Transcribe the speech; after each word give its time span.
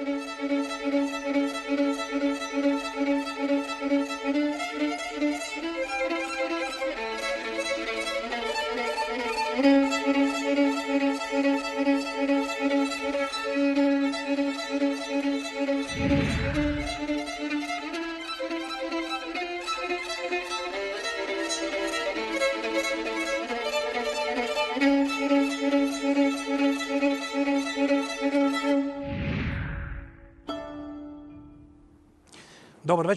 Добър 0.00 0.89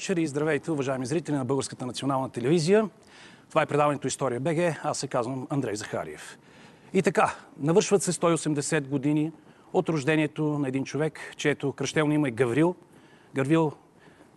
вечер 0.04 0.18
и 0.18 0.28
здравейте, 0.28 0.72
уважаеми 0.72 1.06
зрители 1.06 1.36
на 1.36 1.46
Българската 1.46 1.86
национална 1.86 2.30
телевизия. 2.30 2.90
Това 3.50 3.62
е 3.62 3.66
предаването 3.66 4.08
История 4.08 4.40
БГ. 4.40 4.58
Аз 4.84 4.98
се 4.98 5.08
казвам 5.08 5.48
Андрей 5.50 5.76
Захариев. 5.76 6.38
И 6.94 7.02
така, 7.02 7.36
навършват 7.58 8.04
се 8.04 8.12
180 8.12 8.88
години 8.88 9.32
от 9.74 9.90
рождението 9.90 10.44
на 10.44 10.68
един 10.68 10.84
човек, 10.84 11.20
чието 11.38 11.72
кръщелно 11.72 12.14
име 12.14 12.28
е 12.28 12.32
Гаврил. 12.32 12.76
Гаврил 13.36 13.72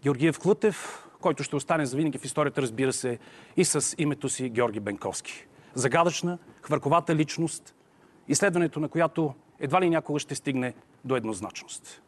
Георгиев 0.02 0.38
Клътев, 0.38 1.06
който 1.20 1.42
ще 1.42 1.56
остане 1.56 1.86
завинаги 1.86 2.18
в 2.18 2.24
историята, 2.24 2.62
разбира 2.62 2.92
се, 2.92 3.18
и 3.56 3.64
с 3.64 3.94
името 3.98 4.28
си 4.28 4.48
Георги 4.48 4.80
Бенковски. 4.80 5.46
Загадъчна, 5.74 6.38
хвърковата 6.62 7.14
личност, 7.14 7.74
изследването 8.28 8.80
на 8.80 8.88
която 8.88 9.34
едва 9.60 9.80
ли 9.80 9.90
някога 9.90 10.18
ще 10.18 10.34
стигне 10.34 10.74
до 11.04 11.16
еднозначност. 11.16 12.02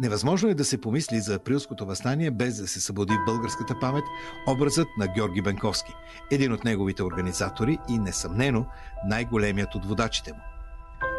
Невъзможно 0.00 0.48
е 0.48 0.54
да 0.54 0.64
се 0.64 0.80
помисли 0.80 1.20
за 1.20 1.34
априлското 1.34 1.86
възстание 1.86 2.30
без 2.30 2.56
да 2.56 2.68
се 2.68 2.80
събуди 2.80 3.12
в 3.12 3.24
българската 3.26 3.78
памет 3.80 4.04
образът 4.48 4.88
на 4.98 5.06
Георги 5.06 5.42
Бенковски, 5.42 5.92
един 6.30 6.52
от 6.52 6.64
неговите 6.64 7.02
организатори 7.02 7.78
и 7.88 7.98
несъмнено 7.98 8.66
най-големият 9.06 9.74
от 9.74 9.84
водачите 9.84 10.32
му. 10.32 10.38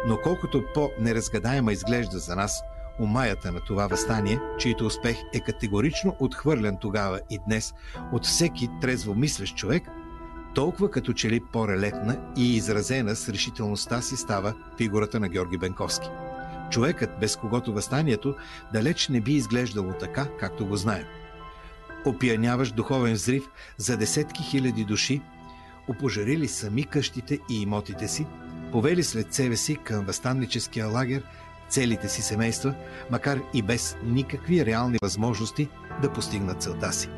Но 0.06 0.18
колкото 0.22 0.64
по-неразгадаема 0.74 1.72
изглежда 1.72 2.18
за 2.18 2.36
нас 2.36 2.62
умаята 3.00 3.52
на 3.52 3.60
това 3.60 3.86
възстание, 3.86 4.40
чието 4.58 4.86
успех 4.86 5.16
е 5.34 5.40
категорично 5.40 6.16
отхвърлен 6.20 6.76
тогава 6.80 7.20
и 7.30 7.38
днес 7.46 7.74
от 8.12 8.26
всеки 8.26 8.68
трезво 8.80 9.14
мислещ 9.14 9.56
човек, 9.56 9.82
толкова 10.54 10.90
като 10.90 11.12
че 11.12 11.30
ли 11.30 11.40
по-релефна 11.52 12.32
и 12.36 12.56
изразена 12.56 13.16
с 13.16 13.28
решителността 13.28 14.02
си 14.02 14.16
става 14.16 14.54
фигурата 14.76 15.20
на 15.20 15.28
Георги 15.28 15.58
Бенковски– 15.58 16.08
Човекът, 16.70 17.10
без 17.20 17.36
когото 17.36 17.72
възстанието 17.72 18.34
далеч 18.72 19.08
не 19.08 19.20
би 19.20 19.32
изглеждало 19.32 19.92
така, 19.92 20.26
както 20.40 20.66
го 20.66 20.76
знаем. 20.76 21.04
Опияняваш 22.04 22.72
духовен 22.72 23.12
взрив 23.12 23.44
за 23.76 23.96
десетки 23.96 24.42
хиляди 24.42 24.84
души, 24.84 25.22
опожарили 25.88 26.48
сами 26.48 26.84
къщите 26.84 27.38
и 27.50 27.62
имотите 27.62 28.08
си, 28.08 28.26
повели 28.72 29.02
след 29.02 29.34
себе 29.34 29.56
си 29.56 29.76
към 29.76 30.04
възстанническия 30.04 30.86
лагер 30.86 31.22
целите 31.68 32.08
си 32.08 32.22
семейства, 32.22 32.74
макар 33.10 33.40
и 33.54 33.62
без 33.62 33.96
никакви 34.04 34.66
реални 34.66 34.98
възможности 35.02 35.68
да 36.02 36.12
постигнат 36.12 36.62
целта 36.62 36.92
си. 36.92 37.08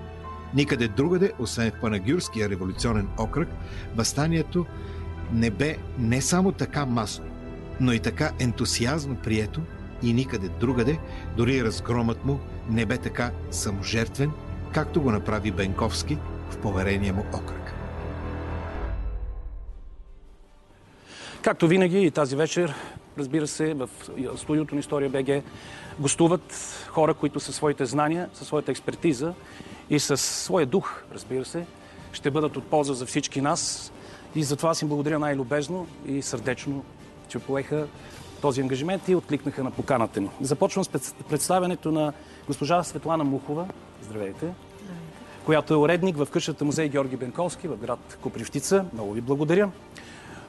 Никъде 0.54 0.88
другаде, 0.88 1.32
освен 1.38 1.70
в 1.70 1.80
Панагюрския 1.80 2.48
революционен 2.48 3.08
окръг, 3.18 3.48
възстанието 3.96 4.66
не 5.32 5.50
бе 5.50 5.76
не 5.98 6.22
само 6.22 6.52
така 6.52 6.86
масно, 6.86 7.24
но 7.80 7.92
и 7.92 7.98
така 7.98 8.30
ентусиазно 8.38 9.16
прието 9.16 9.60
и 10.02 10.12
никъде 10.12 10.48
другаде, 10.48 10.98
дори 11.36 11.64
разгромът 11.64 12.24
му 12.24 12.40
не 12.70 12.86
бе 12.86 12.98
така 12.98 13.30
саможертвен, 13.50 14.30
както 14.74 15.02
го 15.02 15.10
направи 15.10 15.50
Бенковски 15.50 16.18
в 16.50 16.58
поверения 16.58 17.14
му 17.14 17.24
окръг. 17.34 17.74
Както 21.42 21.68
винаги 21.68 22.02
и 22.02 22.10
тази 22.10 22.36
вечер, 22.36 22.74
разбира 23.18 23.46
се, 23.46 23.74
в 23.74 23.88
студиото 24.36 24.74
на 24.74 24.80
История 24.80 25.10
БГ 25.10 25.42
гостуват 25.98 26.54
хора, 26.88 27.14
които 27.14 27.40
със 27.40 27.56
своите 27.56 27.86
знания, 27.86 28.28
със 28.34 28.46
своята 28.46 28.70
експертиза 28.70 29.34
и 29.90 30.00
със 30.00 30.20
своя 30.20 30.66
дух, 30.66 31.02
разбира 31.14 31.44
се, 31.44 31.66
ще 32.12 32.30
бъдат 32.30 32.56
от 32.56 32.64
полза 32.64 32.94
за 32.94 33.06
всички 33.06 33.40
нас. 33.40 33.92
И 34.34 34.42
затова 34.42 34.72
им 34.82 34.88
благодаря 34.88 35.18
най-любезно 35.18 35.86
и 36.06 36.22
сърдечно 36.22 36.84
че 37.30 37.38
поеха 37.38 37.86
този 38.42 38.60
ангажимент 38.60 39.08
и 39.08 39.14
откликнаха 39.14 39.64
на 39.64 39.70
поканата 39.70 40.20
ни. 40.20 40.30
Започвам 40.40 40.84
с 40.84 40.88
представянето 41.28 41.92
на 41.92 42.12
госпожа 42.46 42.82
Светлана 42.82 43.24
Мухова. 43.24 43.68
Здравейте! 44.02 44.46
която 45.44 45.74
е 45.74 45.76
уредник 45.76 46.16
в 46.16 46.28
къщата 46.30 46.64
музей 46.64 46.88
Георги 46.88 47.16
Бенковски 47.16 47.68
в 47.68 47.76
град 47.76 48.18
Копривщица. 48.22 48.84
Много 48.92 49.12
ви 49.12 49.20
благодаря. 49.20 49.70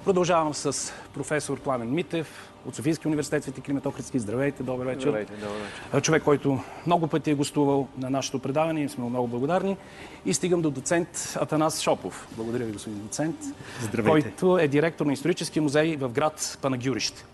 Продължавам 0.06 0.54
с 0.54 0.94
професор 1.14 1.60
Пламен 1.60 1.94
Митев 1.94 2.52
от 2.68 2.76
Софийския 2.76 3.10
университет 3.10 3.44
Свети 3.44 3.62
Климет 3.62 3.86
Охридски. 3.86 4.20
Здравейте, 4.20 4.64
добър 4.64 4.86
вечер. 4.86 5.02
Здравейте, 5.02 5.34
добър 5.34 5.56
вечер. 5.94 6.02
Човек, 6.02 6.24
който 6.24 6.60
много 6.86 7.08
пъти 7.08 7.32
е 7.32 7.34
гостувал 7.34 7.88
на 7.98 8.10
нашето 8.10 8.40
предаване 8.40 8.84
и 8.84 8.90
сме 8.90 9.10
много 9.10 9.28
благодарни. 9.28 9.78
И 10.26 10.34
стигам 10.34 10.62
до 10.62 10.72
доцент 10.72 11.38
Атанас 11.42 11.82
Шопов. 11.82 12.28
Благодаря 12.38 12.66
ви, 12.66 12.72
господин 12.72 13.00
доцент. 13.00 13.36
Здравейте. 13.82 14.30
Който 14.30 14.58
е 14.58 14.68
директор 14.68 15.06
на 15.06 15.14
историческия 15.14 15.62
музей 15.62 15.98
в 15.98 16.10
град 16.10 16.58
Панагюрище. 16.62 17.26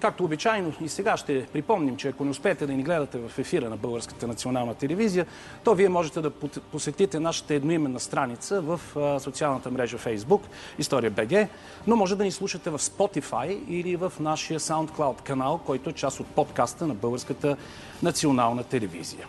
Както 0.00 0.24
обичайно 0.24 0.72
и 0.80 0.88
сега 0.88 1.16
ще 1.16 1.46
припомним, 1.52 1.96
че 1.96 2.08
ако 2.08 2.24
не 2.24 2.30
успеете 2.30 2.66
да 2.66 2.72
ни 2.72 2.82
гледате 2.82 3.18
в 3.18 3.38
ефира 3.38 3.70
на 3.70 3.76
Българската 3.76 4.26
национална 4.26 4.74
телевизия, 4.74 5.26
то 5.64 5.74
вие 5.74 5.88
можете 5.88 6.20
да 6.20 6.30
посетите 6.72 7.20
нашата 7.20 7.54
едноименна 7.54 8.00
страница 8.00 8.60
в 8.60 8.80
социалната 9.20 9.70
мрежа 9.70 9.98
Facebook, 9.98 10.40
История 10.78 11.10
БГ, 11.10 11.48
но 11.86 11.96
може 11.96 12.16
да 12.16 12.24
ни 12.24 12.30
слушате 12.30 12.70
в 12.70 12.78
Spotify 12.78 13.64
или 13.68 13.96
в 13.96 14.12
нашия 14.20 14.60
SoundCloud 14.60 15.22
канал, 15.22 15.60
който 15.66 15.90
е 15.90 15.92
част 15.92 16.20
от 16.20 16.26
подкаста 16.26 16.86
на 16.86 16.94
Българската 16.94 17.56
национална 18.02 18.64
телевизия. 18.64 19.26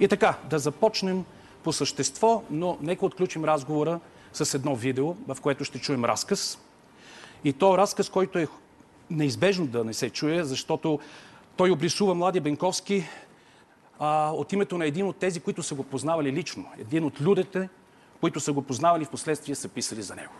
И 0.00 0.08
така, 0.08 0.34
да 0.50 0.58
започнем 0.58 1.24
по 1.64 1.72
същество, 1.72 2.42
но 2.50 2.78
нека 2.80 3.06
отключим 3.06 3.44
разговора 3.44 4.00
с 4.32 4.54
едно 4.54 4.76
видео, 4.76 5.14
в 5.28 5.36
което 5.42 5.64
ще 5.64 5.78
чуем 5.78 6.04
разказ. 6.04 6.58
И 7.44 7.52
то 7.52 7.78
разказ, 7.78 8.08
който 8.08 8.38
е 8.38 8.46
неизбежно 9.10 9.66
да 9.66 9.84
не 9.84 9.94
се 9.94 10.10
чуе, 10.10 10.44
защото 10.44 10.98
той 11.56 11.70
обрисува 11.70 12.14
младия 12.14 12.42
Бенковски 12.42 13.04
а, 13.98 14.30
от 14.30 14.52
името 14.52 14.78
на 14.78 14.86
един 14.86 15.06
от 15.06 15.16
тези, 15.16 15.40
които 15.40 15.62
са 15.62 15.74
го 15.74 15.82
познавали 15.82 16.32
лично. 16.32 16.64
Един 16.78 17.04
от 17.04 17.20
людите, 17.20 17.68
които 18.20 18.40
са 18.40 18.52
го 18.52 18.62
познавали 18.62 19.04
в 19.04 19.10
последствие 19.10 19.54
са 19.54 19.68
писали 19.68 20.02
за 20.02 20.14
него. 20.14 20.32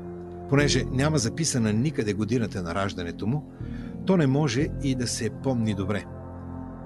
Понеже 0.49 0.85
няма 0.91 1.19
записана 1.19 1.73
никъде 1.73 2.13
годината 2.13 2.63
на 2.63 2.75
раждането 2.75 3.27
му, 3.27 3.53
то 4.07 4.17
не 4.17 4.27
може 4.27 4.69
и 4.83 4.95
да 4.95 5.07
се 5.07 5.31
помни 5.43 5.75
добре. 5.75 6.05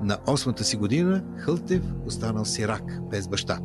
На 0.03 0.19
осмата 0.27 0.65
си 0.65 0.77
година 0.77 1.25
Хълтев 1.39 1.83
останал 2.07 2.45
сирак, 2.45 3.11
без 3.11 3.29
баща. 3.29 3.59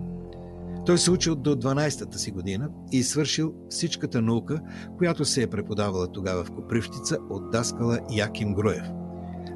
Той 0.85 0.97
се 0.97 1.11
учил 1.11 1.35
до 1.35 1.55
12-та 1.55 2.17
си 2.17 2.31
година 2.31 2.69
и 2.91 3.03
свършил 3.03 3.53
всичката 3.69 4.21
наука, 4.21 4.61
която 4.97 5.25
се 5.25 5.41
е 5.41 5.47
преподавала 5.47 6.11
тогава 6.11 6.43
в 6.43 6.51
Копривщица 6.51 7.17
от 7.29 7.51
даскала 7.51 7.99
Яким 8.11 8.53
Груев. 8.53 8.83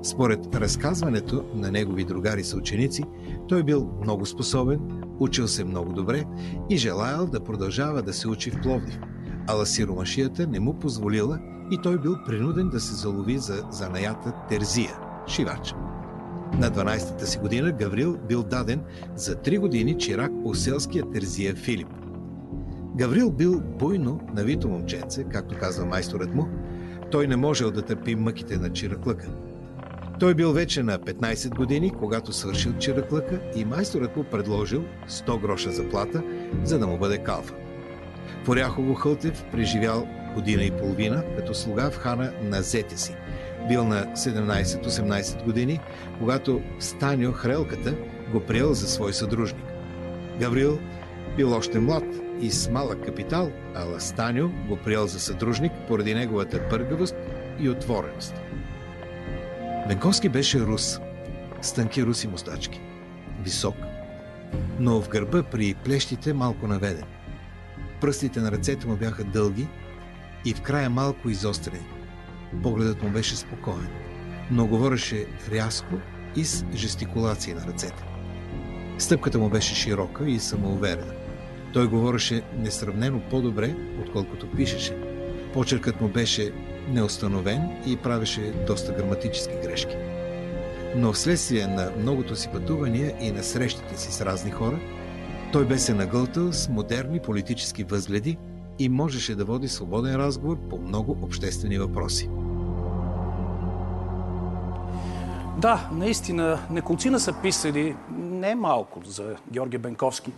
Според 0.04 0.56
разказването 0.56 1.46
на 1.54 1.72
негови 1.72 2.06
другари 2.06 2.44
съученици, 2.44 3.04
той 3.48 3.64
бил 3.64 3.92
много 4.02 4.26
способен, 4.26 4.80
учил 5.20 5.48
се 5.48 5.64
много 5.64 5.94
добре 5.94 6.26
и 6.70 6.78
желаял 6.78 7.28
да 7.28 7.44
продължава 7.44 8.02
да 8.02 8.14
се 8.14 8.28
учи 8.28 8.52
в 8.52 8.62
Пловдив– 8.62 9.00
ала 9.48 9.66
сиромашията 9.66 10.48
не 10.48 10.60
му 10.60 10.80
позволила 10.80 11.40
и 11.72 11.78
той 11.84 12.02
бил 12.02 12.16
принуден 12.26 12.70
да 12.70 12.80
се 12.80 12.96
залови 12.96 13.38
за 13.38 13.64
занаята 13.72 14.34
Терзия, 14.50 15.00
шивач. 15.28 15.74
На 16.54 16.72
12-та 16.72 17.26
си 17.26 17.40
година 17.40 17.72
Гаврил 17.72 18.18
бил 18.28 18.44
даден 18.44 18.82
за 19.16 19.36
3 19.36 19.60
години 19.60 19.98
чирак 19.98 20.32
у 20.44 20.56
селския 20.56 21.12
Терзия 21.12 21.56
Филип. 21.56 21.88
Гаврил 22.96 23.32
бил 23.32 23.62
буйно 23.62 24.20
навито 24.34 24.70
момченце, 24.70 25.24
както 25.24 25.58
казва 25.60 25.86
майсторът 25.86 26.36
му, 26.36 26.48
той 27.12 27.28
не 27.28 27.36
можел 27.36 27.72
да 27.72 27.82
търпи 27.82 28.16
мъките 28.16 28.58
на 28.58 28.74
чираклъка. 28.74 29.28
Той 30.20 30.34
бил 30.34 30.52
вече 30.52 30.84
на 30.84 31.00
15 31.00 31.56
години, 31.56 31.92
когато 32.00 32.34
свършил 32.34 32.74
чираклъка 32.74 33.40
и 33.56 33.66
майсторът 33.66 34.18
му 34.18 34.24
предложил 34.24 34.84
100 35.10 35.42
гроша 35.42 35.72
заплата, 35.72 36.24
за 36.64 36.80
да 36.80 36.88
му 36.88 36.98
бъде 36.98 37.18
калфа. 37.18 37.54
В 38.48 38.50
Оряхово 38.50 38.94
Хълтев 38.94 39.44
преживял 39.52 40.08
година 40.34 40.64
и 40.64 40.72
половина 40.72 41.24
като 41.38 41.54
слуга 41.54 41.92
в 41.92 41.98
хана 41.98 42.34
на 42.42 42.62
зете 42.62 42.98
си, 42.98 43.16
Бил 43.68 43.84
на 43.84 44.06
17-18 44.06 45.44
години, 45.44 45.80
когато 46.20 46.62
Станио 46.80 47.32
Хрелката 47.32 47.96
го 48.32 48.40
приел 48.40 48.74
за 48.74 48.88
свой 48.88 49.14
съдружник. 49.14 49.66
Гаврил 50.40 50.80
бил 51.38 51.54
още 51.54 51.80
млад 51.80 52.04
и 52.42 52.52
с 52.52 52.70
малък 52.70 53.06
капитал, 53.06 53.52
а 53.76 53.84
Ластанио 53.84 54.50
го 54.50 54.78
приел 54.78 55.08
за 55.08 55.20
съдружник 55.20 55.72
поради 55.88 56.14
неговата 56.14 56.70
пъргавост 56.70 57.16
и 57.60 57.70
отвореност. 57.70 58.36
Бенковски 59.88 60.30
беше 60.30 60.60
рус, 60.60 61.00
с 61.62 61.74
тънки 61.74 62.04
руси 62.04 62.28
мустачки, 62.28 62.82
висок, 63.44 63.76
но 64.80 65.02
в 65.02 65.10
гърба 65.10 65.44
при 65.44 65.74
плещите 65.74 66.34
малко 66.34 66.68
наведен. 66.68 67.17
Пръстите 68.02 68.40
на 68.40 68.52
ръцете 68.52 68.88
му 68.88 68.96
бяха 68.96 69.24
дълги 69.24 69.68
и 70.46 70.54
в 70.54 70.62
края 70.62 70.90
малко 70.90 71.30
изострени. 71.30 71.88
Погледът 72.64 73.04
му 73.04 73.10
беше 73.10 73.36
спокоен, 73.36 73.88
но 74.52 74.68
говореше 74.68 75.26
рязко 75.52 75.96
и 76.36 76.46
с 76.46 76.66
жестикулации 76.74 77.54
на 77.54 77.68
ръцете. 77.68 78.04
Стъпката 78.98 79.40
му 79.40 79.50
беше 79.50 79.76
широка 79.76 80.30
и 80.30 80.40
самоуверена. 80.40 81.14
Той 81.74 81.88
говореше 81.88 82.42
несравнено 82.58 83.22
по-добре, 83.30 83.76
отколкото 84.02 84.52
пишеше. 84.52 84.98
Почеркът 85.54 86.02
му 86.02 86.08
беше 86.08 86.52
неустановен 86.90 87.70
и 87.86 87.98
правеше 87.98 88.54
доста 88.68 88.92
граматически 88.92 89.54
грешки. 89.64 89.96
Но 90.96 91.14
вследствие 91.14 91.68
на 91.68 91.92
многото 91.98 92.36
си 92.36 92.50
пътувания 92.54 93.14
и 93.22 93.32
на 93.32 93.44
срещите 93.44 93.98
си 93.98 94.12
с 94.12 94.22
разни 94.22 94.52
хора, 94.52 94.80
той 95.52 95.66
бе 95.66 95.78
се 95.78 95.94
нагълтал 95.94 96.54
с 96.54 96.70
модерни 96.70 97.20
политически 97.20 97.84
възгледи 97.84 98.38
и 98.80 98.90
можеше 98.90 99.36
да 99.36 99.46
води 99.46 99.68
свободен 99.68 100.16
разговор 100.16 100.58
по 100.70 100.78
много 100.78 101.18
обществени 101.22 101.78
въпроси. 101.78 102.30
Да, 105.58 105.90
наистина, 105.92 106.60
неколцина 106.72 107.20
са 107.20 107.34
писали 107.42 107.96
не 108.18 108.56
малко 108.56 109.02
за 109.06 109.36
Георги 109.52 109.78
Бенковски. 109.78 110.32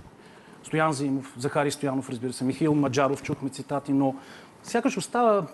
Стоян 0.64 0.94
Зимов, 0.94 1.34
Захари 1.38 1.72
Стоянов, 1.72 2.10
разбира 2.10 2.34
се, 2.34 2.44
Михаил 2.44 2.76
Маджаров, 2.76 3.24
чухме 3.24 3.50
цитати, 3.50 3.94
но 3.94 4.16
сякаш 4.64 4.98
остава 4.98 5.48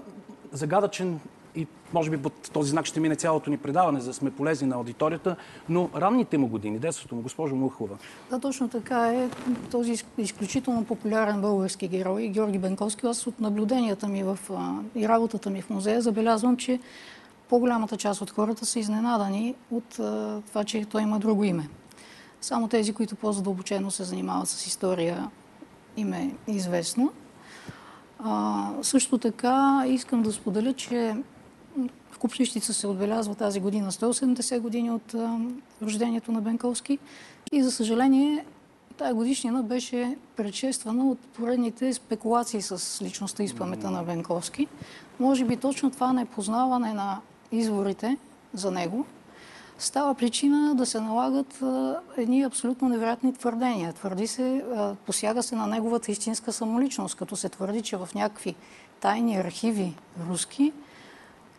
загадъчен 0.51 1.19
и 1.55 1.67
може 1.93 2.09
би 2.09 2.17
под 2.17 2.33
този 2.53 2.69
знак 2.69 2.85
ще 2.85 2.99
мине 2.99 3.15
цялото 3.15 3.49
ни 3.49 3.57
предаване, 3.57 3.99
за 3.99 4.07
да 4.07 4.13
сме 4.13 4.31
полезни 4.31 4.67
на 4.67 4.75
аудиторията, 4.75 5.35
но 5.69 5.89
ранните 5.95 6.37
му 6.37 6.47
години, 6.47 6.79
детството 6.79 7.15
му, 7.15 7.21
госпожо 7.21 7.55
Мухова. 7.55 7.97
Да, 8.29 8.39
точно 8.39 8.69
така 8.69 9.07
е. 9.07 9.29
Този 9.71 9.95
изключително 10.17 10.85
популярен 10.85 11.41
български 11.41 11.87
герой, 11.87 12.27
Георги 12.27 12.59
Бенковски, 12.59 13.05
аз 13.05 13.27
от 13.27 13.39
наблюденията 13.39 14.07
ми 14.07 14.23
в, 14.23 14.39
и 14.95 15.07
работата 15.07 15.49
ми 15.49 15.61
в 15.61 15.69
музея 15.69 16.01
забелязвам, 16.01 16.57
че 16.57 16.79
по-голямата 17.49 17.97
част 17.97 18.21
от 18.21 18.31
хората 18.31 18.65
са 18.65 18.79
изненадани 18.79 19.55
от 19.71 19.89
това, 20.47 20.63
че 20.65 20.85
той 20.85 21.01
има 21.01 21.19
друго 21.19 21.43
име. 21.43 21.69
Само 22.41 22.67
тези, 22.67 22.93
които 22.93 23.15
по-задълбочено 23.15 23.91
се 23.91 24.03
занимават 24.03 24.49
с 24.49 24.67
история, 24.67 25.29
им 25.97 26.13
е 26.13 26.35
известно. 26.47 27.11
А, 28.19 28.69
също 28.81 29.17
така 29.17 29.83
искам 29.87 30.23
да 30.23 30.31
споделя, 30.31 30.73
че 30.73 31.15
в 32.11 32.19
Купчищица 32.19 32.73
се 32.73 32.87
отбелязва 32.87 33.35
тази 33.35 33.59
година 33.59 33.91
180 33.91 34.59
години 34.59 34.91
от 34.91 35.15
рождението 35.81 36.31
на 36.31 36.41
Бенковски. 36.41 36.99
И 37.51 37.63
за 37.63 37.71
съжаление, 37.71 38.45
тая 38.97 39.13
годишнина 39.13 39.63
беше 39.63 40.17
предшествана 40.35 41.09
от 41.09 41.19
поредните 41.19 41.93
спекулации 41.93 42.61
с 42.61 43.01
личността 43.01 43.43
и 43.43 43.47
с 43.47 43.55
памета 43.55 43.91
на 43.91 44.03
Бенковски. 44.03 44.67
Може 45.19 45.45
би 45.45 45.57
точно 45.57 45.91
това 45.91 46.13
непознаване 46.13 46.93
на 46.93 47.19
изворите 47.51 48.17
за 48.53 48.71
него 48.71 49.05
става 49.77 50.15
причина 50.15 50.75
да 50.75 50.85
се 50.85 50.99
налагат 50.99 51.63
едни 52.17 52.41
абсолютно 52.41 52.89
невероятни 52.89 53.33
твърдения. 53.33 53.93
Твърди 53.93 54.27
се, 54.27 54.65
посяга 55.05 55.43
се 55.43 55.55
на 55.55 55.67
неговата 55.67 56.11
истинска 56.11 56.53
самоличност, 56.53 57.15
като 57.15 57.35
се 57.35 57.49
твърди, 57.49 57.81
че 57.81 57.97
в 57.97 58.09
някакви 58.15 58.55
тайни 58.99 59.37
архиви 59.37 59.93
руски 60.29 60.73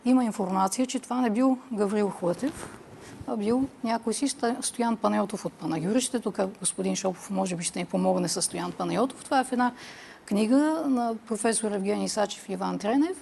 има 0.09 0.23
информация, 0.23 0.87
че 0.87 0.99
това 0.99 1.21
не 1.21 1.29
бил 1.29 1.57
Гаврил 1.73 2.09
Хлътев, 2.09 2.79
а 3.27 3.37
бил 3.37 3.67
някой 3.83 4.13
си 4.13 4.27
Стоян 4.61 4.97
Панайотов 4.97 5.45
от 5.45 5.53
Панагюрище. 5.53 6.19
Тук 6.19 6.39
господин 6.59 6.95
Шопов 6.95 7.29
може 7.29 7.55
би 7.55 7.63
ще 7.63 7.79
ни 7.79 7.85
помогне 7.85 8.27
с 8.27 8.41
Стоян 8.41 8.71
Панайотов. 8.71 9.23
Това 9.23 9.39
е 9.39 9.43
в 9.43 9.51
една 9.51 9.71
книга 10.25 10.83
на 10.87 11.15
професор 11.27 11.71
Евгений 11.71 12.09
Сачев 12.09 12.49
и 12.49 12.53
Иван 12.53 12.79
Тренев. 12.79 13.17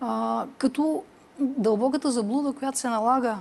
А, 0.00 0.44
като 0.58 1.02
дълбоката 1.38 2.10
заблуда, 2.10 2.52
която 2.52 2.78
се 2.78 2.88
налага 2.88 3.38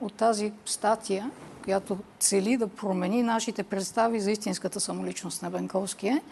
от 0.00 0.14
тази 0.14 0.52
статия, 0.66 1.30
която 1.64 1.98
цели 2.18 2.56
да 2.56 2.68
промени 2.68 3.22
нашите 3.22 3.62
представи 3.62 4.20
за 4.20 4.30
истинската 4.30 4.80
самоличност 4.80 5.42
на 5.42 5.50
Бенковски 5.50 6.08
е, 6.08 6.22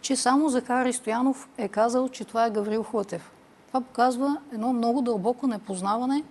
че 0.00 0.16
само 0.16 0.48
Захари 0.48 0.92
Стоянов 0.92 1.48
е 1.58 1.68
казал, 1.68 2.08
че 2.08 2.24
това 2.24 2.46
е 2.46 2.50
Гаврил 2.50 2.82
Хлътев. 2.82 3.30
Това 3.72 3.84
показва 3.84 4.36
едно 4.52 4.72
много 4.72 5.02
дълбоко 5.02 5.46
непознаване 5.46 6.24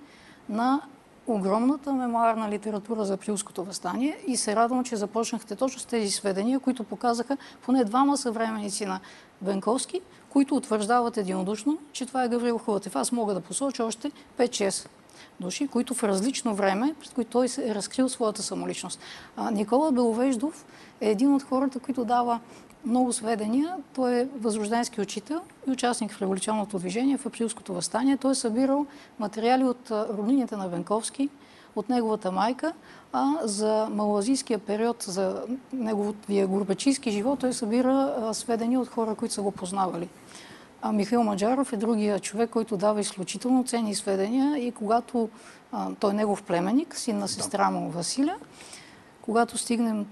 на 0.50 0.82
огромната 1.28 1.94
мемуарна 1.94 2.50
литература 2.50 3.06
за 3.06 3.14
априлското 3.14 3.64
възстание 3.64 4.18
и 4.28 4.38
се 4.38 4.56
радвам, 4.56 4.84
че 4.84 4.96
започнахте 4.96 5.56
точно 5.56 5.80
с 5.80 5.86
тези 5.86 6.12
сведения, 6.12 6.60
които 6.60 6.84
показаха 6.84 7.38
поне 7.62 7.84
двама 7.84 8.18
съвременици 8.18 8.86
на 8.86 9.00
Бенковски, 9.42 10.02
които 10.30 10.56
утвърждават 10.56 11.18
единодушно, 11.18 11.78
че 11.92 12.06
това 12.06 12.24
е 12.24 12.30
Гаврил 12.30 12.58
Хлътев. 12.58 12.96
Аз 12.96 13.12
мога 13.12 13.34
да 13.34 13.42
посоча 13.42 13.86
още 13.86 14.12
5-6 14.38 14.88
души, 15.40 15.68
които 15.68 15.94
в 15.94 16.04
различно 16.04 16.56
време, 16.56 16.96
пред 17.00 17.14
които 17.14 17.32
той 17.32 17.46
е 17.46 17.76
разкрил 17.76 18.10
своята 18.10 18.44
самоличност. 18.44 19.00
А, 19.38 19.52
Никола 19.52 19.92
Беловеждов 19.92 20.66
е 21.02 21.10
един 21.10 21.34
от 21.34 21.44
хората, 21.44 21.80
които 21.80 22.06
дава 22.06 22.40
много 22.86 23.14
сведения. 23.14 23.76
Той 23.94 24.20
е 24.20 24.28
възрожденски 24.40 25.02
учител 25.02 25.42
и 25.68 25.72
участник 25.72 26.12
в 26.12 26.22
революционното 26.22 26.80
движение, 26.80 27.18
в 27.18 27.26
априлското 27.26 27.74
възстание. 27.74 28.18
Той 28.18 28.32
е 28.32 28.36
събирал 28.36 28.86
материали 29.20 29.64
от 29.64 29.92
роднините 29.92 30.56
на 30.56 30.68
Бенковски, 30.68 31.30
от 31.76 31.90
неговата 31.90 32.32
майка, 32.32 32.74
а 33.14 33.34
за 33.44 33.88
малазийския 33.92 34.60
период, 34.60 35.04
за 35.04 35.44
неговия 35.74 36.48
горбачийски 36.48 37.12
живот, 37.12 37.40
той 37.40 37.54
събира 37.54 38.30
сведения 38.34 38.80
от 38.80 38.88
хора, 38.88 39.16
които 39.16 39.34
са 39.34 39.42
го 39.42 39.52
познавали. 39.52 40.10
А 40.82 40.92
Михаил 40.92 41.24
Маджаров 41.24 41.74
е 41.74 41.78
другия 41.78 42.20
човек, 42.20 42.50
който 42.50 42.78
дава 42.78 43.00
изключително 43.00 43.64
ценни 43.64 43.96
сведения 43.96 44.68
и 44.68 44.72
когато 44.72 45.30
а, 45.72 45.90
той 46.00 46.12
е 46.12 46.14
негов 46.14 46.44
племенник, 46.44 46.96
син 46.96 47.18
на 47.18 47.28
сестра 47.28 47.72
му 47.72 47.90
Василя, 47.90 48.36
когато 49.22 49.58
стигнем 49.58 50.06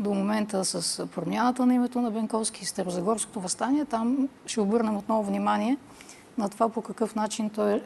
до 0.00 0.14
момента 0.14 0.64
с 0.64 1.06
промяната 1.06 1.66
на 1.66 1.74
името 1.74 2.00
на 2.00 2.10
Бенковски 2.10 2.62
и 2.62 2.66
Старозагорското 2.66 3.40
възстание, 3.40 3.84
там 3.84 4.28
ще 4.46 4.60
обърнем 4.60 4.96
отново 4.96 5.22
внимание 5.22 5.76
на 6.38 6.48
това 6.48 6.68
по 6.68 6.82
какъв 6.82 7.14
начин 7.14 7.50
той 7.50 7.82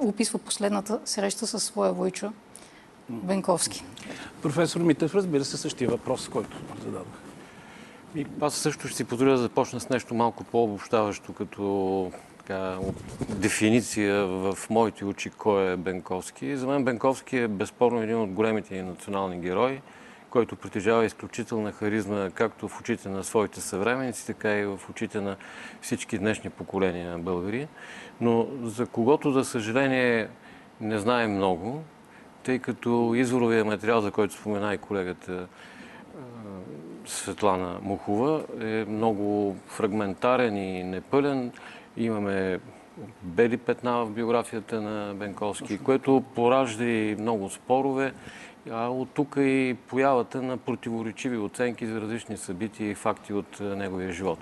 описва 0.00 0.38
последната 0.38 1.00
среща 1.04 1.46
със 1.46 1.64
своя 1.64 1.92
войчо 1.92 2.32
Бенковски. 3.08 3.84
Професор 4.42 4.80
Митев, 4.80 5.14
разбира 5.14 5.44
се, 5.44 5.56
същия 5.56 5.90
въпрос, 5.90 6.28
който 6.28 6.56
зададох. 6.84 7.18
И 8.14 8.26
аз 8.40 8.54
също 8.54 8.88
ще 8.88 8.96
си 8.96 9.04
позволя 9.04 9.30
да 9.30 9.38
започна 9.38 9.80
с 9.80 9.88
нещо 9.88 10.14
малко 10.14 10.44
по-обобщаващо, 10.44 11.32
като 11.32 12.12
така, 12.38 12.78
дефиниция 13.28 14.26
в 14.26 14.58
моите 14.70 15.04
очи 15.04 15.30
кой 15.30 15.72
е 15.72 15.76
Бенковски. 15.76 16.56
За 16.56 16.66
мен 16.66 16.84
Бенковски 16.84 17.36
е 17.36 17.48
безспорно 17.48 18.02
един 18.02 18.20
от 18.20 18.30
големите 18.30 18.74
ни 18.74 18.82
национални 18.82 19.40
герои, 19.40 19.80
който 20.30 20.56
притежава 20.56 21.04
изключителна 21.04 21.72
харизма 21.72 22.30
както 22.34 22.68
в 22.68 22.80
очите 22.80 23.08
на 23.08 23.24
своите 23.24 23.60
съвременници, 23.60 24.26
така 24.26 24.58
и 24.58 24.64
в 24.64 24.80
очите 24.90 25.20
на 25.20 25.36
всички 25.80 26.18
днешни 26.18 26.50
поколения 26.50 27.10
на 27.10 27.18
българи. 27.18 27.68
Но 28.20 28.46
за 28.62 28.86
когото, 28.86 29.32
за 29.32 29.44
съжаление, 29.44 30.28
не 30.80 30.98
знаем 30.98 31.34
много, 31.34 31.82
тъй 32.42 32.58
като 32.58 33.12
изворовия 33.16 33.64
материал, 33.64 34.00
за 34.00 34.10
който 34.10 34.34
спомена 34.34 34.74
и 34.74 34.78
колегата 34.78 35.46
Светлана 37.06 37.78
Мухова 37.82 38.44
е 38.60 38.84
много 38.88 39.56
фрагментарен 39.66 40.56
и 40.56 40.84
непълен. 40.84 41.52
Имаме 41.96 42.60
бели 43.22 43.56
петна 43.56 44.04
в 44.04 44.10
биографията 44.10 44.80
на 44.80 45.14
Бенковски, 45.14 45.78
което 45.78 46.22
поражда 46.34 46.84
и 46.84 47.16
много 47.18 47.50
спорове. 47.50 48.12
А 48.72 48.88
от 48.88 49.08
тук 49.10 49.34
и 49.38 49.76
появата 49.88 50.42
на 50.42 50.56
противоречиви 50.56 51.38
оценки 51.38 51.86
за 51.86 52.00
различни 52.00 52.36
събития 52.36 52.90
и 52.90 52.94
факти 52.94 53.32
от 53.32 53.60
неговия 53.60 54.12
живот. 54.12 54.38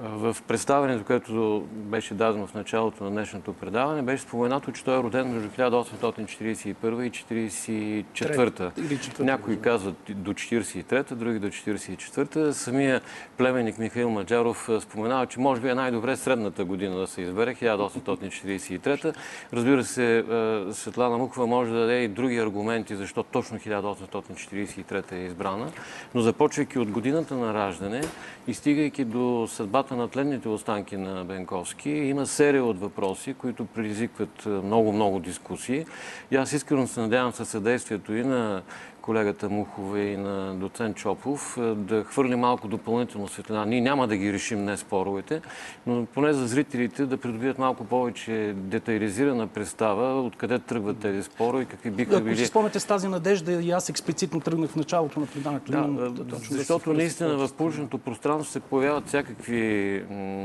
В 0.00 0.36
представянето, 0.48 1.04
което 1.04 1.64
беше 1.72 2.14
дадено 2.14 2.46
в 2.46 2.54
началото 2.54 3.04
на 3.04 3.10
днешното 3.10 3.52
предаване, 3.52 4.02
беше 4.02 4.22
споменато, 4.22 4.72
че 4.72 4.84
той 4.84 4.98
е 4.98 5.02
роден 5.02 5.34
между 5.34 5.48
1841 5.48 7.02
и 7.02 8.04
1944. 8.14 9.20
Някои 9.20 9.60
казват 9.60 9.96
до 10.08 10.32
43-та, 10.32 11.14
други 11.14 11.38
до 11.38 11.46
44-та. 11.46 12.52
Самия 12.52 13.00
племенник 13.36 13.78
Михаил 13.78 14.10
Маджаров 14.10 14.70
споменава, 14.80 15.26
че 15.26 15.40
може 15.40 15.60
би 15.60 15.68
е 15.68 15.74
най-добре 15.74 16.16
средната 16.16 16.64
година 16.64 16.96
да 16.96 17.06
се 17.06 17.22
избере, 17.22 17.54
1843-та. 17.54 19.12
Разбира 19.52 19.84
се, 19.84 20.24
Светлана 20.72 21.18
Мухова 21.18 21.46
може 21.46 21.72
да 21.72 21.78
даде 21.78 22.02
и 22.02 22.08
други 22.08 22.38
аргументи, 22.38 22.96
защо 22.96 23.22
точно 23.22 23.58
1843-та 23.58 25.16
е 25.16 25.24
избрана. 25.24 25.68
Но 26.14 26.20
започвайки 26.20 26.78
от 26.78 26.90
годината 26.90 27.34
на 27.34 27.54
раждане 27.54 28.00
и 28.46 28.54
стигайки 28.54 29.04
до 29.04 29.46
съдбата 29.50 29.85
на 29.94 30.08
тленните 30.08 30.48
останки 30.48 30.96
на 30.96 31.24
Бенковски 31.24 31.90
има 31.90 32.26
серия 32.26 32.64
от 32.64 32.80
въпроси, 32.80 33.34
които 33.34 33.66
предизвикват 33.66 34.46
много-много 34.46 35.20
дискусии. 35.20 35.86
И 36.30 36.36
аз 36.36 36.52
искрено 36.52 36.86
се 36.86 37.00
надявам 37.00 37.32
със 37.32 37.48
съдействието 37.48 38.14
и 38.14 38.24
на 38.24 38.62
колегата 39.06 39.48
Мухова 39.48 40.00
и 40.00 40.16
на 40.16 40.54
доцент 40.54 40.96
Чопов, 40.96 41.58
е, 41.58 41.60
да 41.60 42.04
хвърли 42.04 42.36
малко 42.36 42.68
допълнително 42.68 43.28
светлина. 43.28 43.64
Ние 43.64 43.80
няма 43.80 44.08
да 44.08 44.16
ги 44.16 44.32
решим 44.32 44.58
днес 44.58 44.80
споровете, 44.80 45.40
но 45.86 46.06
поне 46.06 46.32
за 46.32 46.46
зрителите 46.46 47.06
да 47.06 47.16
придобият 47.16 47.58
малко 47.58 47.84
повече 47.84 48.54
детайлизирана 48.56 49.46
представа 49.46 50.22
откъде 50.22 50.58
тръгват 50.58 50.98
тези 50.98 51.22
спорове 51.22 51.62
и 51.62 51.66
какви 51.66 51.90
биха 51.90 52.20
били. 52.20 52.32
Ако 52.32 52.38
си 52.38 52.46
спомняте 52.46 52.80
с 52.80 52.84
тази 52.84 53.08
надежда 53.08 53.52
и 53.52 53.70
аз 53.70 53.88
експлицитно 53.88 54.40
тръгнах 54.40 54.70
в 54.70 54.76
началото 54.76 55.20
на 55.20 55.26
предаването. 55.26 55.72
Да, 55.72 56.10
да, 56.24 56.36
защото 56.36 56.90
да 56.90 56.96
наистина 56.96 57.36
в 57.36 57.52
публичното 57.52 57.98
пространство 57.98 58.52
се 58.52 58.60
появяват 58.60 59.06
всякакви 59.06 60.02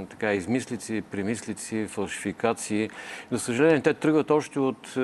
така, 0.10 0.34
измислици, 0.34 1.02
примислици, 1.12 1.88
фалшификации. 1.90 2.90
За 3.32 3.40
съжаление, 3.40 3.82
те 3.82 3.94
тръгват 3.94 4.32
още 4.32 4.60
от 4.60 4.98
е, 4.98 5.00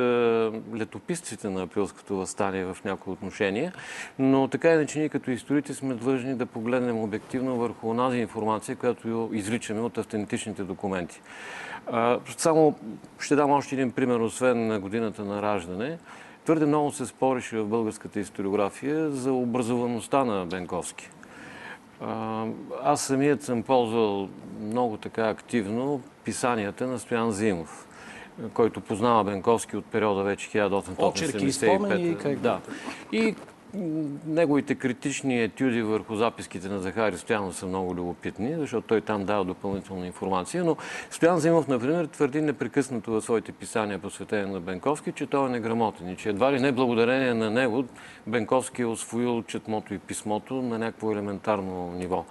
летописците 0.76 1.50
на 1.50 1.64
априлското 1.64 2.16
възстание 2.16 2.66
в 2.66 2.78
някои 2.86 3.14
отношения 3.14 3.47
отношение, 3.48 3.72
но 4.20 4.48
така 4.48 4.74
иначе 4.74 5.00
ние 5.00 5.10
като 5.10 5.32
историци 5.32 5.74
сме 5.74 5.94
длъжни 5.94 6.36
да 6.36 6.46
погледнем 6.46 6.98
обективно 6.98 7.56
върху 7.56 7.90
онази 7.90 8.18
информация, 8.18 8.76
която 8.76 9.30
изричаме 9.34 9.82
от 9.82 9.98
автентичните 9.98 10.64
документи. 10.64 11.22
Само 12.38 12.76
ще 13.20 13.36
дам 13.36 13.52
още 13.52 13.76
един 13.76 13.92
пример, 13.92 14.20
освен 14.20 14.68
на 14.68 14.80
годината 14.80 15.24
на 15.26 15.42
раждане. 15.42 15.98
Твърде 16.46 16.66
много 16.66 16.92
се 16.92 17.06
спореше 17.06 17.58
в 17.58 17.68
българската 17.68 18.20
историография 18.20 19.12
за 19.12 19.34
образоваността 19.34 20.26
на 20.26 20.46
Бенковски. 20.46 21.10
Аз 22.84 23.02
самият 23.02 23.44
съм 23.44 23.64
ползвал 23.64 24.30
много 24.62 24.98
така 24.98 25.30
активно 25.30 26.02
писанията 26.24 26.88
на 26.88 27.00
Стоян 27.00 27.32
Зимов 27.32 27.87
който 28.54 28.82
познава 28.82 29.24
Бенковски 29.24 29.78
от 29.78 29.86
периода 29.86 30.24
вече 30.24 30.50
1875. 30.50 32.36
Да. 32.36 32.60
И 33.12 33.36
неговите 34.28 34.76
критични 34.76 35.44
етюди 35.44 35.82
върху 35.82 36.16
записките 36.16 36.70
на 36.70 36.80
Захари 36.80 37.18
Стоянов 37.18 37.56
са 37.56 37.66
много 37.66 37.96
любопитни, 37.96 38.56
защото 38.58 38.88
той 38.88 39.02
там 39.02 39.26
дава 39.26 39.46
допълнителна 39.46 40.08
информация. 40.08 40.64
Но 40.64 40.78
Стоян 41.12 41.40
Зимов, 41.40 41.68
например, 41.68 42.06
твърди 42.06 42.42
непрекъснато 42.42 43.12
в 43.12 43.22
своите 43.22 43.52
писания, 43.52 44.00
посветени 44.00 44.52
на 44.52 44.60
Бенковски, 44.60 45.12
че 45.12 45.26
той 45.26 45.48
е 45.48 45.50
неграмотен 45.50 46.10
и 46.10 46.16
че 46.16 46.30
едва 46.30 46.52
ли 46.54 46.60
не 46.60 46.72
благодарение 46.72 47.34
на 47.34 47.52
него 47.52 47.86
Бенковски 48.28 48.82
е 48.82 48.86
освоил 48.86 49.44
четмото 49.44 49.94
и 49.94 49.98
писмото 49.98 50.54
на 50.54 50.80
някакво 50.80 51.12
елементарно 51.12 51.92
ниво. 51.92 52.26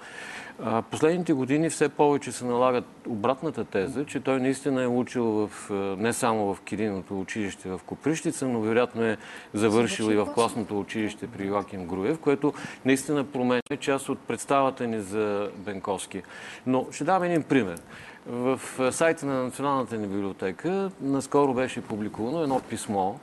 Последните 0.91 1.33
години 1.33 1.71
все 1.71 1.89
повече 1.89 2.33
се 2.33 2.45
налагат 2.45 2.85
обратната 3.09 3.65
теза, 3.65 4.05
че 4.05 4.21
той 4.21 4.41
наистина 4.41 4.83
е 4.83 4.87
учил 4.87 5.25
в, 5.25 5.71
не 5.99 6.13
само 6.13 6.55
в 6.55 6.61
Кириното 6.61 7.21
училище 7.21 7.69
в 7.69 7.81
Коприщица, 7.87 8.49
но 8.49 8.61
вероятно 8.61 9.03
е 9.03 9.17
завършил 9.55 10.05
и 10.05 10.17
в 10.17 10.27
класното 10.35 10.81
училище 10.81 11.27
при 11.27 11.47
Йоаким 11.47 11.87
Груев, 11.87 12.19
което 12.19 12.53
наистина 12.85 13.25
променя 13.25 13.61
част 13.81 14.09
от 14.09 14.19
представата 14.19 14.87
ни 14.87 15.01
за 15.01 15.51
Бенковски. 15.57 16.23
Но 16.67 16.87
ще 16.93 17.05
дам 17.05 17.23
един 17.23 17.43
пример. 17.43 17.81
В 18.27 18.61
сайта 18.93 19.27
на 19.27 19.43
Националната 19.43 19.97
ни 19.97 20.07
библиотека 20.07 20.91
наскоро 21.01 21.55
беше 21.55 21.81
публикувано 21.81 22.43
едно 22.43 22.61
писмо, 22.61 23.15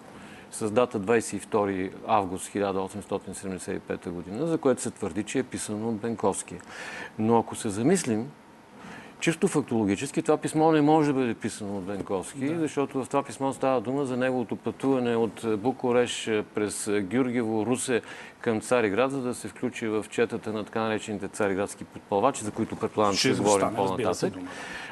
с 0.53 0.71
дата 0.71 0.99
22 0.99 1.91
август 2.07 2.53
1875 2.53 4.09
година, 4.09 4.47
за 4.47 4.57
което 4.57 4.81
се 4.81 4.91
твърди, 4.91 5.23
че 5.23 5.39
е 5.39 5.43
писано 5.43 5.89
от 5.89 5.95
Бенковски. 5.95 6.55
Но 7.19 7.37
ако 7.37 7.55
се 7.55 7.69
замислим, 7.69 8.31
чисто 9.19 9.47
фактологически 9.47 10.21
това 10.21 10.37
писмо 10.37 10.71
не 10.71 10.81
може 10.81 11.07
да 11.07 11.19
бъде 11.19 11.33
писано 11.33 11.77
от 11.77 11.83
Бенковски, 11.83 12.45
да. 12.45 12.59
защото 12.59 13.03
в 13.03 13.07
това 13.07 13.23
писмо 13.23 13.53
става 13.53 13.81
дума 13.81 14.05
за 14.05 14.17
неговото 14.17 14.55
пътуване 14.55 15.15
от 15.15 15.45
Букуреш 15.59 16.29
през 16.55 16.89
Гюргево, 17.01 17.65
Русе 17.65 18.01
към 18.39 18.61
Цариград, 18.61 19.11
за 19.11 19.21
да 19.21 19.33
се 19.33 19.47
включи 19.47 19.87
в 19.87 20.05
четата 20.09 20.53
на 20.53 20.63
така 20.63 20.81
наречените 20.81 21.27
цариградски 21.27 21.83
подпалвачи, 21.83 22.43
за 22.43 22.51
които 22.51 22.75
предполагам, 22.75 23.15
че 23.15 23.35
говорим 23.35 23.75
по-нататък. 23.75 24.33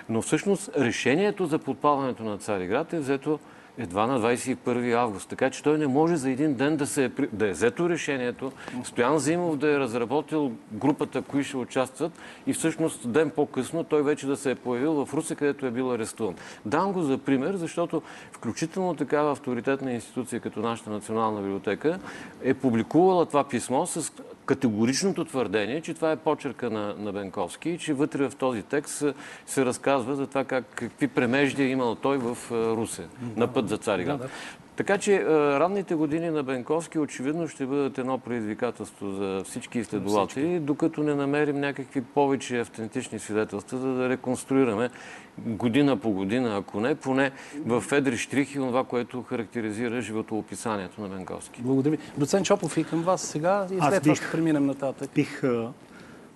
Но 0.09 0.21
всъщност 0.21 0.69
решението 0.77 1.45
за 1.45 1.59
подпалването 1.59 2.23
на 2.23 2.37
Цариград 2.37 2.93
е 2.93 2.99
взето 2.99 3.39
едва 3.77 4.07
на 4.07 4.19
21 4.19 4.93
август. 4.93 5.29
Така 5.29 5.49
че 5.49 5.63
той 5.63 5.77
не 5.77 5.87
може 5.87 6.15
за 6.15 6.29
един 6.29 6.53
ден 6.53 6.77
да, 6.77 6.87
се, 6.87 7.11
да 7.31 7.47
е 7.47 7.51
взето 7.51 7.89
решението, 7.89 8.51
Стоян 8.83 9.19
Зимов 9.19 9.57
да 9.57 9.71
е 9.71 9.79
разработил 9.79 10.51
групата, 10.71 11.21
кои 11.21 11.43
ще 11.43 11.57
участват 11.57 12.11
и 12.47 12.53
всъщност 12.53 13.11
ден 13.11 13.29
по-късно 13.29 13.83
той 13.83 14.03
вече 14.03 14.27
да 14.27 14.37
се 14.37 14.51
е 14.51 14.55
появил 14.55 15.05
в 15.05 15.13
Русе, 15.13 15.35
където 15.35 15.65
е 15.65 15.71
бил 15.71 15.91
арестуван. 15.91 16.35
Дам 16.65 16.93
го 16.93 17.01
за 17.01 17.17
пример, 17.17 17.55
защото 17.55 18.01
включително 18.31 18.95
такава 18.95 19.31
авторитетна 19.31 19.93
институция 19.93 20.39
като 20.39 20.59
нашата 20.59 20.89
Национална 20.89 21.41
библиотека 21.41 21.99
е 22.43 22.53
публикувала 22.53 23.25
това 23.25 23.43
писмо 23.43 23.85
с 23.85 24.11
категоричното 24.45 25.25
твърдение, 25.25 25.81
че 25.81 25.93
това 25.93 26.11
е 26.11 26.15
почерка 26.15 26.69
на, 26.69 26.95
на 26.97 27.13
Бенковски 27.13 27.69
и 27.69 27.77
че 27.77 27.93
вътре 27.93 28.29
в 28.29 28.35
този 28.35 28.63
текст 28.63 29.03
се 29.45 29.65
разказва 29.65 30.15
за 30.15 30.27
това 30.27 30.43
как, 30.43 30.65
какви 30.75 31.07
премежди 31.07 31.63
е 31.63 31.67
имал 31.67 31.95
той 31.95 32.17
в 32.17 32.37
Русе, 32.51 33.07
на 33.35 33.47
път 33.47 33.69
за 33.69 33.77
Цариград. 33.77 34.17
Да, 34.17 34.23
да. 34.23 34.29
Така 34.75 34.97
че 34.97 35.25
ранните 35.59 35.95
години 35.95 36.29
на 36.29 36.43
Бенковски 36.43 36.99
очевидно 36.99 37.47
ще 37.47 37.65
бъдат 37.65 37.97
едно 37.97 38.17
предизвикателство 38.17 39.11
за 39.11 39.41
всички 39.45 39.79
изследователи, 39.79 40.59
докато 40.59 41.03
не 41.03 41.15
намерим 41.15 41.59
някакви 41.59 42.01
повече 42.01 42.59
автентични 42.59 43.19
свидетелства, 43.19 43.77
за 43.77 43.87
да 43.87 44.09
реконструираме 44.09 44.89
година 45.37 45.97
по 45.97 46.11
година, 46.11 46.57
ако 46.57 46.79
не, 46.79 46.95
поне 46.95 47.31
в 47.65 47.81
Федри 47.81 48.17
Штрихи, 48.17 48.55
това, 48.55 48.83
което 48.83 49.21
характеризира 49.21 50.01
животоописанието 50.01 51.01
на 51.01 51.07
Бенковски. 51.07 51.61
Благодаря 51.61 51.91
ви. 51.91 51.97
Доцент 52.17 52.45
Чопов 52.45 52.77
и 52.77 52.83
към 52.83 53.03
вас 53.03 53.21
сега 53.21 53.67
и 53.71 53.79
след 53.89 54.03
това 54.03 54.15
ще 54.15 54.31
преминем 54.31 54.65
нататък. 54.65 55.09
Бих 55.15 55.41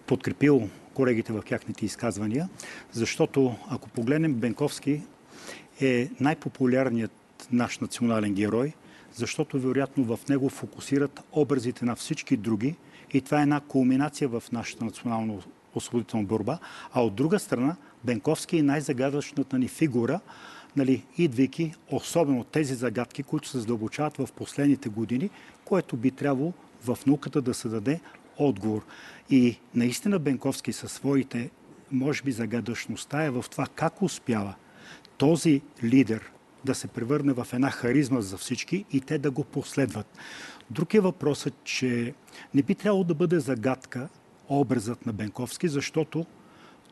подкрепил 0.08 0.70
колегите 0.94 1.34
в 1.34 1.44
тяхните 1.48 1.86
изказвания, 1.86 2.50
защото 2.92 3.56
ако 3.70 3.90
погледнем 3.90 4.34
Бенковски 4.34 5.02
е 5.82 6.10
най-популярният 6.20 7.12
наш 7.52 7.80
национален 7.80 8.34
герой, 8.34 8.74
защото 9.14 9.60
вероятно 9.60 10.04
в 10.04 10.20
него 10.30 10.50
фокусират 10.50 11.24
образите 11.32 11.86
на 11.86 11.96
всички 11.96 12.38
други 12.38 12.76
и 13.14 13.22
това 13.22 13.40
е 13.40 13.44
една 13.44 13.60
кулминация 13.60 14.28
в 14.28 14.44
нашата 14.52 14.86
национална 14.86 15.34
освободителна 15.76 16.26
борба. 16.26 16.60
А 16.94 17.02
от 17.02 17.16
друга 17.16 17.40
страна, 17.40 17.76
Бенковски 18.04 18.58
е 18.58 18.64
най-загадъчната 18.64 19.60
ни 19.60 19.68
фигура, 19.68 20.20
нали, 20.76 21.04
идвайки 21.18 21.74
особено 21.92 22.44
тези 22.44 22.76
загадки, 22.76 23.24
които 23.24 23.48
се 23.48 23.60
задълбочават 23.60 24.18
в 24.18 24.30
последните 24.36 24.90
години, 24.90 25.30
което 25.66 25.98
би 25.98 26.12
трябвало 26.12 26.54
в 26.84 26.98
науката 27.08 27.42
да 27.42 27.54
се 27.54 27.70
даде 27.70 28.00
отговор. 28.38 28.86
И 29.30 29.58
наистина 29.76 30.20
Бенковски 30.20 30.74
със 30.74 30.92
своите, 30.92 31.50
може 31.92 32.24
би, 32.24 32.32
загадъчността 32.32 33.24
е 33.24 33.30
в 33.30 33.46
това 33.52 33.68
как 33.76 34.02
успява 34.02 34.56
този 35.18 35.62
лидер 35.84 36.32
да 36.66 36.76
се 36.76 36.88
превърне 36.88 37.34
в 37.34 37.48
една 37.54 37.72
харизма 37.72 38.22
за 38.22 38.38
всички 38.38 38.86
и 38.92 39.02
те 39.02 39.18
да 39.18 39.32
го 39.32 39.44
последват. 39.44 40.08
Друг 40.70 40.94
е 40.94 41.00
въпросът, 41.00 41.54
че 41.64 42.14
не 42.54 42.62
би 42.62 42.76
трябвало 42.76 43.04
да 43.04 43.14
бъде 43.16 43.40
загадка 43.40 44.10
образът 44.50 45.06
на 45.06 45.14
Бенковски, 45.14 45.68
защото 45.68 46.26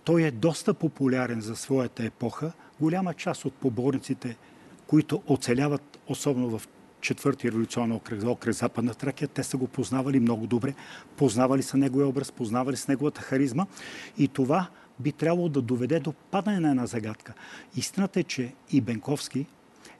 той 0.03 0.23
е 0.23 0.31
доста 0.31 0.73
популярен 0.73 1.41
за 1.41 1.55
своята 1.55 2.05
епоха. 2.05 2.51
Голяма 2.79 3.13
част 3.13 3.45
от 3.45 3.53
поборниците, 3.53 4.37
които 4.87 5.21
оцеляват, 5.27 5.99
особено 6.07 6.59
в 6.59 6.67
четвърти 7.01 7.47
революционен 7.47 7.91
окръг, 7.95 8.23
окръг 8.23 8.55
Западна 8.55 8.93
Тракия, 8.93 9.27
те 9.27 9.43
са 9.43 9.57
го 9.57 9.67
познавали 9.67 10.19
много 10.19 10.47
добре, 10.47 10.73
познавали 11.17 11.63
са 11.63 11.77
неговия 11.77 12.07
образ, 12.07 12.31
познавали 12.31 12.77
с 12.77 12.87
неговата 12.87 13.21
харизма 13.21 13.65
и 14.17 14.27
това 14.27 14.67
би 14.99 15.11
трябвало 15.11 15.49
да 15.49 15.61
доведе 15.61 15.99
до 15.99 16.11
падане 16.11 16.59
на 16.59 16.69
една 16.69 16.85
загадка. 16.85 17.33
Истината 17.75 18.19
е, 18.19 18.23
че 18.23 18.53
и 18.71 18.81
Бенковски 18.81 19.45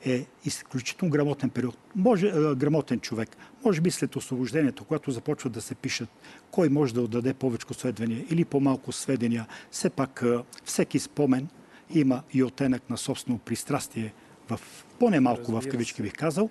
е 0.06 0.26
изключително 0.46 1.12
грамотен 1.12 1.50
период. 1.50 1.78
Може, 1.96 2.28
е, 2.28 2.56
грамотен 2.56 3.00
човек. 3.00 3.30
Може 3.66 3.82
би 3.82 3.92
след 3.92 4.16
освобождението, 4.16 4.84
когато 4.84 5.12
започват 5.12 5.54
да 5.54 5.62
се 5.62 5.76
пишат 5.76 6.10
кой 6.52 6.70
може 6.70 6.94
да 6.94 7.02
отдаде 7.02 7.34
повече 7.34 7.66
сведения 7.72 8.26
или 8.30 8.46
по-малко 8.46 8.92
сведения, 8.92 9.48
все 9.72 9.90
пак 9.90 10.24
е, 10.26 10.38
всеки 10.66 11.00
спомен 11.00 11.48
има 11.94 12.22
и 12.34 12.44
оттенък 12.44 12.90
на 12.90 12.98
собствено 12.98 13.38
пристрастие 13.38 14.14
в 14.50 14.60
поне 15.00 15.20
малко 15.20 15.52
в 15.52 15.68
кавички 15.70 16.02
бих 16.02 16.14
казал. 16.14 16.50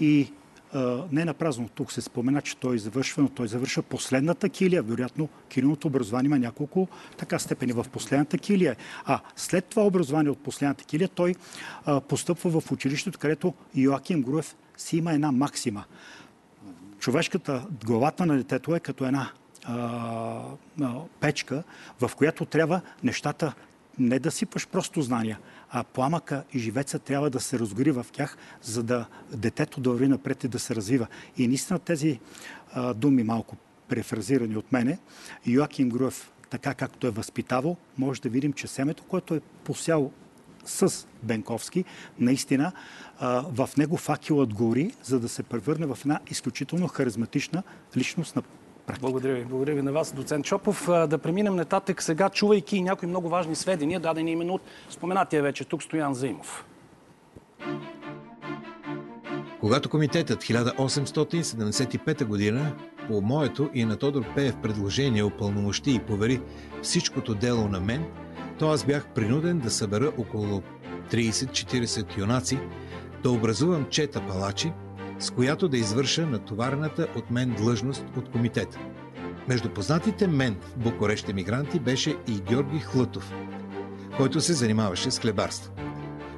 И 0.00 0.32
не 1.12 1.24
на 1.24 1.34
празно 1.34 1.68
тук 1.68 1.92
се 1.92 2.00
спомена, 2.00 2.42
че 2.42 2.56
той 2.56 2.78
завършва, 2.78 3.22
но 3.22 3.28
той 3.28 3.48
завършва 3.48 3.82
последната 3.82 4.48
килия. 4.48 4.82
Вероятно, 4.82 5.28
килийното 5.48 5.88
образование 5.88 6.26
има 6.26 6.38
няколко 6.38 6.88
така 7.18 7.38
степени 7.38 7.72
в 7.72 7.86
последната 7.92 8.38
килия. 8.38 8.76
А 9.04 9.20
след 9.36 9.64
това 9.64 9.82
образование 9.86 10.30
от 10.30 10.42
последната 10.42 10.84
килия, 10.84 11.08
той 11.08 11.34
а, 11.84 12.00
постъпва 12.00 12.60
в 12.60 12.72
училището, 12.72 13.18
където 13.18 13.54
Йоаким 13.74 14.22
Груев 14.22 14.56
си 14.76 14.96
има 14.96 15.12
една 15.12 15.32
максима. 15.32 15.84
Човешката, 16.98 17.66
главата 17.84 18.26
на 18.26 18.36
детето 18.36 18.76
е 18.76 18.80
като 18.80 19.04
една 19.04 19.30
а, 19.64 20.42
а, 20.82 20.94
печка, 21.20 21.62
в 22.00 22.10
която 22.16 22.44
трябва 22.44 22.80
нещата 23.02 23.52
не 23.98 24.18
да 24.18 24.30
сипаш 24.30 24.66
просто 24.66 25.02
знания, 25.02 25.38
а 25.74 25.84
пламъка 25.84 26.44
и 26.52 26.58
живеца 26.58 26.98
трябва 26.98 27.30
да 27.30 27.40
се 27.40 27.58
разгори 27.58 27.90
в 27.90 28.06
тях, 28.12 28.36
за 28.62 28.82
да 28.82 29.06
детето 29.32 29.80
да 29.80 29.90
върви 29.90 30.08
напред 30.08 30.44
и 30.44 30.48
да 30.48 30.58
се 30.58 30.74
развива. 30.74 31.06
И 31.36 31.48
наистина 31.48 31.78
тези 31.78 32.20
а, 32.72 32.94
думи 32.94 33.22
малко 33.22 33.56
префразирани 33.88 34.56
от 34.56 34.72
мене, 34.72 34.98
Йоаким 35.46 35.88
Груев, 35.88 36.32
така 36.50 36.74
както 36.74 37.06
е 37.06 37.10
възпитавал, 37.10 37.76
може 37.98 38.20
да 38.20 38.28
видим, 38.28 38.52
че 38.52 38.66
семето, 38.66 39.04
което 39.04 39.34
е 39.34 39.40
посял 39.64 40.12
с 40.64 41.06
Бенковски, 41.22 41.84
наистина 42.18 42.72
в 43.48 43.70
него 43.76 43.96
факелът 43.96 44.54
гори, 44.54 44.94
за 45.02 45.20
да 45.20 45.28
се 45.28 45.42
превърне 45.42 45.86
в 45.86 45.98
една 46.00 46.20
изключително 46.30 46.88
харизматична 46.88 47.62
личност 47.96 48.36
на 48.36 48.42
практика. 48.86 49.06
Благодаря 49.06 49.34
ви. 49.34 49.44
Благодаря 49.44 49.74
ви 49.74 49.82
на 49.82 49.92
вас, 49.92 50.12
доцент 50.12 50.44
Чопов. 50.44 50.88
Да 51.08 51.18
преминем 51.18 51.56
нататък 51.56 52.02
сега, 52.02 52.28
чувайки 52.28 52.82
някои 52.82 53.08
много 53.08 53.28
важни 53.28 53.54
сведения, 53.54 54.00
дадени 54.00 54.32
именно 54.32 54.54
от 54.54 54.62
споменатия 54.90 55.42
вече 55.42 55.64
тук 55.64 55.82
Стоян 55.82 56.14
Заимов. 56.14 56.64
Когато 59.60 59.88
комитетът 59.88 60.42
1875 60.42 62.24
година 62.24 62.72
по 63.08 63.20
моето 63.20 63.70
и 63.74 63.84
на 63.84 63.96
Тодор 63.96 64.24
Пеев 64.34 64.56
предложение 64.62 65.22
опълномощи 65.22 65.94
и 65.94 65.98
повери 65.98 66.40
всичкото 66.82 67.34
дело 67.34 67.68
на 67.68 67.80
мен, 67.80 68.04
то 68.58 68.68
аз 68.68 68.84
бях 68.84 69.06
принуден 69.06 69.58
да 69.58 69.70
събера 69.70 70.12
около 70.18 70.62
30-40 71.10 72.18
юнаци, 72.18 72.58
да 73.22 73.30
образувам 73.30 73.86
чета 73.90 74.26
палачи, 74.28 74.72
с 75.22 75.30
която 75.30 75.68
да 75.68 75.78
извърша 75.78 76.26
натоварената 76.26 77.08
от 77.16 77.30
мен 77.30 77.54
длъжност 77.54 78.04
от 78.16 78.30
комитета. 78.30 78.78
Между 79.48 79.68
познатите 79.68 80.26
мен 80.26 80.56
в 80.62 80.78
Букурещ 80.78 81.28
емигранти 81.28 81.80
беше 81.80 82.16
и 82.28 82.40
Георги 82.40 82.78
Хлътов, 82.78 83.32
който 84.16 84.40
се 84.40 84.52
занимаваше 84.52 85.10
с 85.10 85.18
хлебарство. 85.18 85.72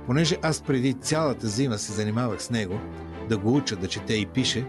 Понеже 0.07 0.37
аз 0.43 0.63
преди 0.63 0.95
цялата 0.95 1.47
зима 1.47 1.79
се 1.79 1.93
занимавах 1.93 2.43
с 2.43 2.51
него, 2.51 2.81
да 3.29 3.39
го 3.39 3.57
уча 3.57 3.77
да 3.77 3.89
чете 3.89 4.15
и 4.15 4.27
пише, 4.27 4.67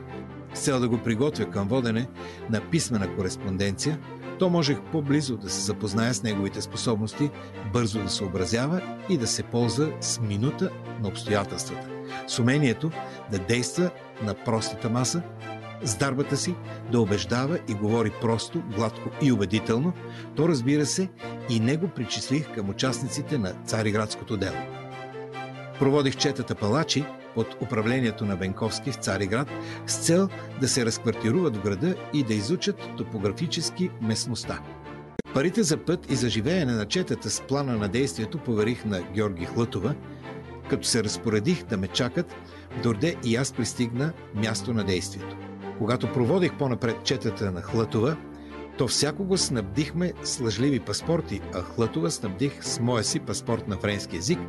с 0.54 0.60
цел 0.60 0.80
да 0.80 0.90
го 0.90 0.98
приготвя 0.98 1.46
към 1.46 1.68
водене 1.68 2.08
на 2.50 2.62
писмена 2.62 3.16
кореспонденция, 3.16 4.00
то 4.40 4.50
можех 4.50 4.78
по-близо 4.92 5.38
да 5.38 5.50
се 5.50 5.62
запозная 5.62 6.14
с 6.14 6.24
неговите 6.24 6.62
способности, 6.62 7.30
бързо 7.74 8.04
да 8.04 8.10
съобразява 8.10 8.82
и 9.10 9.18
да 9.18 9.28
се 9.28 9.44
ползва 9.44 9.92
с 10.02 10.20
минута 10.20 10.70
на 11.02 11.08
обстоятелствата. 11.08 11.95
С 12.28 12.40
умението 12.40 12.92
да 13.32 13.40
действа 13.40 13.90
на 14.22 14.34
простата 14.34 14.90
маса, 14.90 15.22
с 15.84 15.96
дарбата 15.96 16.38
си 16.38 16.56
да 16.92 17.00
убеждава 17.00 17.60
и 17.70 17.74
говори 17.74 18.12
просто, 18.22 18.64
гладко 18.76 19.10
и 19.22 19.32
убедително, 19.32 19.94
то 20.36 20.50
разбира 20.50 20.86
се 20.86 21.10
и 21.50 21.60
него 21.60 21.88
причислих 21.88 22.54
към 22.54 22.70
участниците 22.70 23.38
на 23.38 23.54
Цариградското 23.66 24.38
дело. 24.38 24.58
Проводих 25.80 26.16
четата 26.16 26.56
палачи 26.56 27.06
под 27.36 27.62
управлението 27.62 28.26
на 28.26 28.36
Бенковски 28.36 28.92
в 28.92 28.96
Цариград 28.96 29.48
с 29.88 29.98
цел 29.98 30.30
да 30.62 30.68
се 30.68 30.86
разквартируват 30.86 31.58
в 31.58 31.62
града 31.62 31.96
и 32.14 32.24
да 32.24 32.34
изучат 32.34 32.90
топографически 32.98 33.90
местността. 34.02 34.60
Парите 35.34 35.64
за 35.64 35.78
път 35.78 36.12
и 36.12 36.16
за 36.16 36.30
живеене 36.30 36.72
на 36.72 36.86
четата 36.86 37.30
с 37.30 37.42
плана 37.42 37.78
на 37.78 37.88
действието 37.88 38.38
поверих 38.38 38.86
на 38.86 39.02
Георги 39.02 39.46
Хлътова, 39.46 39.96
като 40.70 40.88
се 40.88 41.04
разпоредих 41.04 41.66
да 41.66 41.78
ме 41.78 41.88
чакат, 41.88 42.36
дорде 42.84 43.16
и 43.24 43.36
аз 43.36 43.54
пристигна 43.54 44.14
място 44.36 44.74
на 44.74 44.84
действието. 44.84 45.38
Когато 45.78 46.12
проводих 46.12 46.58
по-напред 46.58 46.96
четата 47.04 47.52
на 47.52 47.62
Хлътова, 47.62 48.16
то 48.78 48.88
всяко 48.88 49.24
го 49.24 49.38
снабдихме 49.38 50.14
с 50.24 50.40
лъжливи 50.40 50.80
паспорти, 50.80 51.42
а 51.54 51.62
Хлътова 51.62 52.12
снабдих 52.12 52.64
с 52.64 52.80
моя 52.80 53.04
си 53.04 53.20
паспорт 53.20 53.68
на 53.68 53.78
френски 53.78 54.16
язик, 54.16 54.40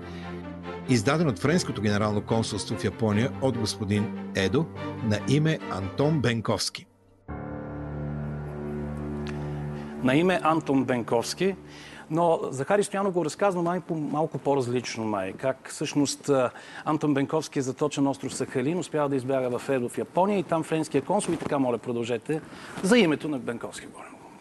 издаден 0.89 1.29
от 1.29 1.39
Френското 1.39 1.83
генерално 1.83 2.21
консулство 2.21 2.77
в 2.77 2.85
Япония 2.85 3.33
от 3.43 3.59
господин 3.59 4.31
Едо 4.35 4.67
на 5.05 5.19
име 5.29 5.59
Антон 5.71 6.21
Бенковски. 6.21 6.87
На 10.03 10.15
име 10.15 10.41
Антон 10.43 10.85
Бенковски, 10.85 11.57
но 12.11 12.41
Захари 12.51 12.85
Стоянов 12.85 13.13
го 13.13 13.25
разказва 13.25 13.63
малко, 13.63 13.95
малко 13.95 14.39
по-различно 14.39 15.05
май. 15.05 15.33
Как 15.33 15.69
всъщност 15.71 16.31
Антон 16.85 17.15
Бенковски 17.15 17.59
е 17.59 17.63
заточен 17.63 18.07
остров 18.07 18.35
Сахалин, 18.35 18.79
успява 18.79 19.09
да 19.09 19.17
избяга 19.17 19.59
в 19.59 19.69
Едо 19.69 19.89
в 19.89 19.99
Япония 19.99 20.39
и 20.39 20.43
там 20.43 20.63
френския 20.63 21.03
консул 21.03 21.33
и 21.33 21.37
така, 21.37 21.59
моля, 21.59 21.79
продължете 21.79 22.41
за 22.83 22.99
името 22.99 23.29
на 23.29 23.39
Бенковски. 23.39 23.87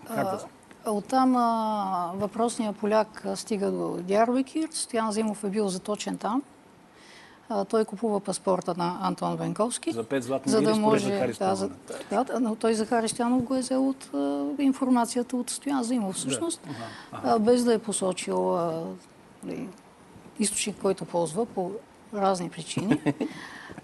Как 0.07 0.23
да 0.23 0.45
Оттам 0.87 1.33
въпросният 2.15 2.77
поляк 2.77 3.25
стига 3.35 3.71
до 3.71 3.97
Дярбекир. 4.01 4.69
Стоян 4.71 5.11
Зимов 5.11 5.43
е 5.43 5.49
бил 5.49 5.67
заточен 5.67 6.17
там. 6.17 6.43
Той 7.69 7.85
купува 7.85 8.19
паспорта 8.19 8.73
на 8.77 8.97
Антон 9.01 9.35
Венковски. 9.35 9.91
За 9.91 10.03
5 10.03 10.19
златни 10.19 10.51
за 10.51 10.61
да 10.61 10.75
може, 10.75 11.33
да, 11.39 11.55
за, 11.55 11.69
да, 12.09 12.25
но 12.39 12.55
той 12.55 12.73
Захари 12.73 13.07
Стоянов 13.07 13.43
го 13.43 13.55
е 13.55 13.59
взел 13.59 13.89
от 13.89 14.09
а, 14.13 14.45
информацията 14.59 15.37
от 15.37 15.49
Стоян 15.49 15.83
Зимов, 15.83 16.15
всъщност, 16.15 16.61
да. 16.63 16.69
ага, 17.17 17.29
ага. 17.29 17.39
Без 17.39 17.63
да 17.63 17.73
е 17.73 17.79
посочил 17.79 18.57
а, 18.57 18.83
ли, 19.47 19.67
източник, 20.39 20.75
който 20.81 21.05
ползва 21.05 21.45
по 21.45 21.71
разни 22.13 22.49
причини. 22.49 23.01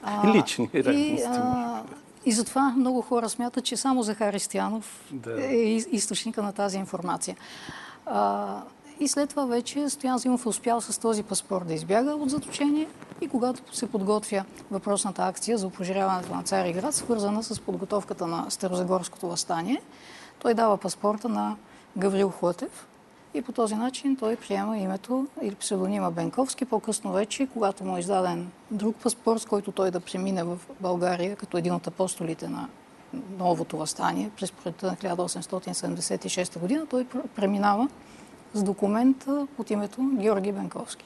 А, 0.03 0.33
Лични, 0.33 0.69
и, 0.73 1.23
а, 1.27 1.83
и 2.25 2.31
затова 2.31 2.73
много 2.77 3.01
хора 3.01 3.29
смятат, 3.29 3.63
че 3.63 3.77
само 3.77 4.03
Захари 4.03 4.39
Стоянов 4.39 5.09
да. 5.11 5.45
е 5.45 5.55
източника 5.91 6.43
на 6.43 6.53
тази 6.53 6.77
информация. 6.77 7.35
А, 8.05 8.57
и 8.99 9.07
след 9.07 9.29
това 9.29 9.45
вече 9.45 9.89
Стоян 9.89 10.17
Зимов 10.17 10.45
е 10.45 10.49
успял 10.49 10.81
с 10.81 10.99
този 10.99 11.23
паспорт 11.23 11.67
да 11.67 11.73
избяга 11.73 12.11
от 12.11 12.29
заточение 12.29 12.87
и 13.21 13.27
когато 13.27 13.75
се 13.75 13.91
подготвя 13.91 14.45
въпросната 14.71 15.23
акция 15.23 15.57
за 15.57 15.67
опожаряването 15.67 16.35
на 16.35 16.43
Цариград, 16.43 16.95
свързана 16.95 17.43
с 17.43 17.59
подготовката 17.59 18.27
на 18.27 18.45
Старозагорското 18.49 19.27
възстание, 19.27 19.81
той 20.39 20.53
дава 20.53 20.77
паспорта 20.77 21.29
на 21.29 21.55
Гаврил 21.97 22.29
Хлътев 22.29 22.87
и 23.33 23.41
по 23.41 23.51
този 23.51 23.75
начин 23.75 24.15
той 24.15 24.35
приема 24.35 24.77
името 24.77 25.27
или 25.41 25.55
псевдонима 25.55 26.11
Бенковски. 26.11 26.65
По-късно 26.65 27.11
вече, 27.11 27.47
когато 27.53 27.83
му 27.83 27.97
е 27.97 27.99
издаден 27.99 28.51
друг 28.71 28.95
паспорт, 28.95 29.41
с 29.41 29.45
който 29.45 29.71
той 29.71 29.91
да 29.91 29.99
премине 29.99 30.43
в 30.43 30.59
България 30.79 31.35
като 31.35 31.57
един 31.57 31.73
от 31.73 31.87
апостолите 31.87 32.47
на 32.47 32.67
новото 33.37 33.77
възстание 33.77 34.31
през 34.37 34.51
пролетта 34.51 34.87
на 34.87 34.95
1876 34.95 36.59
година, 36.59 36.85
той 36.89 37.07
преминава 37.35 37.89
с 38.53 38.63
документ 38.63 39.27
под 39.57 39.69
името 39.69 40.01
Георги 40.13 40.51
Бенковски. 40.51 41.05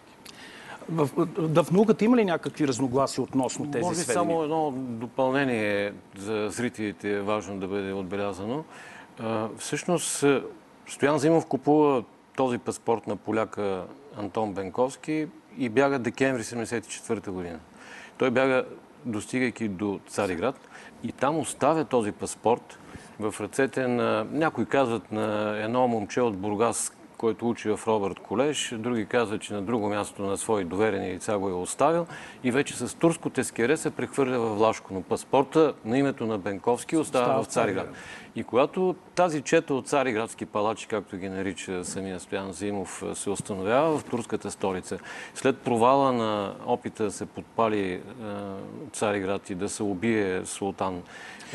В, 0.89 1.25
да, 1.25 1.63
в 1.63 1.71
науката 1.71 2.05
има 2.05 2.17
ли 2.17 2.25
някакви 2.25 2.67
разногласия 2.67 3.23
относно 3.23 3.71
тези 3.71 3.83
Може 3.83 3.95
сведения? 3.95 4.13
само 4.13 4.43
едно 4.43 4.71
допълнение 4.75 5.93
за 6.17 6.49
зрителите 6.49 7.13
е 7.13 7.21
важно 7.21 7.59
да 7.59 7.67
бъде 7.67 7.93
отбелязано. 7.93 8.63
всъщност, 9.57 10.25
Стоян 10.87 11.19
Зимов 11.19 11.45
купува 11.45 12.03
този 12.35 12.57
паспорт 12.57 13.07
на 13.07 13.15
поляка 13.15 13.83
Антон 14.17 14.53
Бенковски 14.53 15.27
и 15.57 15.69
бяга 15.69 15.99
декември 15.99 16.43
1974 16.43 17.29
година. 17.29 17.59
Той 18.17 18.31
бяга, 18.31 18.65
достигайки 19.05 19.67
до 19.67 19.99
Цариград, 20.07 20.59
и 21.03 21.11
там 21.11 21.39
оставя 21.39 21.85
този 21.85 22.11
паспорт 22.11 22.79
в 23.19 23.35
ръцете 23.39 23.87
на, 23.87 24.27
някои 24.31 24.65
казват, 24.65 25.11
на 25.11 25.57
едно 25.57 25.87
момче 25.87 26.21
от 26.21 26.37
Бургас, 26.37 26.91
който 27.25 27.49
учи 27.49 27.69
в 27.69 27.79
Робърт 27.87 28.19
Колеж, 28.19 28.73
други 28.77 29.05
казват, 29.05 29.41
че 29.41 29.53
на 29.53 29.61
друго 29.61 29.89
място 29.89 30.21
на 30.21 30.37
свои 30.37 30.63
доверени 30.63 31.13
лица 31.13 31.37
го 31.37 31.49
е 31.49 31.53
оставил 31.53 32.05
и 32.43 32.51
вече 32.51 32.75
с 32.75 32.97
турско 32.97 33.29
тескере 33.29 33.77
се 33.77 33.89
прехвърля 33.89 34.39
в 34.39 34.55
Влашко. 34.55 34.93
Но 34.93 35.01
паспорта 35.01 35.73
на 35.85 35.97
името 35.97 36.25
на 36.25 36.37
Бенковски 36.37 36.97
остава 36.97 37.43
в 37.43 37.45
Цариград. 37.45 37.87
И 38.35 38.43
когато 38.43 38.95
тази 39.15 39.41
чета 39.41 39.73
от 39.73 39.87
цариградски 39.87 40.45
палачи, 40.45 40.87
както 40.87 41.17
ги 41.17 41.29
нарича 41.29 41.85
самия 41.85 42.19
Стоян 42.19 42.53
Зимов, 42.53 43.03
се 43.13 43.29
установява 43.29 43.97
в 43.97 44.03
турската 44.03 44.51
столица, 44.51 44.99
след 45.33 45.57
провала 45.57 46.13
на 46.13 46.55
опита 46.65 47.03
да 47.03 47.11
се 47.11 47.25
подпали 47.25 47.91
е, 47.91 48.01
Цариград 48.91 49.49
и 49.49 49.55
да 49.55 49.69
се 49.69 49.83
убие 49.83 50.45
султан 50.45 51.03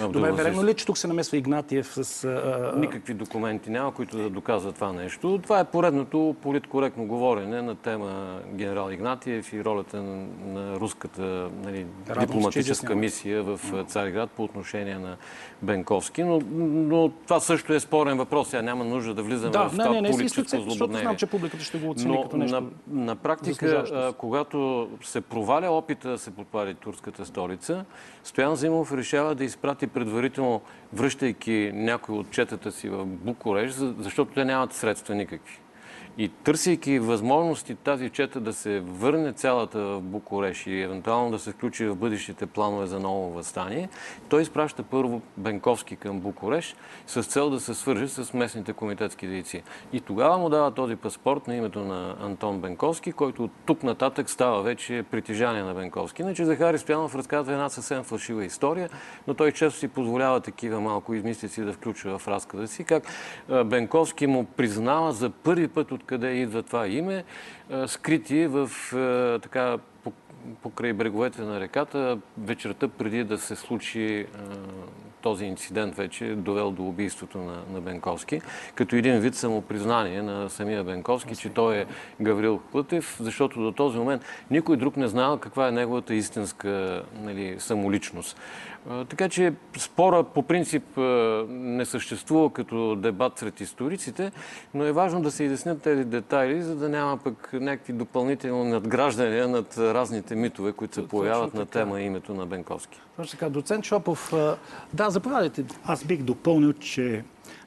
Добре, 0.09 0.33
верено 0.33 0.65
ли, 0.65 0.75
че 0.75 0.87
тук 0.87 0.99
се 0.99 1.09
намесва 1.09 1.37
Игнатиев 1.37 1.93
с... 1.93 2.25
А... 2.25 2.73
Никакви 2.77 3.15
документи 3.15 3.71
няма, 3.71 3.95
които 3.95 4.17
да 4.17 4.31
доказват 4.31 4.75
това 4.75 4.93
нещо. 4.93 5.41
Това 5.43 5.61
е 5.61 5.65
поредното 5.65 6.37
политкоректно 6.43 7.07
говорене 7.07 7.63
на 7.63 7.75
тема 7.75 8.41
генерал 8.53 8.91
Игнатиев 8.91 9.53
и 9.53 9.65
ролята 9.65 10.03
на, 10.03 10.27
на 10.47 10.81
руската 10.81 11.51
нали, 11.65 11.87
дипломатическа 12.21 12.95
мисия 12.95 13.43
в 13.43 13.61
Цариград 13.87 14.31
по 14.31 14.45
отношение 14.45 14.99
на 14.99 15.17
Бенковски. 15.63 16.23
Но, 16.23 16.41
но 16.71 17.09
това 17.09 17.41
също 17.41 17.75
е 17.75 17.81
спорен 17.81 18.17
въпрос. 18.17 18.49
Сега 18.49 18.63
няма 18.63 18.85
нужда 18.85 19.15
да 19.15 19.23
влизаме 19.23 19.53
да, 19.53 19.69
в 19.69 19.71
това 19.71 19.89
не, 19.89 20.01
не, 20.01 20.11
политическо 20.11 20.57
злободневие. 20.57 20.71
Защото 20.71 21.01
знам, 21.01 21.17
че 21.17 21.27
публиката 21.27 21.65
ще 21.65 21.79
го 21.79 21.91
оцени 21.91 22.15
но, 22.15 22.23
като 22.23 22.37
нещо 22.37 22.61
на, 22.61 23.05
на 23.05 23.17
практика, 23.17 24.13
когато 24.19 24.89
се 25.03 25.21
проваля 25.21 25.71
опита 25.71 26.11
да 26.11 26.19
се 26.19 26.31
подпали 26.31 26.75
турската 26.75 27.27
столица, 27.27 27.85
Стоян 28.25 28.57
Зимов 28.57 28.93
решава 28.93 29.35
да 29.35 29.45
изпрати 29.45 29.87
предварително, 29.87 30.61
връщайки 30.93 31.71
някои 31.75 32.19
от 32.19 32.31
четата 32.31 32.73
си 32.73 32.89
в 32.89 33.07
Букурещ, 33.07 33.77
защото 33.99 34.35
те 34.35 34.45
нямат 34.45 34.73
средства 34.73 35.15
никакви. 35.15 35.61
И 36.19 36.29
търсейки 36.29 36.99
възможности 36.99 37.75
тази 37.75 38.11
чета 38.11 38.41
да 38.41 38.53
се 38.53 38.81
върне 38.81 39.33
цялата 39.33 39.79
в 39.81 40.01
Букуреш 40.01 40.67
и 40.67 40.81
евентуално 40.81 41.31
да 41.31 41.39
се 41.39 41.53
включи 41.53 41.87
в 41.87 41.97
бъдещите 41.97 42.47
планове 42.47 42.87
за 42.87 43.01
ново 43.01 43.31
възстание, 43.31 43.89
той 44.29 44.43
изпраща 44.43 44.83
първо 44.83 45.23
Бенковски 45.37 45.97
към 45.97 46.21
Букуреш 46.21 46.77
с 47.07 47.23
цел 47.23 47.51
да 47.51 47.61
се 47.61 47.75
свържи 47.75 48.09
с 48.09 48.35
местните 48.35 48.73
комитетски 48.73 49.27
дейци. 49.27 49.63
И 49.93 50.01
тогава 50.01 50.39
му 50.39 50.49
дава 50.49 50.71
този 50.71 50.97
паспорт 50.97 51.47
на 51.49 51.57
името 51.57 51.81
на 51.81 52.17
Антон 52.23 52.61
Бенковски, 52.61 53.13
който 53.13 53.45
от 53.45 53.51
тук 53.67 53.83
нататък 53.83 54.31
става 54.31 54.63
вече 54.63 55.05
притежание 55.11 55.63
на 55.63 55.75
Бенковски. 55.75 56.23
Иначе 56.23 56.45
Захари 56.45 56.79
Стоянов 56.79 57.15
разказва 57.15 57.53
една 57.53 57.69
съвсем 57.69 58.03
фалшива 58.03 58.45
история, 58.45 58.89
но 59.27 59.35
той 59.35 59.53
често 59.53 59.79
си 59.79 59.89
позволява 59.89 60.41
такива 60.41 60.81
малко 60.81 61.15
измислици 61.15 61.63
да 61.63 61.73
включва 61.73 62.19
в 62.19 62.29
разказа 62.29 62.69
си, 62.69 62.85
как 62.85 63.03
Бенковски 63.65 64.27
му 64.27 64.45
признава 64.45 65.13
за 65.13 65.31
първи 65.31 65.69
път 65.69 65.93
от 65.93 66.00
откъде 66.01 66.31
идва 66.31 66.63
това 66.63 66.87
име, 66.87 67.25
скрити 67.87 68.47
в 68.47 68.71
така 69.43 69.79
покрай 70.63 70.93
бреговете 70.93 71.43
на 71.43 71.61
реката 71.61 72.19
вечерта 72.39 72.89
преди 72.89 73.25
да 73.25 73.39
се 73.39 73.57
случи 73.57 74.27
този 75.23 75.45
инцидент 75.45 75.95
вече 75.95 76.35
довел 76.35 76.71
до 76.71 76.89
убийството 76.89 77.39
на, 77.39 77.63
на 77.73 77.81
Бенковски, 77.81 78.41
като 78.75 78.97
един 78.97 79.21
вид 79.21 79.35
самопризнание 79.35 80.23
на 80.23 80.51
самия 80.51 80.85
Бенковски, 80.85 81.37
че 81.37 81.49
той 81.49 81.77
е 81.77 81.87
Гаврил 82.21 82.61
Клътев, 82.73 83.17
защото 83.21 83.61
до 83.61 83.73
този 83.73 83.99
момент 83.99 84.23
никой 84.51 84.77
друг 84.77 84.97
не 84.97 85.09
знал 85.09 85.39
каква 85.39 85.69
е 85.69 85.73
неговата 85.73 86.15
истинска 86.15 87.03
нали, 87.23 87.57
самоличност. 87.59 88.37
Така 89.09 89.29
че 89.29 89.53
спора 89.79 90.25
по 90.25 90.43
принцип 90.43 90.83
не 91.49 91.85
съществува 91.85 92.53
като 92.53 92.97
дебат 92.97 93.39
сред 93.39 93.61
историците, 93.61 94.33
но 94.75 94.85
е 94.85 94.93
важно 94.93 95.23
да 95.23 95.31
се 95.31 95.45
изяснят 95.45 95.83
тези 95.83 96.05
детайли, 96.05 96.63
за 96.63 96.77
да 96.77 96.89
няма 96.89 97.17
пък 97.17 97.51
някакви 97.53 97.93
допълнителни 97.93 98.71
надграждания 98.71 99.49
над 99.49 99.79
разните 99.79 100.35
митове, 100.35 100.73
които 100.73 100.95
се 100.95 101.09
появяват 101.09 101.55
на 101.55 101.67
тема 101.67 102.01
името 102.01 102.35
на 102.35 102.47
Бенковски. 102.47 103.01
Точно 103.17 103.39
така, 103.39 103.51
доцент 103.51 103.85
Шопов, 103.85 104.33
да, 104.95 105.11
заповядайте. 105.11 105.65
Аз 105.85 106.05
бих 106.05 106.23
допълнил, 106.23 106.73
че 106.73 107.25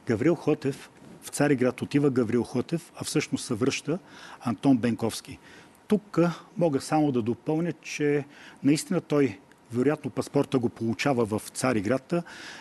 Гаврил 0.07 0.35
Хотев 0.35 0.89
в 1.21 1.29
Цариград 1.29 1.81
отива 1.81 2.09
Гаврил 2.09 2.43
Хотев, 2.43 2.91
а 2.95 3.03
всъщност 3.03 3.45
се 3.45 3.53
връща 3.53 3.99
Антон 4.41 4.77
Бенковски. 4.77 5.39
Тук 5.87 6.19
мога 6.57 6.81
само 6.81 7.11
да 7.11 7.21
допълня, 7.21 7.73
че 7.81 8.25
наистина 8.63 9.01
той 9.01 9.39
вероятно 9.73 10.11
паспорта 10.11 10.59
го 10.59 10.69
получава 10.69 11.25
в 11.25 11.41
Цариград 11.53 12.13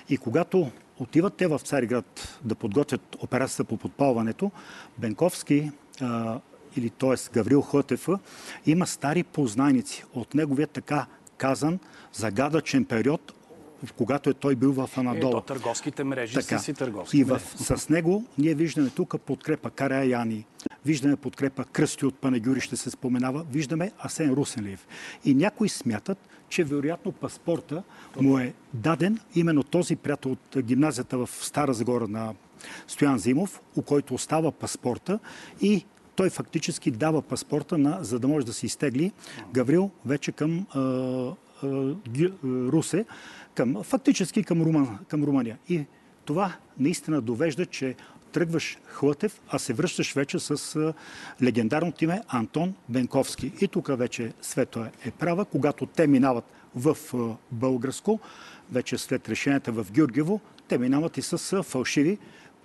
и 0.08 0.16
когато 0.18 0.70
отиват 0.98 1.34
те 1.34 1.46
в 1.46 1.58
Цариград 1.58 2.38
да 2.44 2.54
подготвят 2.54 3.16
операцията 3.20 3.64
по 3.64 3.76
подпалването, 3.76 4.50
Бенковски 4.98 5.70
а, 6.00 6.40
или 6.76 6.90
т.е. 6.90 7.32
Гаврил 7.32 7.60
Хотев 7.60 8.08
има 8.66 8.86
стари 8.86 9.22
познайници 9.22 10.04
от 10.14 10.34
неговия 10.34 10.66
така 10.66 11.06
казан 11.36 11.78
загадъчен 12.12 12.84
период 12.84 13.32
когато 13.96 14.30
е 14.30 14.34
той 14.34 14.56
бил 14.56 14.72
в 14.72 14.90
Анадола. 14.96 15.38
Ето, 15.38 15.40
търговските 15.40 16.04
мрежи 16.04 16.34
така. 16.34 16.58
си 16.58 16.74
търговски 16.74 17.18
И 17.18 17.24
в, 17.24 17.40
с 17.56 17.88
него 17.88 18.24
ние 18.38 18.54
виждаме 18.54 18.90
тук 18.90 19.20
подкрепа 19.20 19.70
Караяни, 19.70 20.46
виждаме 20.86 21.16
подкрепа 21.16 21.64
Кръсти 21.64 22.06
от 22.06 22.14
Панагюри, 22.14 22.60
ще 22.60 22.76
се 22.76 22.90
споменава, 22.90 23.44
виждаме 23.52 23.92
Асен 23.98 24.32
Русенлиев. 24.32 24.86
И 25.24 25.34
някои 25.34 25.68
смятат, 25.68 26.28
че 26.48 26.64
вероятно 26.64 27.12
паспорта 27.12 27.82
му 28.20 28.38
е 28.38 28.54
даден 28.74 29.18
именно 29.34 29.62
този 29.62 29.96
приятел 29.96 30.30
от 30.30 30.56
гимназията 30.62 31.18
в 31.18 31.28
Стара 31.32 31.74
Загора 31.74 32.08
на 32.08 32.34
Стоян 32.88 33.18
Зимов, 33.18 33.60
у 33.76 33.82
който 33.82 34.14
остава 34.14 34.52
паспорта 34.52 35.18
и 35.60 35.84
той 36.16 36.30
фактически 36.30 36.90
дава 36.90 37.22
паспорта, 37.22 37.78
на, 37.78 37.98
за 38.04 38.18
да 38.18 38.28
може 38.28 38.46
да 38.46 38.52
се 38.52 38.66
изтегли 38.66 39.12
Гаврил 39.52 39.90
вече 40.06 40.32
към 40.32 40.66
а, 40.70 40.80
а, 40.80 41.34
Русе, 42.44 43.04
към, 43.54 43.82
фактически 43.82 44.44
към, 44.44 44.62
Руман, 44.62 44.98
към 45.08 45.24
Румъния. 45.24 45.58
И 45.68 45.84
това 46.24 46.52
наистина 46.78 47.20
довежда, 47.20 47.66
че 47.66 47.94
тръгваш 48.32 48.78
Хлътев, 48.86 49.40
а 49.48 49.58
се 49.58 49.72
връщаш 49.72 50.12
вече 50.14 50.38
с 50.38 50.94
легендарното 51.42 52.04
име 52.04 52.22
Антон 52.28 52.74
Бенковски. 52.88 53.52
И 53.60 53.68
тук 53.68 53.98
вече 53.98 54.32
Свето 54.42 54.86
е 55.04 55.10
права, 55.10 55.44
когато 55.44 55.86
те 55.86 56.06
минават 56.06 56.44
в 56.76 56.96
българско, 57.50 58.20
вече 58.72 58.98
след 58.98 59.28
решенията 59.28 59.72
в 59.72 59.86
Георгиево, 59.92 60.40
те 60.68 60.78
минават 60.78 61.16
и 61.16 61.22
с 61.22 61.62
фалшиви 61.62 62.18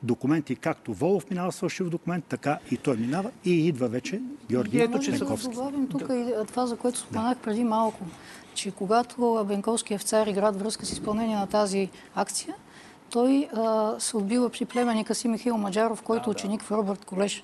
документи, 0.04 0.56
както 0.56 0.94
Волов 0.94 1.30
минава 1.30 1.52
с 1.52 1.60
фалшив 1.60 1.90
документ, 1.90 2.26
така 2.26 2.60
и 2.72 2.78
той 2.78 2.98
минава 2.98 3.32
и 3.46 3.68
идва 3.68 3.88
вече 3.88 4.22
Георги 4.50 4.80
Ето, 4.80 5.00
че 5.00 5.12
Бенковски. 5.12 5.48
Да 5.48 5.54
добавим 5.54 5.88
тук 5.88 6.02
и 6.02 6.34
това, 6.48 6.68
за 6.68 6.78
което 6.78 7.00
споменах 7.00 7.38
да. 7.38 7.44
преди 7.44 7.64
малко, 7.64 8.06
че 8.54 8.72
когато 8.72 9.46
Бенковски 9.48 9.94
е 9.94 9.98
в 9.98 10.04
град 10.34 10.60
връзка 10.60 10.86
с 10.86 10.92
изпълнение 10.92 11.36
на 11.36 11.48
тази 11.48 11.90
акция, 12.16 12.56
той 13.10 13.50
а, 13.56 13.96
се 14.00 14.18
отбива 14.18 14.50
при 14.50 14.66
племенника 14.66 15.16
си 15.16 15.28
Михаил 15.28 15.58
Маджаров, 15.58 16.02
който 16.02 16.24
да, 16.24 16.32
ученик 16.32 16.62
в 16.62 16.72
Робърт 16.72 17.06
Колеж. 17.06 17.44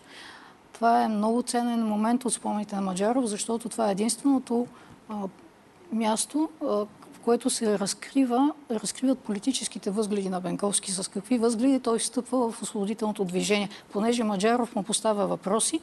Това 0.73 1.04
е 1.04 1.08
много 1.08 1.41
ценен 1.41 1.86
момент 1.86 2.26
от 2.26 2.34
спомените 2.34 2.76
на 2.76 2.82
Маджаров, 2.82 3.26
защото 3.26 3.69
това 3.69 3.88
е 3.88 3.91
единственото 3.91 4.67
а, 5.10 5.15
място, 5.91 6.49
а, 6.65 6.86
което 7.24 7.50
се 7.50 7.80
разкрива, 7.80 8.54
разкриват 8.72 9.20
политическите 9.20 9.92
възгледи 9.92 10.30
на 10.30 10.42
Бенковски. 10.42 10.92
С 10.92 11.12
какви 11.12 11.38
възгледи 11.38 11.80
той 11.80 12.00
встъпва 12.00 12.52
в 12.52 12.62
освободителното 12.62 13.26
движение. 13.26 13.70
Понеже 13.94 14.24
Маджаров 14.24 14.76
му 14.76 14.84
поставя 14.84 15.28
въпроси, 15.28 15.82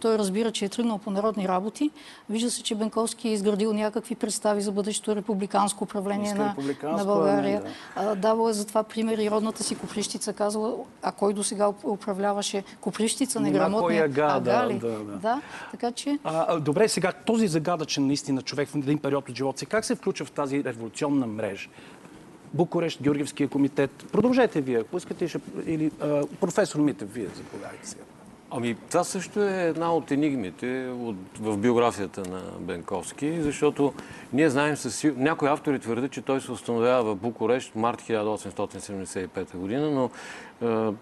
той 0.00 0.18
разбира, 0.18 0.50
че 0.50 0.64
е 0.64 0.68
тръгнал 0.68 0.98
по 0.98 1.10
народни 1.10 1.48
работи. 1.48 1.90
Вижда 2.30 2.50
се, 2.50 2.62
че 2.62 2.74
Бенковски 2.74 3.28
е 3.28 3.32
изградил 3.32 3.72
някакви 3.72 4.14
представи 4.14 4.60
за 4.60 4.72
бъдещето 4.72 5.16
републиканско 5.16 5.84
управление 5.84 6.34
на, 6.34 6.54
на 6.82 7.04
България. 7.04 7.62
Да. 7.96 8.14
Давал 8.14 8.48
е 8.48 8.52
за 8.52 8.66
това 8.66 8.82
пример 8.82 9.18
и 9.18 9.30
родната 9.30 9.64
си 9.64 9.74
Коприщица 9.74 10.32
казала, 10.32 10.76
а 11.02 11.12
кой 11.12 11.34
до 11.34 11.44
сега 11.44 11.68
управляваше 11.84 12.64
Коприщица, 12.80 13.40
неграмотния 13.40 14.04
ага, 14.04 14.40
да, 14.40 14.68
да, 14.68 14.78
да. 14.78 15.16
да, 15.16 15.40
така 15.70 15.92
че... 15.92 16.18
А, 16.24 16.60
добре, 16.60 16.88
сега 16.88 17.12
този 17.12 17.46
загадъчен 17.46 18.06
наистина 18.06 18.42
човек 18.42 18.68
в 18.68 18.74
един 18.74 18.98
период 18.98 19.28
от 19.28 19.36
живота 19.36 19.58
си, 19.58 19.66
как 19.66 19.84
се 19.84 19.94
включва 19.94 20.26
в 20.26 20.30
тази 20.30 20.56
революционна 20.80 21.26
мрежа? 21.26 21.68
Букурещ, 22.54 23.02
Георгиевския 23.02 23.48
комитет. 23.48 23.90
Продължете 24.12 24.60
вие, 24.60 24.78
ако 24.78 24.96
искате, 24.96 25.28
ще... 25.28 25.40
или 25.66 25.90
а, 26.00 26.26
професор 26.40 26.80
Митев, 26.80 27.14
вие 27.14 27.26
заповядайте 27.26 27.88
сега. 27.88 28.02
Ами, 28.52 28.76
това 28.88 29.04
също 29.04 29.42
е 29.42 29.62
една 29.62 29.94
от 29.94 30.10
енигмите 30.10 30.88
от, 30.98 31.16
в 31.38 31.56
биографията 31.56 32.30
на 32.30 32.42
Бенковски, 32.60 33.42
защото 33.42 33.92
ние 34.32 34.50
знаем 34.50 34.76
със 34.76 35.04
Някои 35.16 35.48
автори 35.48 35.78
твърдят, 35.78 36.10
че 36.10 36.22
той 36.22 36.40
се 36.40 36.52
установява 36.52 37.14
в 37.14 37.16
Букурещ 37.16 37.76
март 37.76 38.02
1875 38.02 39.56
година, 39.56 39.90
но 39.90 40.10
е, 40.68 40.92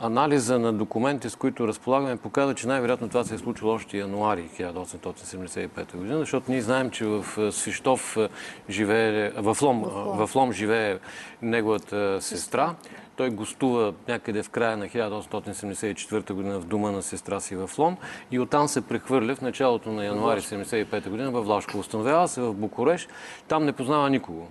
анализа 0.00 0.58
на 0.58 0.72
документите, 0.72 1.30
с 1.30 1.36
които 1.36 1.68
разполагаме, 1.68 2.16
показва, 2.16 2.54
че 2.54 2.66
най-вероятно 2.66 3.08
това 3.08 3.24
се 3.24 3.34
е 3.34 3.38
случило 3.38 3.72
още 3.72 3.98
януари 3.98 4.50
1875 4.58 5.96
година, 5.96 6.18
защото 6.18 6.50
ние 6.50 6.62
знаем, 6.62 6.90
че 6.90 7.04
в 7.04 7.52
Свищов 7.52 8.16
живее, 8.70 9.30
в 9.30 9.56
Лом, 9.62 9.82
в 10.16 10.30
Лом 10.34 10.52
живее 10.52 10.98
неговата 11.42 12.22
сестра. 12.22 12.74
Той 13.16 13.30
гостува 13.30 13.92
някъде 14.08 14.42
в 14.42 14.50
края 14.50 14.76
на 14.76 14.88
1874 14.88 16.32
година 16.32 16.60
в 16.60 16.64
дома 16.64 16.90
на 16.90 17.02
сестра 17.02 17.40
си 17.40 17.56
в 17.56 17.70
Лом 17.78 17.96
и 18.30 18.38
оттам 18.38 18.68
се 18.68 18.80
прехвърля 18.80 19.34
в 19.34 19.40
началото 19.40 19.92
на 19.92 20.04
януари 20.04 20.40
1975 20.40 21.08
година 21.08 21.30
в 21.30 21.42
Влашко. 21.42 21.78
Установява 21.78 22.28
се 22.28 22.40
в 22.40 22.54
Букуреш. 22.54 23.08
Там 23.48 23.64
не 23.64 23.72
познава 23.72 24.10
никого. 24.10 24.48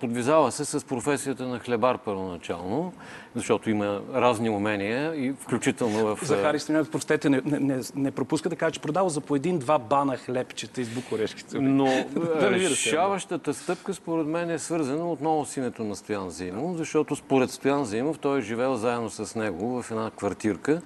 Подвизава 0.00 0.52
се 0.52 0.64
с 0.64 0.86
професията 0.86 1.46
на 1.46 1.58
хлебар 1.58 1.98
първоначално, 1.98 2.92
защото 3.38 3.70
има 3.70 4.00
разни 4.14 4.50
умения 4.50 5.14
и 5.14 5.32
включително 5.32 6.16
в... 6.16 6.18
Захари 6.22 6.58
Стоянов, 6.58 6.90
простете, 6.90 7.30
не, 7.30 7.42
не, 7.44 7.80
не, 7.96 8.10
пропуска 8.10 8.48
да 8.48 8.56
каже, 8.56 8.72
че 8.72 8.80
продава 8.80 9.10
за 9.10 9.20
по 9.20 9.36
един-два 9.36 9.78
бана 9.78 10.16
хлебчета 10.16 10.80
из 10.80 10.88
букурешките. 10.88 11.58
Но 11.60 11.84
ви 12.50 12.70
решаващата 12.70 13.54
стъпка, 13.54 13.94
според 13.94 14.26
мен, 14.26 14.50
е 14.50 14.58
свързана 14.58 15.10
отново 15.10 15.44
с 15.44 15.56
името 15.56 15.84
на 15.84 15.96
Стоян 15.96 16.30
Зимов, 16.30 16.76
защото 16.76 17.16
според 17.16 17.50
Стоян 17.50 17.84
Зимов 17.84 18.18
той 18.18 18.38
е 18.38 18.42
живел 18.42 18.76
заедно 18.76 19.10
с 19.10 19.34
него 19.34 19.82
в 19.82 19.90
една 19.90 20.10
квартирка 20.10 20.80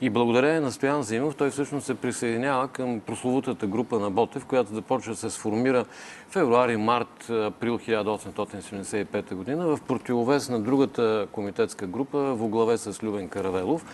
и 0.00 0.10
благодарение 0.10 0.60
на 0.60 0.72
Стоян 0.72 1.02
Зимов 1.02 1.34
той 1.34 1.50
всъщност 1.50 1.86
се 1.86 1.94
присъединява 1.94 2.68
към 2.68 3.00
прословутата 3.00 3.66
група 3.66 3.98
на 3.98 4.10
Ботев, 4.10 4.44
която 4.44 4.74
започва 4.74 5.12
да 5.12 5.18
се 5.18 5.30
сформира 5.30 5.84
февруари, 6.30 6.76
март, 6.76 7.30
април 7.30 7.78
1875 7.78 9.34
година 9.34 9.66
в 9.66 9.78
противовес 9.88 10.48
на 10.48 10.60
другата 10.60 11.26
комитетска 11.32 11.86
група 11.86 11.95
в 12.12 12.48
главе 12.48 12.78
с 12.78 13.02
Любен 13.02 13.28
Каравелов. 13.28 13.84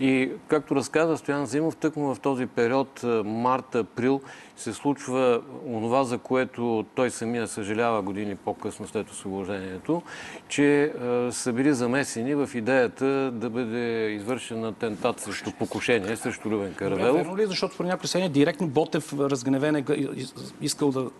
И 0.00 0.30
както 0.48 0.76
разказа 0.76 1.16
Стоян 1.16 1.46
Зимов, 1.46 1.76
тъкмо 1.76 2.14
в 2.14 2.20
този 2.20 2.46
период, 2.46 3.02
март-април, 3.24 4.20
се 4.56 4.72
случва 4.72 5.42
онова, 5.66 6.04
за 6.04 6.18
което 6.18 6.84
той 6.94 7.10
самия 7.10 7.48
съжалява 7.48 8.02
години 8.02 8.36
по-късно 8.36 8.88
след 8.88 9.10
освобождението, 9.10 10.02
че 10.48 10.92
са 11.30 11.52
били 11.52 11.74
замесени 11.74 12.34
в 12.34 12.50
идеята 12.54 13.30
да 13.30 13.50
бъде 13.50 14.10
извършен 14.10 14.64
атентат 14.64 15.20
срещу 15.20 15.52
покушение, 15.58 16.16
срещу 16.16 16.50
Любен 16.50 16.74
Каравелов. 16.74 17.16
Верно 17.16 17.36
ли, 17.36 17.42
е? 17.42 17.46
защото 17.46 17.82
някакви 17.82 18.06
съседния 18.06 18.30
директно 18.30 18.68
Ботев 18.68 19.12
разгневен 19.12 19.76
е 19.76 19.84
искал 20.60 20.90
да 20.90 21.10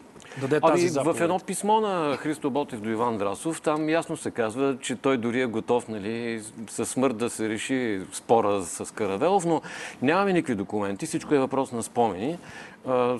даде 0.40 0.60
тази 0.60 0.82
Ами, 0.82 0.88
заповед? 0.88 1.16
в 1.16 1.20
едно 1.20 1.38
писмо 1.38 1.80
на 1.80 2.16
Христо 2.16 2.50
Ботев 2.50 2.80
до 2.80 2.90
Иван 2.90 3.18
Драсов, 3.18 3.60
там 3.60 3.88
ясно 3.88 4.16
се 4.16 4.30
казва, 4.30 4.76
че 4.80 4.96
той 4.96 5.16
дори 5.16 5.40
е 5.40 5.46
готов 5.46 5.88
нали, 5.88 6.42
със 6.68 6.88
смърт 6.88 7.16
да 7.16 7.30
се 7.30 7.48
реши 7.48 8.00
спора 8.12 8.62
с 8.62 8.94
Каравелов, 8.94 9.44
но 9.44 9.62
нямаме 10.02 10.32
никакви 10.32 10.54
документи, 10.54 11.06
всичко 11.06 11.34
е 11.34 11.38
въпрос 11.38 11.72
на 11.72 11.82
спомени. 11.82 12.38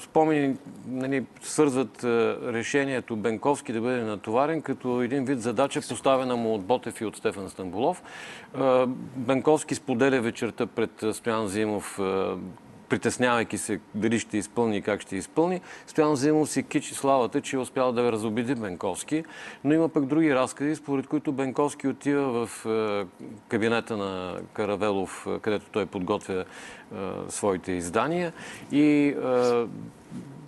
Спомени 0.00 0.56
нали, 0.86 1.24
свързват 1.42 2.04
решението 2.44 3.16
Бенковски 3.16 3.72
да 3.72 3.80
бъде 3.80 4.02
натоварен 4.02 4.62
като 4.62 5.02
един 5.02 5.24
вид 5.24 5.40
задача, 5.40 5.80
поставена 5.80 6.36
му 6.36 6.54
от 6.54 6.64
Ботев 6.64 7.00
и 7.00 7.04
от 7.04 7.16
Стефан 7.16 7.50
Стамбулов. 7.50 8.02
Бенковски 9.16 9.74
споделя 9.74 10.20
вечерта 10.20 10.66
пред 10.66 11.04
Стоян 11.12 11.48
Зимов 11.48 12.00
притеснявайки 12.92 13.58
се 13.58 13.80
дали 13.94 14.18
ще 14.18 14.38
изпълни 14.38 14.76
и 14.76 14.82
как 14.82 15.00
ще 15.00 15.16
изпълни. 15.16 15.60
Стоян 15.86 16.16
Зимов 16.16 16.48
си 16.48 16.62
кичи 16.62 16.94
славата, 16.94 17.40
че 17.40 17.56
е 17.56 17.58
успял 17.58 17.92
да 17.92 18.12
разобеди 18.12 18.54
Бенковски, 18.54 19.24
но 19.64 19.74
има 19.74 19.88
пък 19.88 20.06
други 20.06 20.34
разкази, 20.34 20.76
според 20.76 21.06
които 21.06 21.32
Бенковски 21.32 21.88
отива 21.88 22.46
в 22.46 22.66
е, 22.66 23.06
кабинета 23.48 23.96
на 23.96 24.36
Каравелов, 24.52 25.26
е, 25.26 25.38
където 25.38 25.66
той 25.72 25.86
подготвя 25.86 26.40
е, 26.40 26.96
своите 27.28 27.72
издания 27.72 28.32
и 28.72 29.14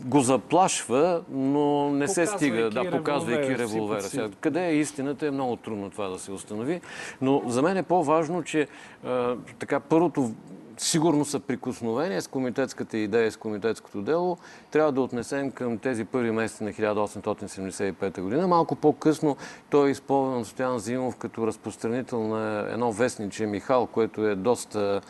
го 0.00 0.20
заплашва, 0.20 1.22
но 1.30 1.90
не 1.90 2.08
се 2.08 2.26
стига, 2.26 2.70
да, 2.70 2.90
показвайки 2.90 3.58
револвера 3.58 4.02
Сега, 4.02 4.28
къде 4.40 4.66
е 4.66 4.76
истината 4.76 5.26
е 5.26 5.30
много 5.30 5.56
трудно 5.56 5.90
това 5.90 6.08
да 6.08 6.18
се 6.18 6.32
установи, 6.32 6.80
но 7.20 7.42
за 7.46 7.62
мен 7.62 7.76
е 7.76 7.82
по-важно, 7.82 8.42
че 8.42 8.68
а, 9.04 9.36
така 9.58 9.80
първото 9.80 10.30
сигурно 10.76 11.24
съприкосновение 11.24 12.20
с 12.20 12.28
комитетската 12.28 12.98
идея, 12.98 13.32
с 13.32 13.36
комитетското 13.36 14.02
дело, 14.02 14.38
трябва 14.70 14.92
да 14.92 15.00
отнесем 15.00 15.50
към 15.50 15.78
тези 15.78 16.04
първи 16.04 16.30
месеци 16.30 16.64
на 16.64 16.72
1875 16.72 18.20
година. 18.20 18.48
Малко 18.48 18.76
по-късно 18.76 19.36
той 19.70 19.88
е 19.88 19.90
използван 19.90 20.44
Стоян 20.44 20.78
Зимов 20.78 21.16
като 21.16 21.46
разпространител 21.46 22.28
на 22.28 22.66
едно 22.70 22.92
вестниче 22.92 23.46
Михал, 23.46 23.86
което 23.86 24.26
е 24.26 24.34
доста 24.34 25.00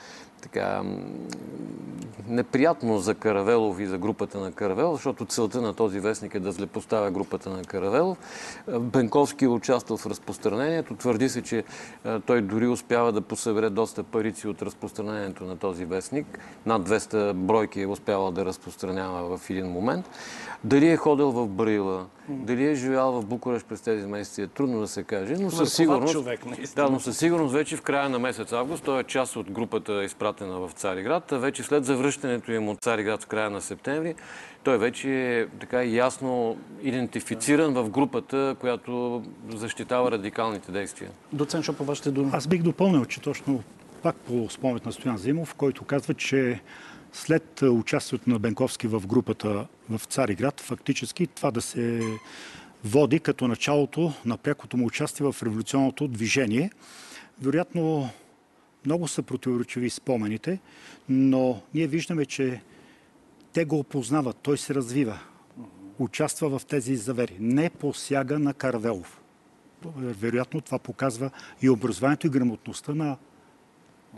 така 0.45 0.83
неприятно 2.29 2.99
за 2.99 3.15
Каравелов 3.15 3.81
и 3.81 3.87
за 3.87 3.99
групата 3.99 4.39
на 4.39 4.53
Каравелов, 4.53 4.95
защото 4.97 5.25
целта 5.25 5.61
на 5.61 5.75
този 5.75 6.01
вестник 6.01 6.35
е 6.35 6.41
да 6.41 6.53
злепоставя 6.53 7.11
групата 7.11 7.51
на 7.51 7.65
Каравелов. 7.65 8.19
Е, 8.69 8.79
Бенковски 8.79 9.45
е 9.45 9.49
участвал 9.49 9.97
в 9.97 10.07
разпространението. 10.07 10.97
Твърди 10.97 11.29
се, 11.29 11.43
че 11.43 11.59
е, 12.05 12.21
той 12.21 12.43
дори 12.43 12.67
успява 12.67 13.13
да 13.13 13.21
посъбере 13.21 13.71
доста 13.71 14.03
парици 14.03 14.49
от 14.49 14.63
разпространението 14.63 15.45
на 15.45 15.57
този 15.57 15.85
вестник. 15.85 16.39
Над 16.67 16.89
200 16.89 17.33
бройки 17.33 17.81
е 17.81 17.87
успявал 17.87 18.31
да 18.31 18.45
разпространява 18.45 19.39
в 19.39 19.51
един 19.51 19.67
момент. 19.67 20.11
Дали 20.65 20.89
е 20.89 20.97
ходил 20.97 21.31
в 21.31 21.49
Брила, 21.49 22.07
дали 22.29 22.67
е 22.71 22.75
живял 22.75 23.13
в 23.13 23.27
Букурещ 23.27 23.67
през 23.67 23.81
тези 23.81 24.07
месеци, 24.07 24.43
е 24.43 24.47
трудно 24.47 24.81
да 24.81 24.89
се 24.89 25.03
каже, 25.03 25.37
но 25.41 25.51
със 25.51 25.75
сигурност... 25.75 26.13
човек, 26.13 26.47
наистина. 26.47 26.87
Да, 26.87 26.93
но 26.93 27.01
със 27.01 27.19
сигурност 27.19 27.53
вече 27.55 27.77
в 27.77 27.83
края 27.83 28.09
на 28.09 28.19
месец 28.19 28.53
август 28.53 28.85
той 28.85 29.01
е 29.01 29.05
част 29.05 29.37
от 29.37 29.51
групата 29.51 30.05
изпратена 30.05 30.59
в 30.59 30.71
Цариград, 30.73 31.33
а 31.33 31.39
вече 31.39 31.63
след 31.63 31.85
завръщането 31.85 32.53
им 32.53 32.69
от 32.69 32.81
Цариград 32.81 33.23
в 33.23 33.27
края 33.27 33.51
на 33.51 33.61
септември, 33.61 34.15
той 34.63 34.79
вече 34.79 35.39
е 35.41 35.47
така 35.47 35.83
ясно 35.83 36.57
идентифициран 36.83 37.75
в 37.75 37.91
групата, 37.91 38.57
която 38.61 39.23
защитава 39.55 40.11
радикалните 40.11 40.73
действия. 40.73 41.11
Доцент 41.33 41.65
Шопов, 41.65 41.87
вашите 41.87 42.11
думи. 42.11 42.31
Аз 42.33 42.47
бих 42.47 42.63
допълнил, 42.63 43.05
че 43.05 43.21
точно 43.21 43.63
пак 44.03 44.17
по 44.17 44.49
спомет 44.51 44.87
на 44.87 44.93
Стоян 44.93 45.19
Зимов, 45.19 45.55
който 45.55 45.85
казва, 45.85 46.15
че 46.15 46.61
след 47.14 47.62
а, 47.62 47.70
участието 47.70 48.31
на 48.31 48.38
Бенковски 48.38 48.87
в 48.87 49.07
групата 49.07 49.66
в 49.90 50.00
Цариград, 50.05 50.61
фактически 50.61 51.27
това 51.27 51.50
да 51.50 51.62
се 51.62 52.00
води 52.85 53.20
като 53.20 53.48
началото 53.48 54.12
на 54.24 54.37
прякото 54.37 54.77
му 54.77 54.87
участие 54.87 55.27
в 55.27 55.42
революционното 55.42 56.09
движение. 56.09 56.70
Вероятно, 57.42 58.11
много 58.87 59.09
са 59.09 59.22
противоречиви 59.22 59.90
спомените, 59.90 60.59
но 61.09 61.62
ние 61.74 61.87
виждаме, 61.87 62.27
че 62.27 62.62
те 63.53 63.64
го 63.64 63.79
опознават, 63.79 64.37
той 64.42 64.59
се 64.59 64.74
развива, 64.74 65.18
участва 65.98 66.59
в 66.59 66.66
тези 66.66 66.96
завери, 66.96 67.37
не 67.40 67.70
посяга 67.70 68.38
на 68.38 68.55
Каравелов. 68.55 69.20
Вероятно 69.96 70.61
това 70.61 70.79
показва 70.79 71.31
и 71.62 71.70
образованието 71.70 72.27
и 72.27 72.31
грамотността 72.31 72.94
на 72.94 73.16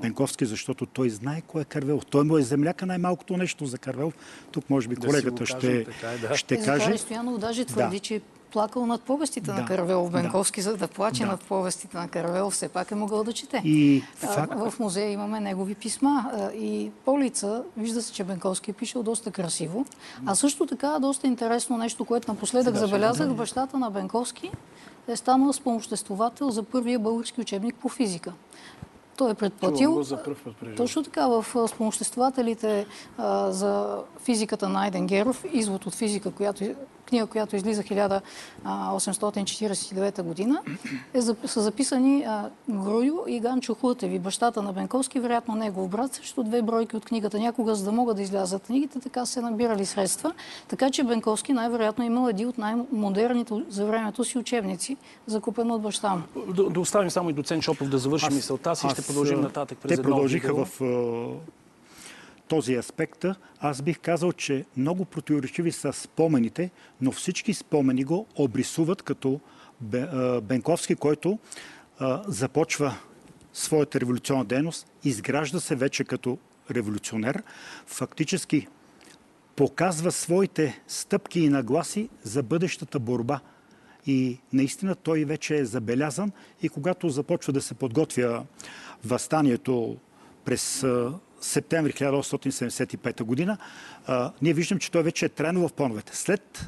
Бенковски, 0.02 0.46
защото 0.46 0.87
той 0.87 1.11
знае 1.11 1.40
кой 1.40 1.62
е 1.62 1.64
Карвелов. 1.64 2.06
Той 2.06 2.24
му 2.24 2.38
е 2.38 2.42
земляка 2.42 2.87
най-малкото 2.87 3.37
нещо 3.37 3.66
за 3.66 3.78
Карвелов. 3.78 4.14
Тук 4.52 4.70
може 4.70 4.88
би 4.88 4.94
Да 4.94 5.06
колегата 5.06 5.37
кажем, 5.44 5.59
ще, 5.59 5.85
така 5.85 6.11
е, 6.12 6.18
да. 6.18 6.37
ще 6.37 6.54
И 6.54 6.59
Захари 6.59 6.80
каже. 6.85 6.98
Стоянов 6.98 7.38
даже 7.38 7.64
твърди, 7.64 7.96
Да. 7.96 8.00
че 8.00 8.14
е 8.14 8.20
плакал 8.52 8.87
над 8.87 9.02
повестите 9.02 9.46
Да. 9.46 9.54
на 9.54 9.66
Каравелов 9.66 10.11
Да. 10.11 10.22
Бенковски, 10.22 10.62
за 10.62 10.76
да 10.76 10.88
плаче 10.88 11.22
Да. 11.22 11.26
над 11.28 11.40
повестите 11.40 11.96
на 11.96 12.09
Каравелов, 12.09 12.52
все 12.52 12.68
пак 12.68 12.90
е 12.90 12.94
могъл 12.94 13.24
да 13.24 13.32
чете. 13.32 13.62
И 13.64 14.02
А, 14.22 14.26
факт, 14.26 14.52
В 14.56 14.74
музея 14.78 15.11
имаме 15.12 15.40
негови 15.40 15.74
писма 15.74 16.30
а, 16.32 16.52
и 16.52 16.90
по 17.04 17.20
лица 17.20 17.62
вижда 17.76 18.02
се, 18.02 18.12
че 18.12 18.24
Бенковски 18.24 18.70
е 18.70 18.74
пишел 18.74 19.02
доста 19.02 19.30
красиво. 19.30 19.87
А 20.26 20.35
също 20.35 20.66
така 20.66 20.98
доста 20.98 21.26
интересно 21.26 21.76
нещо, 21.78 22.04
което 22.04 22.30
напоследък 22.32 22.76
забелязах, 22.76 23.35
бащата 23.35 23.78
на 23.78 23.90
Бенковски 23.90 24.50
е 25.09 25.16
станал 25.16 25.52
спомоществовател 25.52 26.50
за 26.50 26.62
първия 26.62 26.98
български 26.98 27.40
учебник 27.40 27.74
по 27.74 27.88
физика. 27.88 28.32
Той 29.16 29.31
е 29.31 29.35
предплатил. 29.35 29.94
преживявам. 30.59 30.76
Точно 30.76 31.02
така, 31.02 31.26
в 31.26 31.68
спомоществователите 31.68 32.87
за 33.48 33.98
физиката 34.24 34.68
на 34.68 34.83
Айден 34.83 35.07
Геров, 35.07 35.44
извод 35.52 35.87
от 35.87 35.94
физика, 35.94 36.31
която, 36.31 36.64
книга, 37.07 37.27
която 37.27 37.57
излиза 37.57 37.83
1849 37.83 40.23
година, 40.23 40.62
е, 41.14 41.23
са 41.23 41.62
записани 41.62 42.25
а, 42.25 42.51
Грую 42.71 43.19
и 43.27 43.40
Ганчо 43.40 43.75
Хлътеви, 43.75 44.19
бащата 44.19 44.62
на 44.62 44.73
Бенковски, 44.73 45.21
вероятно 45.21 45.55
негов 45.55 45.88
брат, 45.88 46.14
срещу 46.14 46.42
две 46.42 46.62
бройки 46.62 46.97
от 46.97 47.05
книгата. 47.05 47.38
Някога, 47.38 47.75
за 47.75 47.85
да 47.85 47.92
могат 47.92 48.16
да 48.16 48.23
излязат 48.23 48.62
книгите, 48.62 49.01
така 49.01 49.27
се 49.27 49.40
набирали 49.40 49.87
средства. 49.87 50.33
Така 50.69 50.90
че 50.90 51.05
Бенковски 51.05 51.53
най-вероятно 51.53 52.05
е 52.05 52.07
имал 52.07 52.29
един 52.29 52.49
от 52.49 52.59
най-модерните 52.59 53.55
за 53.69 53.87
времето 53.87 54.25
си 54.25 54.38
учебници, 54.38 54.97
закупен 55.27 55.71
от 55.71 55.83
баща 55.83 56.14
му. 56.14 56.23
Да, 56.55 56.71
да 56.71 56.81
оставим 56.81 57.11
само 57.11 57.31
и 57.31 57.33
доцент 57.33 57.62
Шопов 57.62 57.88
да 57.88 57.99
завърши 57.99 58.27
мисълта 58.33 58.77
си 58.77 58.87
и 58.87 58.90
ще 58.90 59.03
продължим 59.03 59.40
нататък 59.40 59.79
през 59.79 59.97
Те 59.97 60.03
продължиха 60.03 60.64
в 60.64 60.81
този 62.48 62.74
аспект. 62.74 63.24
Аз 63.61 63.82
бих 63.82 64.00
казал, 64.00 64.32
че 64.32 64.64
много 64.76 65.04
противоречиви 65.04 65.72
са 65.72 65.92
спомените, 65.92 66.70
но 67.00 67.12
всички 67.12 67.54
спомени 67.54 68.04
го 68.04 68.26
обрисуват 68.37 69.02
като 69.02 69.40
Бенковски, 70.42 70.94
който 70.94 71.38
започва 72.26 72.96
своята 73.52 74.00
революционна 74.00 74.44
дейност, 74.44 74.87
изгражда 75.04 75.61
се 75.61 75.76
вече 75.76 76.04
като 76.04 76.38
революционер, 76.70 77.42
фактически 77.87 78.66
показва 79.56 80.12
своите 80.12 80.82
стъпки 80.88 81.40
и 81.40 81.48
нагласи 81.48 82.09
за 82.22 82.42
бъдещата 82.42 82.98
борба. 82.98 83.40
И 84.06 84.38
наистина 84.52 84.94
той 84.94 85.24
вече 85.24 85.56
е 85.56 85.64
забелязан 85.64 86.32
и 86.62 86.68
когато 86.68 87.09
започва 87.09 87.52
да 87.52 87.62
се 87.62 87.74
подготвя 87.74 88.44
възстанието 89.04 89.96
през 90.44 90.87
септември 91.46 91.92
1875 91.92 93.22
година, 93.22 93.59
а, 94.06 94.32
ние 94.42 94.52
виждам, 94.52 94.78
че 94.78 94.90
той 94.90 95.02
вече 95.02 95.26
е 95.26 95.28
трайно 95.28 95.68
в 95.68 95.72
плановете. 95.72 96.16
След 96.16 96.66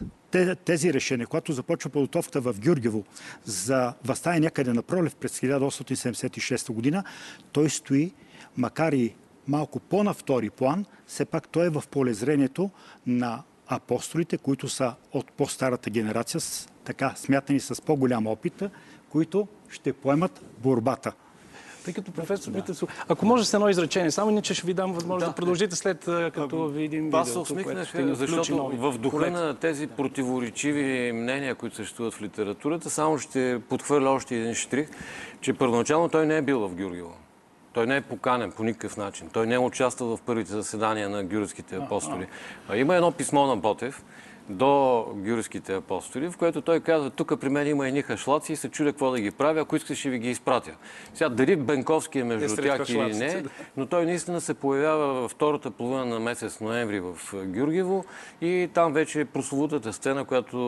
тези 0.65 0.93
решения, 0.93 1.27
когато 1.27 1.53
започва 1.53 1.91
подготовката 1.91 2.41
в 2.41 2.61
Гюргево 2.61 3.05
за 3.45 3.95
възстание 4.05 4.41
някъде 4.41 4.73
на 4.73 4.83
пролев 4.83 5.17
през 5.17 5.41
1876 5.41 6.73
година, 6.73 7.05
той 7.53 7.71
стои, 7.71 8.13
макар 8.57 8.93
и 8.93 9.15
малко 9.49 9.81
по-на 9.81 10.15
втори 10.15 10.51
план, 10.51 10.85
все 11.07 11.25
пак 11.25 11.49
той 11.49 11.67
е 11.67 11.71
в 11.71 11.85
полезрението 11.91 12.71
на 13.07 13.43
апостолите, 13.69 14.39
които 14.39 14.69
са 14.69 14.95
от 15.13 15.33
по-старата 15.33 15.91
генерация, 15.91 16.41
така 16.85 17.13
смятани 17.17 17.61
с 17.61 17.83
по-голям 17.83 18.27
опит, 18.27 18.63
които 19.11 19.49
ще 19.69 19.93
поемат 19.93 20.45
борбата. 20.59 21.13
Тъй 21.89 21.95
като 21.95 22.13
професор 22.13 22.51
да. 22.51 22.63
ако 23.09 23.27
може 23.27 23.45
с 23.45 23.55
едно 23.55 23.69
изречение, 23.69 24.11
само 24.11 24.31
иначе 24.31 24.55
ще 24.55 24.67
ви 24.67 24.75
дам 24.75 24.93
възможност 24.93 25.27
да, 25.27 25.31
да 25.31 25.35
продължите 25.35 25.77
след 25.77 25.99
като 26.35 26.65
а, 26.65 26.69
видим 26.69 27.15
Аз 27.15 27.33
се 27.33 27.39
усмихнах, 27.39 27.95
защото 27.97 28.69
в 28.69 28.99
духа 28.99 29.17
колет. 29.17 29.33
на 29.33 29.55
тези 29.55 29.87
противоречиви 29.87 31.13
мнения, 31.13 31.55
които 31.55 31.77
съществуват 31.77 32.15
в 32.15 32.23
литературата, 32.23 32.91
само 32.91 33.19
ще 33.19 33.61
подхвърля 33.69 34.11
още 34.11 34.37
един 34.37 34.55
штрих, 34.55 34.89
че 35.41 35.53
първоначално 35.53 36.09
той 36.09 36.27
не 36.27 36.37
е 36.37 36.43
бил 36.43 36.69
в 36.69 36.75
Гюргево. 36.75 37.15
Той 37.73 37.87
не 37.87 37.97
е 37.97 38.01
поканен 38.01 38.53
по 38.53 38.65
никакъв 38.65 38.97
начин. 38.97 39.31
Той 39.33 39.47
не 39.47 39.55
е 39.55 39.59
участвал 39.59 40.17
в 40.17 40.21
първите 40.21 40.53
заседания 40.53 41.09
на 41.09 41.25
гюрските 41.25 41.77
апостоли. 41.77 42.27
А, 42.69 42.73
а. 42.73 42.77
Има 42.77 42.95
едно 42.95 43.13
писмо 43.13 43.47
на 43.47 43.57
Ботев, 43.57 44.05
до 44.49 45.07
гюрските 45.15 45.75
апостоли, 45.75 46.31
в 46.31 46.37
което 46.37 46.61
той 46.61 46.81
казва, 46.81 47.11
тук 47.11 47.41
при 47.41 47.49
мен 47.49 47.67
има 47.67 47.89
едни 47.89 48.03
хашлаци 48.03 48.53
и 48.53 48.57
се 48.57 48.69
чудя 48.69 48.93
какво 48.93 49.11
да 49.11 49.21
ги 49.21 49.31
правя, 49.31 49.61
ако 49.61 49.77
искаш 49.77 49.99
ще 49.99 50.11
ви 50.11 50.19
ги 50.19 50.31
изпратя. 50.31 50.73
Сега, 51.15 51.29
дали 51.29 51.57
Бенковски 51.57 52.19
е 52.19 52.25
между 52.25 52.63
е 52.63 52.65
тях 52.65 52.89
или 52.89 53.15
не, 53.15 53.45
но 53.77 53.87
той 53.87 54.07
наистина 54.07 54.41
се 54.41 54.55
появява 54.55 55.07
във 55.15 55.31
втората 55.31 55.71
половина 55.71 56.05
на 56.05 56.21
месец 56.21 56.61
ноември 56.61 57.01
в 57.01 57.17
Гюргево 57.45 58.05
и 58.41 58.69
там 58.75 58.93
вече 58.93 59.21
е 59.21 59.25
прословутата 59.25 59.93
сцена, 59.93 60.25
която 60.25 60.59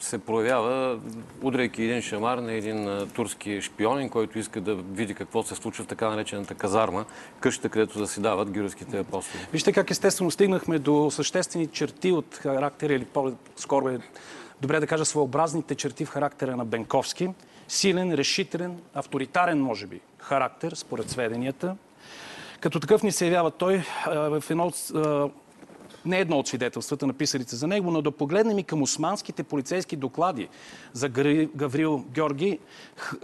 е, 0.00 0.02
се 0.02 0.18
проявява, 0.18 0.98
удряйки 1.42 1.82
един 1.82 2.02
шамар 2.02 2.38
на 2.38 2.52
един 2.52 2.88
е, 2.88 3.06
турски 3.06 3.60
шпионин, 3.60 4.08
който 4.08 4.38
иска 4.38 4.60
да 4.60 4.74
види 4.74 5.14
какво 5.14 5.42
се 5.42 5.54
случва 5.54 5.84
в 5.84 5.86
така 5.86 6.10
наречената 6.10 6.54
казарма, 6.54 7.04
къщата, 7.40 7.68
където 7.68 7.98
заседават 7.98 8.50
гюрските 8.50 8.98
апостоли. 8.98 9.46
Вижте 9.52 9.72
как 9.72 9.90
естествено 9.90 10.30
стигнахме 10.30 10.78
до 10.78 11.10
съществени 11.10 11.66
черти 11.66 12.12
от 12.12 12.34
характер 12.34 12.85
характера 12.86 12.94
или 12.94 13.04
по-скоро 13.04 13.88
е 13.88 13.98
добре 14.60 14.80
да 14.80 14.86
кажа 14.86 15.04
своеобразните 15.04 15.74
черти 15.74 16.04
в 16.04 16.08
характера 16.08 16.56
на 16.56 16.64
Бенковски. 16.64 17.30
Силен, 17.68 18.14
решителен, 18.14 18.78
авторитарен, 18.94 19.60
може 19.60 19.86
би, 19.86 20.00
характер, 20.18 20.72
според 20.74 21.10
сведенията. 21.10 21.76
Като 22.60 22.80
такъв 22.80 23.02
ни 23.02 23.12
се 23.12 23.26
явява 23.26 23.50
той 23.50 23.82
в 24.06 24.44
едно 24.50 24.72
не 26.04 26.20
едно 26.20 26.38
от 26.38 26.48
свидетелствата, 26.48 27.06
написалите 27.06 27.56
за 27.56 27.66
него, 27.66 27.90
но 27.90 28.02
да 28.02 28.10
погледнем 28.10 28.58
и 28.58 28.64
към 28.64 28.82
османските 28.82 29.42
полицейски 29.42 29.96
доклади 29.96 30.48
за 30.92 31.08
Гаврил 31.54 32.04
Георги 32.14 32.58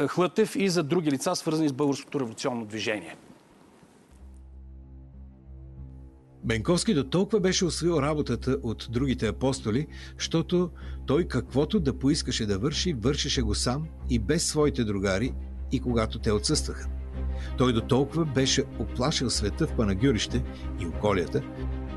Хлътев 0.08 0.56
и 0.56 0.68
за 0.68 0.82
други 0.82 1.10
лица, 1.10 1.36
свързани 1.36 1.68
с 1.68 1.72
българското 1.72 2.20
революционно 2.20 2.64
движение. 2.64 3.16
Бенковски 6.44 6.94
до 6.94 7.04
толкова 7.04 7.40
беше 7.40 7.64
освоил 7.64 8.02
работата 8.02 8.58
от 8.62 8.88
другите 8.90 9.26
апостоли, 9.26 9.86
защото 10.18 10.70
той 11.06 11.24
каквото 11.24 11.80
да 11.80 11.98
поискаше 11.98 12.46
да 12.46 12.58
върши, 12.58 12.92
вършеше 12.92 13.42
го 13.42 13.54
сам 13.54 13.86
и 14.10 14.18
без 14.18 14.46
своите 14.46 14.84
другари 14.84 15.32
и 15.72 15.80
когато 15.80 16.18
те 16.18 16.32
отсъстваха. 16.32 16.88
Той 17.58 17.72
до 17.72 17.80
толкова 17.80 18.24
беше 18.24 18.64
оплашил 18.78 19.30
света 19.30 19.66
в 19.66 19.76
Панагюрище 19.76 20.44
и 20.80 20.86
околията, 20.86 21.42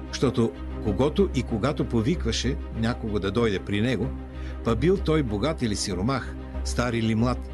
защото 0.08 0.52
когато 0.84 1.30
и 1.36 1.44
когато 1.44 1.86
повикваше 1.86 2.58
някого 2.76 3.20
да 3.20 3.32
дойде 3.32 3.60
при 3.60 3.82
него, 3.82 4.08
па 4.64 4.76
бил 4.76 4.98
той 4.98 5.24
богат 5.24 5.62
или 5.62 5.76
сиромах, 5.76 6.36
стар 6.64 6.94
или 6.94 7.16
млад, 7.16 7.50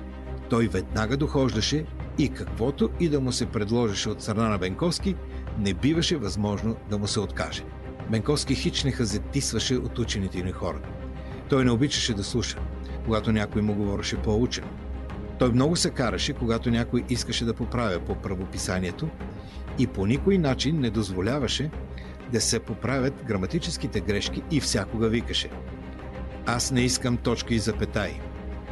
той 0.50 0.68
веднага 0.68 1.18
дохождаше 1.18 1.86
и 2.18 2.30
каквото 2.30 2.90
и 3.00 3.10
да 3.10 3.20
му 3.20 3.32
се 3.32 3.46
предложеше 3.46 4.10
от 4.10 4.22
страна 4.22 4.50
на 4.50 4.58
Бенковски– 4.58 5.16
не 5.58 5.74
биваше 5.74 6.18
възможно 6.18 6.76
да 6.90 6.98
му 6.98 7.08
се 7.08 7.20
откаже. 7.20 7.64
Менковски 8.10 8.56
хич 8.56 8.84
не 8.84 8.92
хазетисваше 8.92 9.76
от 9.76 10.00
учените 10.00 10.44
ни 10.44 10.52
хора. 10.52 10.80
Той 11.50 11.66
не 11.66 11.72
обичаше 11.72 12.14
да 12.14 12.24
слуша, 12.24 12.58
когато 13.06 13.32
някой 13.32 13.62
му 13.62 13.74
говореше 13.74 14.18
по-учен. 14.18 14.64
Той 15.40 15.52
много 15.52 15.76
се 15.76 15.90
караше, 15.90 16.34
когато 16.34 16.72
някой 16.72 17.04
искаше 17.10 17.46
да 17.46 17.54
поправя 17.54 18.00
по 18.00 18.16
правописанието 18.16 19.10
и 19.80 19.88
по 19.88 20.06
никой 20.06 20.38
начин 20.38 20.80
не 20.80 20.90
дозволяваше 20.90 21.72
да 22.32 22.42
се 22.42 22.60
поправят 22.60 23.24
граматическите 23.26 24.00
грешки 24.00 24.42
и 24.52 24.60
всякога 24.60 25.10
викаше 25.10 25.50
Аз 26.46 26.72
не 26.72 26.82
искам 26.82 27.18
точки 27.18 27.56
и 27.56 27.60
запетаи. 27.60 28.20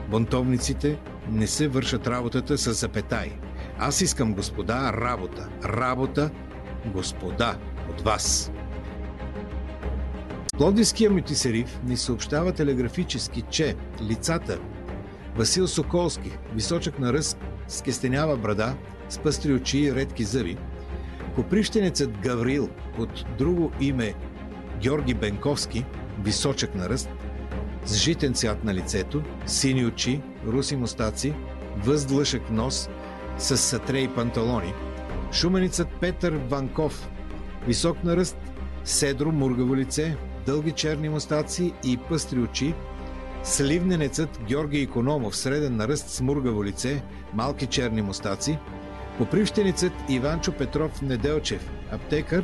Бунтовниците 0.09 0.99
не 1.29 1.47
се 1.47 1.67
вършат 1.67 2.07
работата 2.07 2.57
с 2.57 2.73
запетаи. 2.73 3.31
Аз 3.79 4.01
искам, 4.01 4.33
господа, 4.33 4.93
работа. 4.93 5.49
Работа 5.63 6.31
господа 6.89 7.58
от 7.89 8.02
вас. 8.02 8.52
Плодивския 10.58 11.10
мютисерив 11.10 11.80
ни 11.84 11.97
съобщава 11.97 12.52
телеграфически, 12.52 13.43
че 13.49 13.75
лицата 14.02 14.60
Васил 15.36 15.67
Соколски, 15.67 16.32
височък 16.56 16.99
на 16.99 17.13
ръст, 17.13 17.38
с 17.67 17.82
кестенява 17.82 18.38
брада, 18.38 18.75
с 19.10 19.17
пъстри 19.17 19.54
очи 19.54 19.80
и 19.80 19.95
редки 19.95 20.23
зъби, 20.23 20.58
Коприщенецът 21.36 22.17
Гаврил 22.17 22.69
под 22.95 23.25
друго 23.38 23.71
име 23.80 24.13
Георги 24.82 25.13
Бенковски, 25.13 25.86
височък 26.23 26.75
на 26.75 26.89
ръст, 26.89 27.10
с 27.86 27.95
житен 27.95 28.34
цвят 28.34 28.63
на 28.63 28.73
лицето, 28.73 29.21
сини 29.45 29.86
очи, 29.86 30.21
руси 30.47 30.75
мустаци, 30.75 31.34
въздлъшък 31.78 32.49
нос, 32.49 32.89
с 33.38 33.58
сатре 33.58 33.99
и 33.99 34.08
панталони– 34.08 34.73
Шуменицът 35.31 35.87
Петър 36.01 36.33
Ванков, 36.33 37.09
висок 37.67 38.03
на 38.03 38.17
ръст, 38.17 38.37
седро 38.83 39.31
мургаво 39.31 39.75
лице, 39.75 40.15
дълги 40.45 40.71
черни 40.71 41.09
мустаци 41.09 41.73
и 41.85 41.97
пъстри 41.97 42.39
очи, 42.39 42.73
сливненецът 43.43 44.39
Георги 44.47 44.81
Икономов, 44.81 45.35
среден 45.35 45.75
на 45.75 45.87
ръст 45.87 46.09
с 46.09 46.21
мургаво 46.21 46.63
лице, 46.63 47.03
малки 47.33 47.65
черни 47.65 48.01
мустаци, 48.01 48.57
попривщеницът 49.17 49.91
Иванчо 50.09 50.51
Петров 50.51 51.01
Неделчев, 51.01 51.69
аптекар 51.91 52.43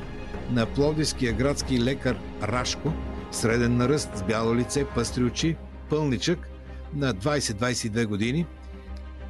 на 0.51 0.65
Пловдивския 0.65 1.33
градски 1.33 1.83
лекар 1.83 2.17
Рашко, 2.43 2.93
среден 3.31 3.77
на 3.77 3.89
ръст 3.89 4.09
с 4.15 4.23
бяло 4.23 4.55
лице, 4.55 4.85
пъстри 4.95 5.23
очи, 5.23 5.55
пълничък 5.89 6.49
на 6.93 7.13
20-22 7.13 8.05
години– 8.05 8.45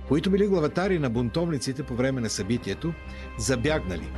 които 0.07 0.29
били 0.29 0.47
главатари 0.47 0.99
на 0.99 1.09
бунтовниците 1.09 1.83
по 1.83 1.95
време 1.95 2.21
на 2.21 2.29
събитието, 2.29 2.93
забягнали 3.37 4.11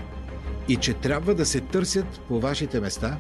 и 0.68 0.76
че 0.76 0.94
трябва 0.94 1.36
да 1.36 1.46
се 1.46 1.62
търсят 1.62 2.22
по 2.28 2.40
вашите 2.40 2.80
места 2.80 3.18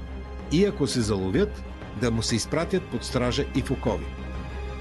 и 0.51 0.65
ако 0.65 0.87
се 0.87 1.01
заловят, 1.01 1.63
да 2.01 2.11
му 2.11 2.23
се 2.23 2.35
изпратят 2.35 2.83
под 2.83 3.03
стража 3.03 3.45
и 3.55 3.61
в 3.61 3.71
окови. 3.71 4.05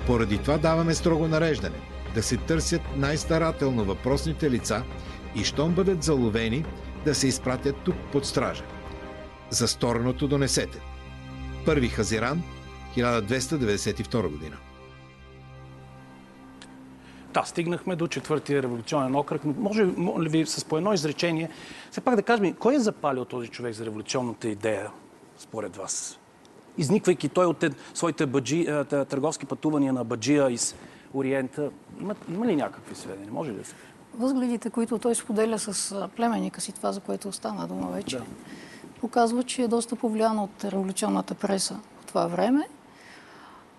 Поради 0.06 0.38
това 0.38 0.58
даваме 0.58 0.94
строго 0.94 1.28
нареждане 1.28 1.76
да 2.14 2.22
се 2.22 2.36
търсят 2.36 2.82
най-старателно 2.96 3.84
въпросните 3.84 4.50
лица 4.50 4.82
и 5.34 5.44
щом 5.44 5.72
бъдат 5.72 6.02
заловени, 6.02 6.64
да 7.04 7.14
се 7.14 7.28
изпратят 7.28 7.76
тук 7.84 7.96
под 8.12 8.26
стража. 8.26 8.64
За 9.50 9.68
стороното 9.68 10.28
донесете. 10.28 10.80
Първи 11.64 11.88
Хазиран, 11.88 12.42
1292 12.96 14.28
година. 14.28 14.56
Да, 17.36 17.44
стигнахме 17.44 17.96
до 17.96 18.06
четвъртия 18.06 18.62
революционен 18.62 19.16
окръг, 19.16 19.44
но 19.44 19.54
може, 19.58 19.84
ли 20.20 20.28
ви 20.28 20.46
с 20.46 20.64
по 20.64 20.76
едно 20.76 20.92
изречение, 20.92 21.50
все 21.90 22.00
пак 22.00 22.16
да 22.16 22.22
кажем, 22.22 22.54
кой 22.54 22.74
е 22.74 22.78
запалил 22.78 23.24
този 23.24 23.48
човек 23.48 23.74
за 23.74 23.86
революционната 23.86 24.48
идея, 24.48 24.90
според 25.38 25.76
вас? 25.76 26.18
Изниквайки 26.78 27.28
той 27.28 27.46
от 27.46 27.64
своите 27.94 28.26
баджи, 28.26 28.66
търговски 28.88 29.46
пътувания 29.46 29.92
на 29.92 30.04
Баджия 30.04 30.50
из 30.50 30.74
Ориента, 31.14 31.70
има, 32.00 32.14
има 32.28 32.46
ли 32.46 32.56
някакви 32.56 32.94
сведения? 32.94 33.32
Може 33.32 33.50
ли 33.50 33.56
да 33.56 33.64
се? 33.64 33.74
Възгледите, 34.18 34.70
които 34.70 34.98
той 34.98 35.14
споделя 35.14 35.58
с 35.58 36.08
племенника 36.16 36.60
си, 36.60 36.72
това, 36.72 36.92
за 36.92 37.00
което 37.00 37.28
остана 37.28 37.66
дума 37.66 37.90
вече, 37.92 38.16
да. 38.16 38.24
показва, 39.00 39.42
че 39.42 39.62
е 39.62 39.68
доста 39.68 39.96
повлиян 39.96 40.38
от 40.38 40.64
революционната 40.64 41.34
преса 41.34 41.80
в 42.00 42.06
това 42.06 42.26
време 42.26 42.68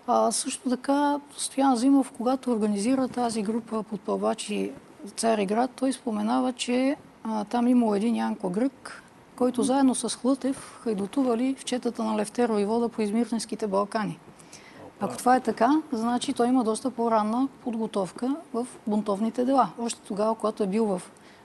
а, 0.08 0.32
също 0.32 0.70
така, 0.70 1.20
Стоян 1.38 1.76
Зимов, 1.76 2.12
когато 2.18 2.52
организира 2.52 3.08
тази 3.08 3.42
група 3.42 3.84
подпълвачи 3.84 4.72
Цариград, 5.16 5.72
той 5.76 5.94
споменава, 5.94 6.54
че 6.54 6.96
а, 7.24 7.44
там 7.44 7.68
имал 7.68 7.96
един 7.96 8.16
Янко 8.16 8.50
Грък, 8.50 9.04
който 9.36 9.64
заедно 9.64 9.96
с 9.96 10.10
Хлътев 10.10 10.80
хайдутували 10.84 11.56
в 11.60 11.66
четата 11.66 12.04
на 12.04 12.18
Левтеро 12.18 12.60
и 12.60 12.66
вода 12.66 12.90
по 12.90 13.02
измирненските 13.02 13.68
Балкани. 13.68 14.20
Ако 15.00 15.18
това 15.18 15.36
е 15.36 15.40
така, 15.40 15.82
значи 15.92 16.34
той 16.34 16.48
има 16.48 16.64
доста 16.64 16.92
по-ранна 16.92 17.48
подготовка 17.64 18.36
в 18.54 18.68
бунтовните 18.88 19.46
дела. 19.46 19.70
Още 19.80 20.02
тогава, 20.02 20.36
когато 20.36 20.64
е 20.64 20.68
бил 20.68 20.86
в 20.86 21.02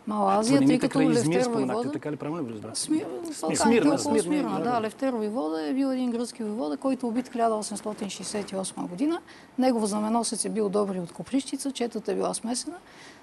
Мала 0.07 0.35
Азия, 0.35 0.67
тъй 0.67 0.79
като 0.79 0.99
край 0.99 1.07
Измир 1.07 1.37
Левтер 1.37 1.43
споменахте, 1.43 1.75
войвода... 1.75 1.93
така 1.93 2.12
ли 2.12 2.17
правилно 2.17 2.43
ви 2.43 2.53
разбрах? 2.53 2.77
Смир... 2.79 3.07
Смирна, 3.33 3.57
Смирна, 3.57 3.95
около 3.95 3.99
Смирна, 3.99 4.23
Смирна, 4.23 4.59
да, 4.59 4.65
да. 4.65 4.71
да. 4.71 4.81
Левтер 4.81 5.13
войвода 5.13 5.67
е 5.67 5.75
бил 5.75 5.87
един 5.87 6.11
гръцки 6.11 6.42
войвода, 6.42 6.77
който 6.77 7.07
е 7.07 7.09
убит 7.09 7.29
1868 7.29 8.88
година. 8.88 9.21
Негов 9.59 9.85
знаменосец 9.85 10.44
е 10.44 10.48
бил 10.48 10.69
Добри 10.69 11.00
от 11.00 11.13
Коприщица, 11.13 11.73
четата 11.73 12.13
е 12.13 12.15
била 12.15 12.35
смесена. 12.35 12.77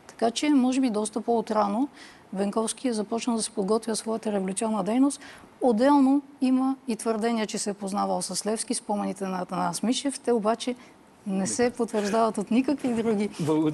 Така 0.08 0.32
че, 0.32 0.50
може 0.50 0.82
би, 0.82 0.90
доста 0.90 1.22
по-отрано 1.22 1.88
Бенковски 2.34 2.88
е 2.88 2.94
започнал 2.94 3.36
да 3.36 3.44
се 3.44 3.52
подготвя 3.52 3.96
своята 3.96 4.32
революционна 4.32 4.84
дейност. 4.84 5.22
Отделно 5.62 6.22
има 6.42 6.76
и 6.88 6.96
твърдения, 6.96 7.48
че 7.48 7.58
се 7.58 7.70
е 7.70 7.74
познавал 7.74 8.22
с 8.22 8.46
Левски, 8.46 8.74
спомените 8.74 9.26
на 9.26 9.42
Атанас 9.42 9.84
Мишев. 9.84 10.20
Те 10.20 10.32
обаче 10.32 10.76
не 11.28 11.48
се 11.48 11.70
потвърждават 11.70 12.38
от 12.38 12.52
никакви 12.52 12.94
други. 12.94 13.30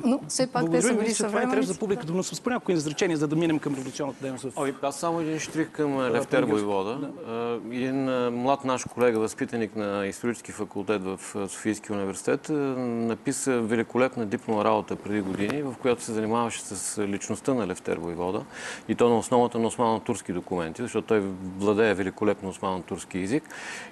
Но 0.06 0.20
все 0.28 0.48
пак 0.48 0.72
те 0.72 0.82
са 0.82 0.88
Благодаря 0.88 1.04
били 1.04 1.16
че 1.16 1.18
това 1.18 1.28
е 1.28 1.32
съвременници. 1.32 1.68
за 1.68 1.80
публиката, 1.80 2.14
но 2.14 2.24
с 2.24 2.42
по 2.42 2.50
някои 2.50 2.76
изречения, 2.76 3.18
за 3.18 3.28
да 3.28 3.36
минем 3.36 3.60
към 3.60 3.76
революционната 3.76 4.20
дейност 4.22 4.44
в 4.44 4.52
Ами, 4.58 4.74
аз 4.82 5.00
само 5.00 5.20
един 5.20 5.40
штрих 5.40 5.72
към 5.72 5.98
а, 5.98 6.12
Левтер 6.12 6.44
Войвода. 6.44 7.12
А, 7.28 7.60
Един 7.72 8.10
а, 8.10 8.32
млад 8.32 8.66
наш 8.66 8.84
колега, 8.84 9.20
възпитаник 9.20 9.76
на 9.76 10.06
исторически 10.06 10.52
факултет 10.52 11.02
в 11.04 11.20
Софийския 11.50 11.96
университет, 11.96 12.50
написа 12.50 13.62
великолепна 13.62 14.26
дипломна 14.26 14.64
работа 14.64 14.96
преди 14.96 15.22
години, 15.22 15.62
в 15.62 15.76
която 15.82 16.04
се 16.04 16.12
занимаваше 16.12 16.62
с 16.62 17.02
личността 17.08 17.54
на 17.54 17.68
Левтер 17.68 17.98
Войвода 17.98 18.42
и 18.88 18.96
то 18.96 19.10
на 19.10 19.18
основата 19.18 19.60
на 19.60 19.68
османо-турски 19.68 20.34
документи, 20.34 20.82
защото 20.82 21.08
той 21.08 21.24
владее 21.58 21.94
великолепно 21.94 22.50
османо-турски 22.50 23.24
език 23.24 23.44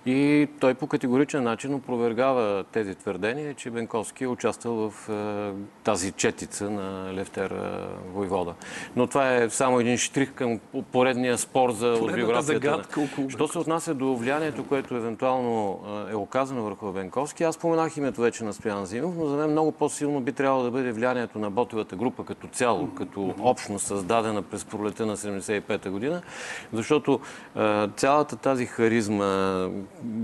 и 0.05 0.47
той 0.59 0.73
по 0.73 0.87
категоричен 0.87 1.43
начин 1.43 1.73
опровергава 1.73 2.63
тези 2.63 2.95
твърдения, 2.95 3.52
че 3.53 3.69
Бенковски 3.69 4.23
е 4.23 4.27
участвал 4.27 4.89
в 4.89 5.09
а, 5.09 5.51
тази 5.83 6.11
четица 6.11 6.69
на 6.69 7.13
Левтер 7.13 7.51
а, 7.51 7.87
Войвода. 8.13 8.53
Но 8.95 9.07
това 9.07 9.33
е 9.33 9.49
само 9.49 9.79
един 9.79 9.97
штрих 9.97 10.33
към 10.33 10.59
поредния 10.91 11.37
спор 11.37 11.71
за 11.71 11.95
Поредната 11.99 12.15
биографията. 12.15 12.67
на- 12.67 13.29
Що 13.29 13.47
се 13.47 13.59
отнася 13.59 13.93
до 13.93 14.15
влиянието, 14.15 14.63
което 14.63 14.95
евентуално 14.95 15.79
а, 15.85 16.11
е 16.11 16.15
оказано 16.15 16.63
върху 16.63 16.91
Бенковски, 16.91 17.43
аз 17.43 17.55
споменах 17.55 17.97
името 17.97 18.21
вече 18.21 18.43
на 18.43 18.53
Стоян 18.53 18.85
Зимов, 18.85 19.13
но 19.17 19.25
за 19.25 19.35
мен 19.37 19.51
много 19.51 19.71
по-силно 19.71 20.21
би 20.21 20.31
трябвало 20.31 20.63
да 20.63 20.71
бъде 20.71 20.91
влиянието 20.91 21.39
на 21.39 21.49
Ботевата 21.51 21.95
група 21.95 22.25
като 22.25 22.47
цяло, 22.47 22.87
като 22.87 23.33
общност, 23.39 23.85
създадена 23.85 24.41
през 24.41 24.65
пролета 24.65 25.05
на 25.05 25.17
75-та 25.17 25.89
година, 25.89 26.21
защото 26.73 27.19
цялата 27.95 28.35
тази 28.35 28.65
харизма, 28.65 29.67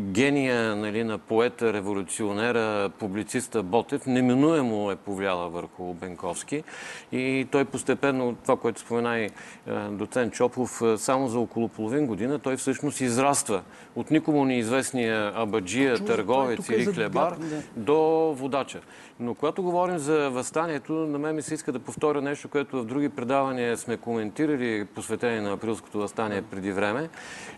гения 0.03 0.75
нали, 0.75 1.03
на 1.03 1.17
поета, 1.17 1.73
революционера, 1.73 2.89
публициста 3.09 3.63
Ботев 3.63 4.05
неминуемо 4.05 4.91
е 4.91 4.95
повлияла 4.95 5.49
върху 5.49 5.93
Бенковски 5.93 6.63
и 7.11 7.47
той 7.51 7.65
постепенно, 7.65 8.35
това, 8.43 8.57
което 8.57 8.79
спомена 8.79 9.19
и 9.19 9.29
а, 9.67 9.89
доцент 9.89 10.33
Чопов, 10.33 10.81
а, 10.81 10.97
само 10.97 11.27
за 11.27 11.39
около 11.39 11.67
половин 11.67 12.07
година 12.07 12.39
той 12.39 12.57
всъщност 12.57 13.01
израства 13.01 13.61
от 13.95 14.11
никому 14.11 14.45
неизвестния 14.45 15.31
абаджия, 15.35 15.93
е 15.93 15.97
търговец 15.97 16.69
е 16.69 16.73
или 16.73 16.85
хлебар 16.85 17.35
да. 17.35 17.61
до 17.75 17.99
водача. 18.37 18.79
Но 19.19 19.35
когато 19.35 19.63
говорим 19.63 19.97
за 19.97 20.29
възстанието, 20.29 20.93
на 20.93 21.19
мен 21.19 21.35
ми 21.35 21.41
се 21.41 21.53
иска 21.53 21.71
да 21.71 21.79
повторя 21.79 22.21
нещо, 22.21 22.49
което 22.49 22.81
в 22.81 22.85
други 22.85 23.09
предавания 23.09 23.77
сме 23.77 23.97
коментирали, 23.97 24.85
посветени 24.85 25.41
на 25.41 25.51
априлското 25.51 25.97
възстание 25.97 26.41
преди 26.41 26.71
време, 26.71 27.09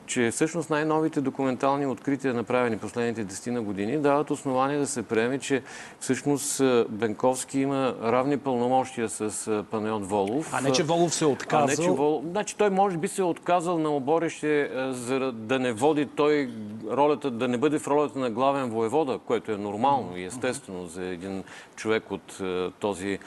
че 0.05 0.31
всъщност 0.31 0.69
най-новите 0.69 1.21
документални 1.21 1.85
открития, 1.85 2.33
направени 2.33 2.77
последните 2.77 3.25
10 3.25 3.49
на 3.49 3.61
години, 3.61 3.97
дават 3.97 4.31
основание 4.31 4.77
да 4.77 4.87
се 4.87 5.03
приеме, 5.03 5.39
че 5.41 5.61
всъщност 5.99 6.59
а, 6.59 6.85
Бенковски 6.89 7.59
има 7.59 7.95
равни 8.03 8.37
пълномощия 8.37 9.09
с 9.09 9.47
а, 9.47 9.63
Панайот 9.71 10.05
Волов. 10.05 10.49
А 10.53 10.61
не, 10.61 10.71
че 10.71 10.83
Волов 10.83 11.13
се 11.13 11.25
е 11.25 11.27
А 11.27 11.29
не, 11.29 11.33
отказал. 11.33 11.85
че 11.85 11.91
Вол... 11.91 12.23
Значи 12.31 12.55
той 12.57 12.69
може 12.69 12.97
би 12.97 13.07
се 13.07 13.21
е 13.21 13.25
отказал 13.25 13.79
на 13.79 13.89
оборище, 13.89 14.69
за 14.89 15.31
да 15.31 15.59
не 15.59 15.73
води 15.73 16.05
той 16.05 16.49
ролята, 16.91 17.31
да 17.31 17.47
не 17.47 17.57
бъде 17.57 17.79
в 17.79 17.87
ролята 17.87 18.19
на 18.19 18.29
главен 18.29 18.69
воевода, 18.69 19.19
което 19.27 19.51
е 19.51 19.57
нормално 19.57 20.17
и 20.17 20.23
естествено 20.23 20.87
за 20.87 21.05
един 21.05 21.43
човек 21.75 22.11
от 22.11 22.41
този 22.79 23.19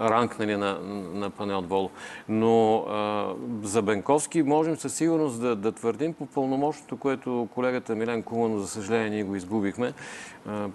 ранг 0.00 0.38
нали, 0.38 0.56
на, 0.56 0.78
на 1.14 1.30
Панеот 1.30 1.68
Волов. 1.68 1.90
Но 2.28 2.84
за 3.62 3.82
Бенковски 3.82 4.42
можем 4.42 4.76
със 4.76 4.94
сигурност 4.94 5.40
да, 5.40 5.56
да 5.56 5.72
твърдим 5.72 6.14
по 6.14 6.26
пълномощното, 6.26 6.96
което 6.96 7.48
колегата 7.54 7.94
Милен 7.94 8.22
Куманов, 8.22 8.60
за 8.60 8.68
съжаление, 8.68 9.10
ние 9.10 9.24
го 9.24 9.36
изгубихме 9.36 9.92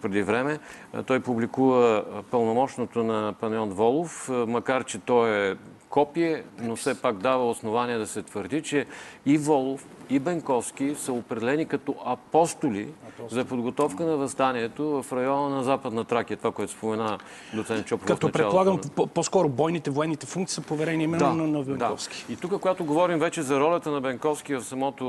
преди 0.02 0.22
време. 0.24 0.31
А, 0.34 1.04
той 1.04 1.20
публикува 1.20 2.04
пълномощното 2.32 3.04
на 3.04 3.34
Панеот 3.40 3.74
Волов, 3.74 4.30
макар 4.48 4.84
че 4.84 5.00
той 5.00 5.52
е 5.52 5.56
копие, 5.90 6.44
но 6.62 6.76
все 6.76 7.02
пак 7.02 7.18
дава 7.18 7.50
основание 7.50 7.98
да 7.98 8.08
се 8.08 8.22
твърди, 8.22 8.62
че 8.62 8.86
и 9.26 9.38
Волов, 9.38 9.86
и 10.12 10.20
Бенковски 10.20 10.96
са 10.96 11.14
определени 11.14 11.66
като 11.66 11.96
апостоли 12.06 12.88
за 13.30 13.46
подготовка 13.46 14.04
на 14.04 14.18
възстанието 14.18 15.04
в 15.04 15.14
района 15.14 15.50
на 15.50 15.64
Западна 15.64 16.06
Тракия. 16.06 16.38
Това, 16.38 16.52
което 16.52 16.72
спомена 16.72 17.18
доцент 17.54 17.86
Чопов 17.86 18.08
Като 18.08 18.32
предполагам, 18.32 18.80
по- 18.96 19.08
по-скоро 19.08 19.50
бойните, 19.50 19.90
военните 19.90 20.26
функции 20.26 20.56
са 20.56 20.62
поверени 20.62 21.04
именно 21.04 21.34
на, 21.36 21.48
на 21.48 21.64
Бенковски. 21.64 22.26
Да. 22.28 22.34
И 22.34 22.36
тук, 22.36 22.52
когато 22.52 22.86
говорим 22.86 23.20
вече 23.20 23.42
за 23.42 23.60
ролята 23.60 23.92
на 23.92 24.02
Бенковски 24.02 24.56
в 24.56 24.64
самото 24.64 25.06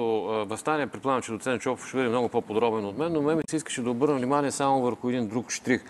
възстание, 0.48 0.86
предполагам, 0.86 1.22
че 1.22 1.32
доцент 1.32 1.62
Чопов 1.62 1.88
ще 1.88 1.96
бъде 1.96 2.08
много 2.08 2.28
по-подробен 2.28 2.84
от 2.84 2.98
мен, 2.98 3.12
но 3.12 3.22
мен 3.22 3.36
ми 3.36 3.42
се 3.50 3.56
искаше 3.56 3.82
да 3.82 3.90
обърна 3.90 4.14
внимание 4.14 4.50
само 4.50 4.82
върху 4.82 5.08
един 5.08 5.28
друг 5.28 5.50
штрих, 5.50 5.84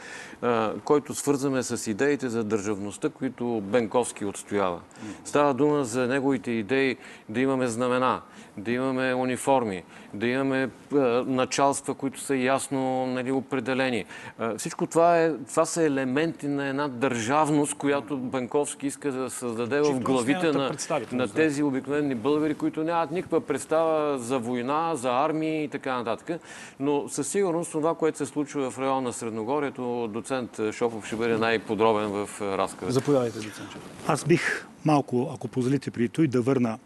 който 0.85 1.15
свързваме 1.15 1.63
с 1.63 1.91
идеите 1.91 2.29
за 2.29 2.45
държавността, 2.45 3.09
които 3.09 3.61
Бенковски 3.61 4.25
отстоява. 4.25 4.81
Става 5.25 5.55
дума 5.55 5.85
за 5.85 6.07
неговите 6.07 6.51
идеи 6.51 6.97
да 7.29 7.41
имаме 7.41 7.67
знамена, 7.67 8.21
да 8.57 8.71
имаме 8.73 9.15
униформи, 9.15 9.83
да 10.15 10.27
имаме 10.27 10.69
а, 10.93 10.97
началства, 11.27 11.95
които 11.95 12.21
са 12.21 12.37
ясно 12.37 13.07
нали, 13.07 13.33
определени. 13.33 14.05
А, 14.39 14.59
всичко 14.59 14.87
това, 14.87 15.19
е, 15.19 15.33
това 15.51 15.65
са 15.65 15.83
елементи 15.83 16.49
на 16.49 16.69
една 16.69 16.89
държавност, 16.89 17.75
която 17.75 18.17
Бенковски 18.17 18.87
иска 18.87 19.13
да 19.13 19.31
създаде 19.31 19.81
в 19.81 20.01
главите 20.01 20.53
на, 20.53 20.71
на 21.13 21.29
тези 21.29 21.63
обикновени 21.63 22.15
българи, 22.15 22.55
които 22.55 22.85
нямат 22.85 23.11
никаква 23.11 23.41
представа 23.41 24.19
за 24.19 24.39
война, 24.39 24.97
за 24.97 25.11
армии 25.11 25.65
и 25.65 25.69
така 25.69 25.97
нататък. 25.97 26.41
Но 26.81 27.09
със 27.09 27.29
сигурност 27.29 27.73
това, 27.73 27.95
което 27.95 28.19
се 28.19 28.27
случва 28.27 28.71
в 28.71 28.79
района 28.79 29.01
на 29.01 29.13
Средногорието, 29.13 30.09
доцент 30.09 30.61
Шопов 30.73 31.07
ще 31.07 31.17
бъде 31.17 31.37
най-подробен 31.37 32.09
в 32.09 32.41
е, 32.41 32.59
разказа. 32.59 32.93
Заповядайте, 32.93 33.39
доцент 33.39 33.71
Чопов. 33.73 33.91
Аз 34.07 34.25
бих 34.25 34.67
малко, 34.85 35.31
ако 35.35 35.49
позволите 35.49 35.91
преди 35.91 36.09
той, 36.09 36.29
да 36.29 36.43
върна 36.43 36.79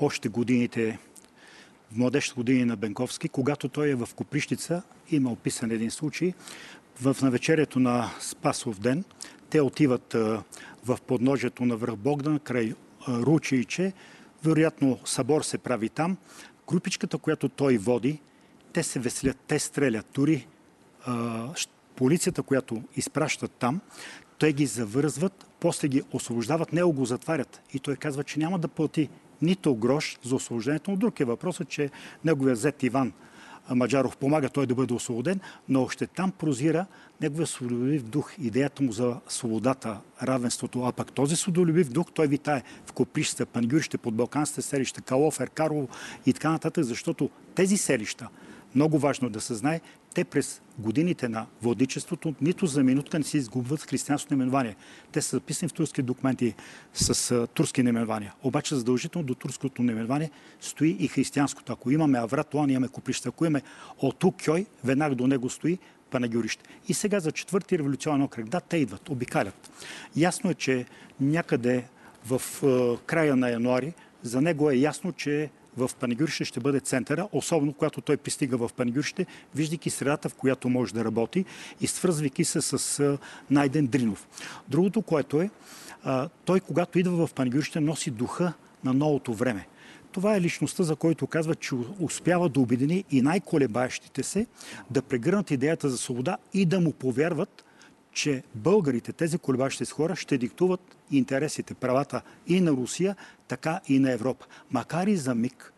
още 0.00 0.28
годините, 0.28 0.98
в 1.92 1.96
младежните 1.96 2.34
години 2.34 2.64
на 2.64 2.76
Бенковски, 2.76 3.28
когато 3.28 3.68
той 3.68 3.88
е 3.88 3.94
в 3.94 4.08
Коприщица, 4.16 4.82
има 5.10 5.32
описан 5.32 5.70
един 5.70 5.90
случай, 5.90 6.32
в 7.00 7.16
навечерието 7.22 7.80
на 7.80 8.10
Спасов 8.20 8.80
ден, 8.80 9.04
те 9.50 9.60
отиват 9.60 10.12
в 10.84 10.98
подножието 11.06 11.64
на 11.64 11.76
връх 11.76 11.96
Богдан, 11.96 12.38
край 12.38 12.74
Ручейче, 13.08 13.92
вероятно 14.44 14.98
събор 15.04 15.42
се 15.42 15.58
прави 15.58 15.88
там. 15.88 16.16
Групичката, 16.68 17.18
която 17.18 17.48
той 17.48 17.78
води, 17.78 18.20
те 18.72 18.82
се 18.82 18.98
веселят, 18.98 19.36
те 19.46 19.58
стрелят. 19.58 20.06
Дори 20.14 20.46
полицията, 21.96 22.42
която 22.42 22.82
изпращат 22.96 23.50
там, 23.50 23.80
те 24.38 24.52
ги 24.52 24.66
завързват, 24.66 25.46
после 25.60 25.88
ги 25.88 26.02
освобождават, 26.12 26.72
него 26.72 26.92
го 26.92 27.04
затварят. 27.04 27.60
И 27.74 27.78
той 27.78 27.96
казва, 27.96 28.24
че 28.24 28.38
няма 28.38 28.58
да 28.58 28.68
плати 28.68 29.08
нито 29.42 29.74
грош 29.74 30.18
за 30.24 30.34
освобождението. 30.34 30.90
Но 30.90 30.96
друг 30.96 31.20
е 31.20 31.24
въпросът, 31.24 31.68
че 31.68 31.90
неговият 32.24 32.58
зет 32.58 32.82
Иван 32.82 33.12
Маджаров 33.74 34.16
помага 34.16 34.48
той 34.48 34.66
да 34.66 34.74
бъде 34.74 34.94
освободен, 34.94 35.40
но 35.68 35.82
още 35.82 36.06
там 36.06 36.30
прозира 36.30 36.86
неговия 37.20 37.46
свободолюбив 37.46 38.02
дух, 38.02 38.32
идеята 38.38 38.82
му 38.82 38.92
за 38.92 39.16
свободата, 39.28 40.00
равенството. 40.22 40.82
А 40.82 40.92
пък 40.92 41.12
този 41.12 41.36
свободолюбив 41.36 41.90
дух 41.90 42.06
той 42.14 42.26
витае 42.26 42.62
в 42.86 42.92
Коприща, 42.92 43.46
Пангюрище, 43.46 43.98
под 43.98 44.14
Балканските 44.14 44.62
селища, 44.62 45.02
Калов, 45.02 45.40
Еркарово 45.40 45.88
и 46.26 46.32
така 46.32 46.50
нататък, 46.50 46.84
защото 46.84 47.30
тези 47.54 47.76
селища, 47.76 48.28
много 48.74 48.98
важно 48.98 49.30
да 49.30 49.40
се 49.40 49.54
знае, 49.54 49.80
те 50.14 50.24
през 50.24 50.62
годините 50.78 51.28
на 51.28 51.46
владичеството 51.62 52.34
нито 52.40 52.66
за 52.66 52.82
минутка 52.82 53.18
не 53.18 53.24
си 53.24 53.36
изгубват 53.36 53.82
християнското 53.82 54.34
наименование. 54.34 54.76
Те 55.12 55.22
са 55.22 55.36
записани 55.36 55.68
в 55.68 55.72
турски 55.72 56.02
документи 56.02 56.54
с 56.94 57.30
а, 57.30 57.46
турски 57.46 57.82
наименования. 57.82 58.34
Обаче 58.42 58.74
задължително 58.74 59.26
до 59.26 59.34
турското 59.34 59.82
наименование 59.82 60.30
стои 60.60 60.96
и 61.00 61.08
християнското. 61.08 61.72
Ако 61.72 61.90
имаме 61.90 62.18
Аврат, 62.18 62.54
Лан, 62.54 62.70
имаме 62.70 62.88
Коприща. 62.88 63.28
Ако 63.28 63.44
имаме 63.44 63.62
Оту 63.98 64.32
Кьой, 64.44 64.66
веднага 64.84 65.14
до 65.14 65.26
него 65.26 65.50
стои 65.50 65.78
Панагюрище. 66.10 66.64
И 66.88 66.94
сега 66.94 67.20
за 67.20 67.32
четвърти 67.32 67.78
революционен 67.78 68.22
окръг. 68.22 68.48
Да, 68.48 68.60
те 68.60 68.76
идват, 68.76 69.08
обикалят. 69.08 69.70
Ясно 70.16 70.50
е, 70.50 70.54
че 70.54 70.86
някъде 71.20 71.84
в 72.26 72.42
а, 72.64 72.96
края 73.06 73.36
на 73.36 73.50
януари 73.50 73.94
за 74.22 74.40
него 74.40 74.70
е 74.70 74.74
ясно, 74.74 75.12
че 75.12 75.50
в 75.76 75.90
Панегюрище 76.00 76.44
ще 76.44 76.60
бъде 76.60 76.80
центъра, 76.80 77.28
особено 77.32 77.72
когато 77.72 78.00
той 78.00 78.16
пристига 78.16 78.56
в 78.56 78.70
Панегюрище, 78.76 79.26
виждайки 79.54 79.90
средата, 79.90 80.28
в 80.28 80.34
която 80.34 80.68
може 80.68 80.94
да 80.94 81.04
работи 81.04 81.44
и 81.80 81.86
свързвайки 81.86 82.44
се 82.44 82.60
с 82.60 83.18
Найден 83.50 83.86
Дринов. 83.86 84.28
Другото, 84.68 85.02
което 85.02 85.40
е, 85.40 85.50
той 86.44 86.60
когато 86.60 86.98
идва 86.98 87.26
в 87.26 87.34
Панегюрище 87.34 87.80
носи 87.80 88.10
духа 88.10 88.52
на 88.84 88.92
новото 88.92 89.34
време. 89.34 89.66
Това 90.12 90.36
е 90.36 90.40
личността, 90.40 90.82
за 90.82 90.96
който 90.96 91.26
казва, 91.26 91.54
че 91.54 91.74
успява 92.00 92.48
да 92.48 92.60
обедини 92.60 93.04
и 93.10 93.22
най-колебаещите 93.22 94.22
се 94.22 94.46
да 94.90 95.02
прегърнат 95.02 95.50
идеята 95.50 95.90
за 95.90 95.98
свобода 95.98 96.36
и 96.54 96.66
да 96.66 96.80
му 96.80 96.92
повярват, 96.92 97.64
че 98.12 98.42
българите, 98.54 99.12
тези 99.12 99.38
колебащи 99.38 99.84
с 99.84 99.92
хора, 99.92 100.16
ще 100.16 100.38
диктуват 100.38 100.96
интересите, 101.10 101.74
правата 101.74 102.22
и 102.46 102.60
на 102.60 102.70
Русия, 102.70 103.16
така 103.48 103.80
и 103.88 103.98
на 103.98 104.12
Европа. 104.12 104.46
Макар 104.70 105.06
и 105.06 105.16
за 105.16 105.34
миг, 105.34 105.72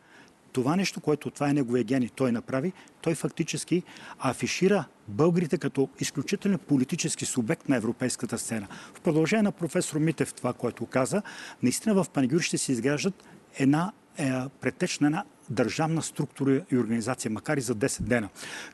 това 0.53 0.77
нещо, 0.77 1.01
което 1.01 1.31
това 1.31 1.51
е 1.51 1.55
неговия 1.55 1.85
гений, 1.85 2.11
той 2.15 2.33
направи, 2.33 2.73
той 3.01 3.15
фактически 3.15 3.83
афишира 4.19 4.85
българите 5.09 5.59
като 5.59 5.89
изключително 6.01 6.59
политически 6.59 7.27
субект 7.27 7.69
на 7.69 7.77
европейската 7.77 8.39
сцена. 8.39 8.69
В 8.95 9.01
продължение 9.01 9.43
на 9.43 9.53
професор 9.53 9.99
Митев 9.99 10.35
това, 10.35 10.53
което 10.53 10.87
каза, 10.87 11.23
наистина 11.63 11.95
в 11.95 12.11
Панегюр 12.11 12.41
ще 12.41 12.59
се 12.59 12.73
изграждат 12.73 13.25
една 13.59 13.93
е, 14.19 14.33
предтеч 14.61 14.99
на 14.99 15.07
една 15.07 15.25
държавна 15.51 16.03
структура 16.03 16.61
и 16.73 16.79
организация, 16.79 17.31
макар 17.31 17.57
и 17.57 17.61
за 17.61 17.75
10 17.75 18.03
дена. 18.03 18.29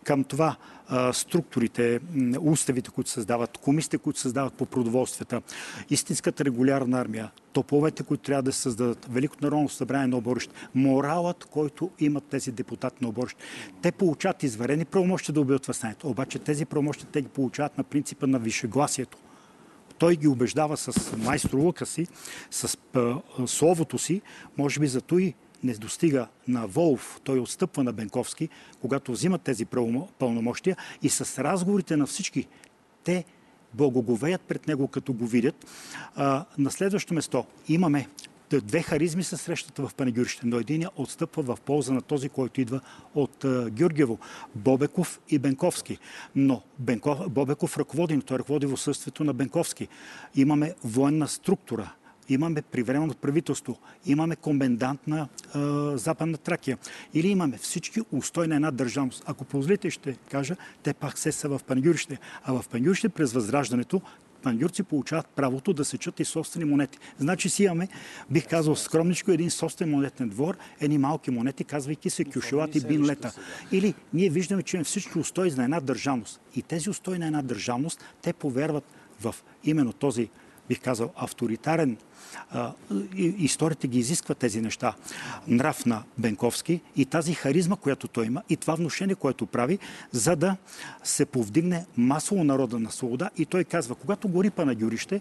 Към 0.04 0.24
това 0.24 0.56
структурите, 1.12 2.00
уставите, 2.40 2.90
които 2.90 3.10
създават, 3.10 3.58
комисите, 3.58 3.98
които 3.98 4.20
създават 4.20 4.54
по 4.54 4.66
продоволствията, 4.66 5.42
истинската 5.90 6.44
регулярна 6.44 7.00
армия, 7.00 7.30
топовете, 7.52 8.02
които 8.02 8.22
трябва 8.22 8.42
да 8.42 8.52
създадат, 8.52 9.06
Великото 9.10 9.44
народно 9.44 9.68
събрание 9.68 10.06
на 10.06 10.16
оборище, 10.16 10.54
моралът, 10.74 11.44
който 11.44 11.90
имат 11.98 12.24
тези 12.24 12.52
депутати 12.52 12.96
на 13.00 13.08
оборище. 13.08 13.42
Те 13.82 13.92
получават 13.92 14.42
изварени 14.42 14.84
правомощи 14.84 15.32
да 15.32 15.40
убиват 15.40 15.66
възстанието. 15.66 16.08
Обаче 16.08 16.38
тези 16.38 16.64
правомощи 16.64 17.06
те 17.12 17.22
ги 17.22 17.28
получават 17.28 17.78
на 17.78 17.84
принципа 17.84 18.26
на 18.26 18.38
вишегласието 18.38 19.18
той 19.98 20.16
ги 20.16 20.28
убеждава 20.28 20.76
с 20.76 21.16
майстровъка 21.16 21.86
си, 21.86 22.06
с 22.50 22.78
словото 23.46 23.98
си, 23.98 24.22
може 24.58 24.80
би 24.80 24.86
зато 24.86 25.18
и 25.18 25.34
не 25.64 25.74
достига 25.74 26.26
на 26.48 26.66
Волф, 26.66 27.20
той 27.24 27.38
отстъпва 27.38 27.84
на 27.84 27.92
Бенковски, 27.92 28.48
когато 28.80 29.12
взимат 29.12 29.42
тези 29.42 29.66
пълномощия 30.18 30.76
и 31.02 31.09
с 31.09 31.44
разговорите 31.44 31.96
на 31.96 32.06
всички, 32.06 32.48
те 33.04 33.24
благоговеят 33.74 34.40
пред 34.40 34.68
него, 34.68 34.88
като 34.88 35.12
го 35.12 35.26
видят. 35.26 35.66
А, 36.14 36.44
на 36.59 36.70
следващо 36.70 37.14
место 37.14 37.44
имаме 37.68 38.09
две 38.50 38.82
харизми 38.82 39.24
са 39.24 39.36
срещата 39.36 39.88
в 39.88 39.94
Панегюрище, 39.94 40.46
но 40.46 40.59
един 40.59 40.86
отстъпва 40.96 41.42
в 41.42 41.61
полза 41.61 41.92
на 41.92 42.02
този, 42.02 42.28
който 42.28 42.61
идва 42.61 42.80
от 43.14 43.44
uh, 43.44 43.70
Георгиево. 43.70 44.18
Бобеков 44.54 45.20
и 45.28 45.38
Бенковски. 45.38 45.98
Но 46.36 46.62
Бенков, 46.78 47.30
Бобеков 47.30 47.78
ръководи, 47.78 48.20
той 48.20 48.38
ръководи 48.38 48.66
в 48.66 48.72
отсъствието 48.72 49.24
на 49.24 49.32
Бенковски. 49.32 49.88
Имаме 50.34 50.74
военна 50.84 51.28
структура 51.28 51.92
имаме 52.29 52.62
привременно 52.62 53.14
правителство, 53.14 53.79
имаме 54.07 54.37
комендант 54.37 55.07
на 55.07 55.20
е, 55.20 55.59
Западна 55.97 56.39
Тракия 56.39 56.79
или 57.14 57.29
имаме 57.29 57.59
всички 57.59 58.01
устой 58.12 58.49
на 58.49 58.55
една 58.55 58.70
държавност. 58.70 59.24
Ако 59.26 59.45
позволите, 59.45 59.91
ще 59.91 60.16
кажа, 60.31 60.57
те 60.83 60.95
пак 60.95 61.18
се 61.18 61.33
са 61.33 61.49
в 61.49 61.61
Пангюрище. 61.66 62.18
А 62.45 62.53
в 62.53 62.68
Пангюрище 62.68 63.09
през 63.09 63.33
възраждането 63.33 64.03
пангюрци 64.43 64.83
получават 64.83 65.26
правото 65.26 65.72
да 65.72 65.85
сечат 65.85 66.20
и 66.20 66.24
собствени 66.24 66.64
монети. 66.64 66.99
Значи 67.18 67.49
си 67.49 67.64
имаме, 67.64 67.89
бих 68.31 68.49
казал 68.49 68.76
скромничко, 68.76 69.31
един 69.31 69.51
собствен 69.51 69.91
монетен 69.91 70.29
двор, 70.29 70.57
едни 70.81 70.99
малки 70.99 71.31
монети, 71.31 71.64
казвайки 71.64 72.11
се 72.11 72.24
кюшелат 72.24 72.74
и 72.74 72.87
бинлета. 72.87 73.33
Или 73.72 73.95
ние 74.14 74.31
виждаме, 74.31 74.62
че 74.62 74.85
всички 74.85 75.18
устои 75.18 75.51
на 75.51 75.64
една 75.64 75.81
държавност. 75.81 76.41
И 76.57 76.62
тези 76.62 76.91
устои 76.91 77.18
на 77.18 77.26
една 77.26 77.43
държавност, 77.43 78.05
те 78.22 78.33
повярват 78.33 78.85
в 79.20 79.35
именно 79.64 79.93
този 79.93 80.29
бих 80.68 80.80
казал, 80.80 81.12
авторитарен. 81.16 81.96
Историята 83.16 83.86
ги 83.86 83.98
изисква 83.98 84.34
тези 84.34 84.60
неща. 84.60 84.94
Нрав 85.48 85.86
на 85.86 86.02
Бенковски 86.18 86.80
и 86.96 87.04
тази 87.04 87.34
харизма, 87.34 87.76
която 87.76 88.08
той 88.08 88.26
има 88.26 88.42
и 88.48 88.56
това 88.56 88.74
вношение, 88.74 89.14
което 89.14 89.46
прави, 89.46 89.78
за 90.12 90.36
да 90.36 90.56
се 91.02 91.26
повдигне 91.26 91.86
масово 91.96 92.44
народа 92.44 92.78
на 92.78 92.90
свобода. 92.90 93.30
И 93.36 93.46
той 93.46 93.64
казва, 93.64 93.94
когато 93.94 94.28
гори 94.28 94.50
Панагюрище 94.50 95.20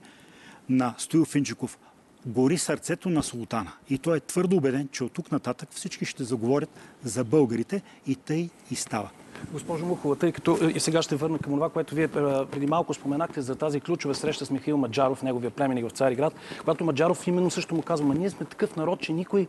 на 0.69 0.95
Стоил 0.97 1.25
Финджиков, 1.25 1.77
гори 2.25 2.57
сърцето 2.57 3.09
на 3.09 3.23
султана. 3.23 3.71
И 3.89 3.97
той 3.97 4.17
е 4.17 4.19
твърдо 4.19 4.57
убеден, 4.57 4.89
че 4.91 5.03
от 5.03 5.11
тук 5.11 5.31
нататък 5.31 5.69
всички 5.71 6.05
ще 6.05 6.23
заговорят 6.23 6.69
за 7.03 7.23
българите 7.23 7.81
и 8.07 8.15
тъй 8.15 8.49
и 8.71 8.75
става. 8.75 9.09
Госпожо 9.51 9.85
Мухова, 9.85 10.15
тъй 10.15 10.31
като 10.31 10.57
е, 10.61 10.65
и 10.65 10.79
сега 10.79 11.01
ще 11.01 11.15
върна 11.15 11.39
към 11.39 11.53
това, 11.53 11.69
което 11.69 11.95
вие 11.95 12.05
е, 12.05 12.09
преди 12.51 12.67
малко 12.67 12.93
споменахте 12.93 13.41
за 13.41 13.55
тази 13.55 13.79
ключова 13.79 14.15
среща 14.15 14.45
с 14.45 14.51
Михаил 14.51 14.77
Маджаров, 14.77 15.23
неговия 15.23 15.51
племенник 15.51 15.89
в 15.89 15.91
Цариград, 15.91 16.33
когато 16.59 16.85
Маджаров 16.85 17.27
именно 17.27 17.49
също 17.49 17.75
му 17.75 17.81
казва, 17.81 18.15
ние 18.15 18.29
сме 18.29 18.45
такъв 18.45 18.75
народ, 18.75 18.99
че 18.99 19.13
никой 19.13 19.47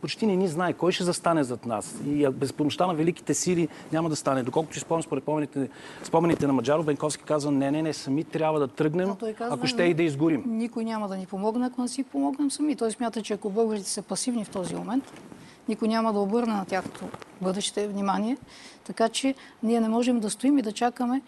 почти 0.00 0.26
не 0.26 0.36
ни 0.36 0.48
знае 0.48 0.72
кой 0.72 0.92
ще 0.92 1.04
застане 1.04 1.44
зад 1.44 1.66
нас. 1.66 2.00
И 2.06 2.28
без 2.28 2.52
помощта 2.52 2.86
на 2.86 2.94
великите 2.94 3.34
сили 3.34 3.68
няма 3.92 4.08
да 4.08 4.16
стане. 4.16 4.42
Доколкото 4.42 4.74
си 4.74 4.80
спомням 4.80 5.02
според 5.02 5.24
спомените, 5.24 5.68
спомените 6.04 6.46
на 6.46 6.52
Маджаров, 6.52 6.86
Бенковски 6.86 7.24
казва, 7.24 7.50
не, 7.50 7.70
не, 7.70 7.82
не, 7.82 7.92
сами 7.92 8.24
трябва 8.24 8.60
да 8.60 8.68
тръгнем, 8.68 9.08
казва, 9.38 9.54
ако 9.54 9.66
ще 9.66 9.82
и 9.82 9.94
да 9.94 10.02
изгорим. 10.02 10.42
Никой 10.46 10.84
няма 10.84 11.08
да 11.08 11.16
ни 11.16 11.26
помогне, 11.26 11.66
ако 11.66 11.82
не 11.82 11.88
си 11.88 12.02
помогнем 12.02 12.50
сами. 12.50 12.76
Той 12.76 12.90
смята, 12.90 13.22
че 13.22 13.34
ако 13.34 13.50
българите 13.50 13.90
са 13.90 14.02
пасивни 14.02 14.44
в 14.44 14.48
този 14.48 14.74
момент, 14.74 15.04
никой 15.68 15.88
няма 15.88 16.12
да 16.12 16.18
обърне 16.18 16.54
на 16.54 16.64
тяхното 16.64 17.04
бъдеще 17.40 17.88
внимание. 17.88 18.36
Така 18.84 19.08
че 19.08 19.34
ние 19.62 19.80
не 19.80 19.88
можем 19.88 20.20
да 20.20 20.30
стоим 20.30 20.58
и 20.58 20.62
да 20.62 20.72
чакаме 20.72 21.22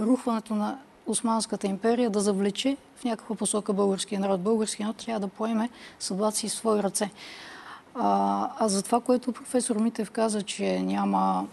рухването 0.00 0.54
на 0.54 0.78
Османската 1.06 1.66
империя 1.66 2.10
да 2.10 2.20
завлече 2.20 2.76
в 2.96 3.04
някаква 3.04 3.36
посока 3.36 3.72
българския 3.72 4.20
народ. 4.20 4.40
Българския 4.40 4.86
народ 4.86 4.96
трябва 4.96 5.20
да 5.20 5.28
поеме 5.28 5.70
съдбата 5.98 6.36
си 6.36 6.48
в 6.48 6.52
свои 6.52 6.82
ръце. 6.82 7.10
А, 7.94 8.50
а 8.58 8.68
за 8.68 8.82
това, 8.82 9.00
което 9.00 9.32
професор 9.32 9.76
Митев 9.76 10.10
каза, 10.10 10.42
че 10.42 10.82
няма 10.82 11.46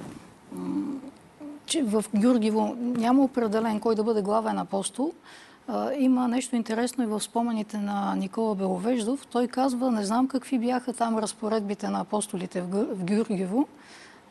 че 1.65 1.83
в 1.83 2.05
Гюргиво 2.15 2.75
няма 2.79 3.23
определен 3.23 3.79
кой 3.79 3.95
да 3.95 4.03
бъде 4.03 4.21
главен 4.21 4.59
апостол, 4.59 5.13
има 5.99 6.27
нещо 6.27 6.55
интересно 6.55 7.03
и 7.03 7.07
в 7.07 7.19
спомените 7.19 7.77
на 7.77 8.15
Никола 8.15 8.55
Беловеждов. 8.55 9.27
Той 9.27 9.47
казва, 9.47 9.91
не 9.91 10.05
знам 10.05 10.27
какви 10.27 10.59
бяха 10.59 10.93
там 10.93 11.17
разпоредбите 11.17 11.89
на 11.89 11.99
апостолите 11.99 12.61
в 12.61 13.03
Гюргиево, 13.05 13.67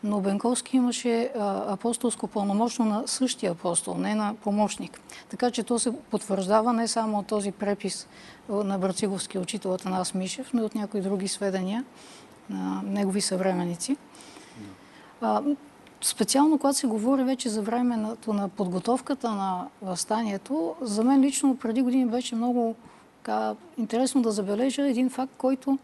но 0.05 0.21
Бенковски 0.21 0.77
имаше 0.77 1.33
апостолско 1.69 2.27
пълномощно 2.27 2.85
на 2.85 3.03
същия 3.07 3.53
апостол, 3.53 3.95
не 3.95 4.15
на 4.15 4.35
помощник. 4.35 5.01
Така 5.29 5.51
че 5.51 5.63
то 5.63 5.79
се 5.79 5.93
потвърждава 6.11 6.73
не 6.73 6.89
само 6.89 7.19
от 7.19 7.27
този 7.27 7.53
препис 7.53 8.07
на 8.49 8.79
Брациговски 8.79 9.39
учител 9.39 9.75
Атанас 9.75 10.15
Мишев, 10.15 10.51
но 10.55 10.63
и 10.63 10.65
от 10.65 10.75
някои 10.75 11.01
други 11.01 11.29
сведения 11.29 11.85
на 12.51 12.83
негови 12.85 13.21
съвременници. 13.21 13.97
Специално, 16.03 16.59
когато 16.59 16.79
се 16.79 16.87
говори 16.87 17.25
вече 17.25 17.49
за 17.49 17.63
времето 17.63 18.33
на 18.33 18.49
подготовката 18.49 19.31
на 19.31 19.67
възстанието, 19.83 20.75
за 20.81 21.05
мен 21.05 21.21
лично 21.21 21.57
преди 21.57 21.83
години 21.83 22.07
беше 22.07 22.35
много 22.35 22.75
така, 23.23 23.55
интересно 23.79 24.23
да 24.23 24.31
забележа 24.31 24.89
един 24.89 25.11
факт, 25.11 25.33
който 25.39 25.79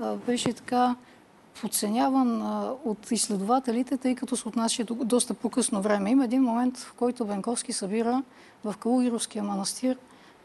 а, 0.00 0.14
беше 0.14 0.52
така 0.52 0.96
подценяван 1.60 2.42
а, 2.42 2.72
от 2.84 3.10
изследователите, 3.10 3.96
тъй 3.96 4.14
като 4.14 4.36
се 4.36 4.48
отнася 4.48 4.84
до 4.84 4.94
доста 4.94 5.34
по-късно 5.34 5.82
време. 5.82 6.10
Има 6.10 6.24
един 6.24 6.42
момент, 6.42 6.78
в 6.78 6.92
който 6.92 7.24
Бенковски 7.24 7.72
събира 7.72 8.22
в 8.64 8.74
Калугировския 8.76 9.44
манастир 9.44 9.96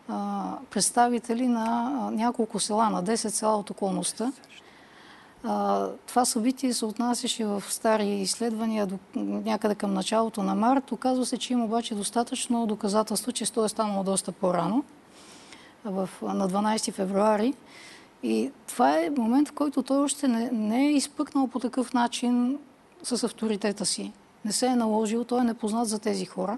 а, 0.09 0.43
представители 0.69 1.47
на 1.47 1.91
няколко 2.11 2.59
села, 2.59 2.89
на 2.89 3.03
10 3.03 3.15
села 3.15 3.57
от 3.57 3.69
околността 3.69 4.31
това 6.07 6.25
събитие 6.25 6.73
се 6.73 6.85
отнасяше 6.85 7.45
в 7.45 7.63
стари 7.69 8.07
изследвания 8.09 8.87
до, 8.87 8.97
някъде 9.15 9.75
към 9.75 9.93
началото 9.93 10.43
на 10.43 10.55
март. 10.55 10.91
Оказва 10.91 11.25
се, 11.25 11.37
че 11.37 11.53
има 11.53 11.65
обаче 11.65 11.95
достатъчно 11.95 12.67
доказателство, 12.67 13.31
че 13.31 13.53
то 13.53 13.65
е 13.65 13.69
станало 13.69 14.03
доста 14.03 14.31
по-рано, 14.31 14.83
на 15.85 16.49
12 16.49 16.91
февруари. 16.91 17.53
И 18.23 18.51
това 18.67 18.99
е 18.99 19.09
момент, 19.17 19.49
в 19.49 19.53
който 19.53 19.83
той 19.83 19.97
още 19.97 20.27
не, 20.27 20.49
не 20.51 20.87
е 20.87 20.91
изпъкнал 20.91 21.47
по 21.47 21.59
такъв 21.59 21.93
начин 21.93 22.57
с 23.03 23.23
авторитета 23.23 23.85
си. 23.85 24.11
Не 24.45 24.51
се 24.51 24.67
е 24.67 24.75
наложил, 24.75 25.23
той 25.23 25.41
е 25.41 25.43
непознат 25.43 25.87
за 25.87 25.99
тези 25.99 26.25
хора 26.25 26.57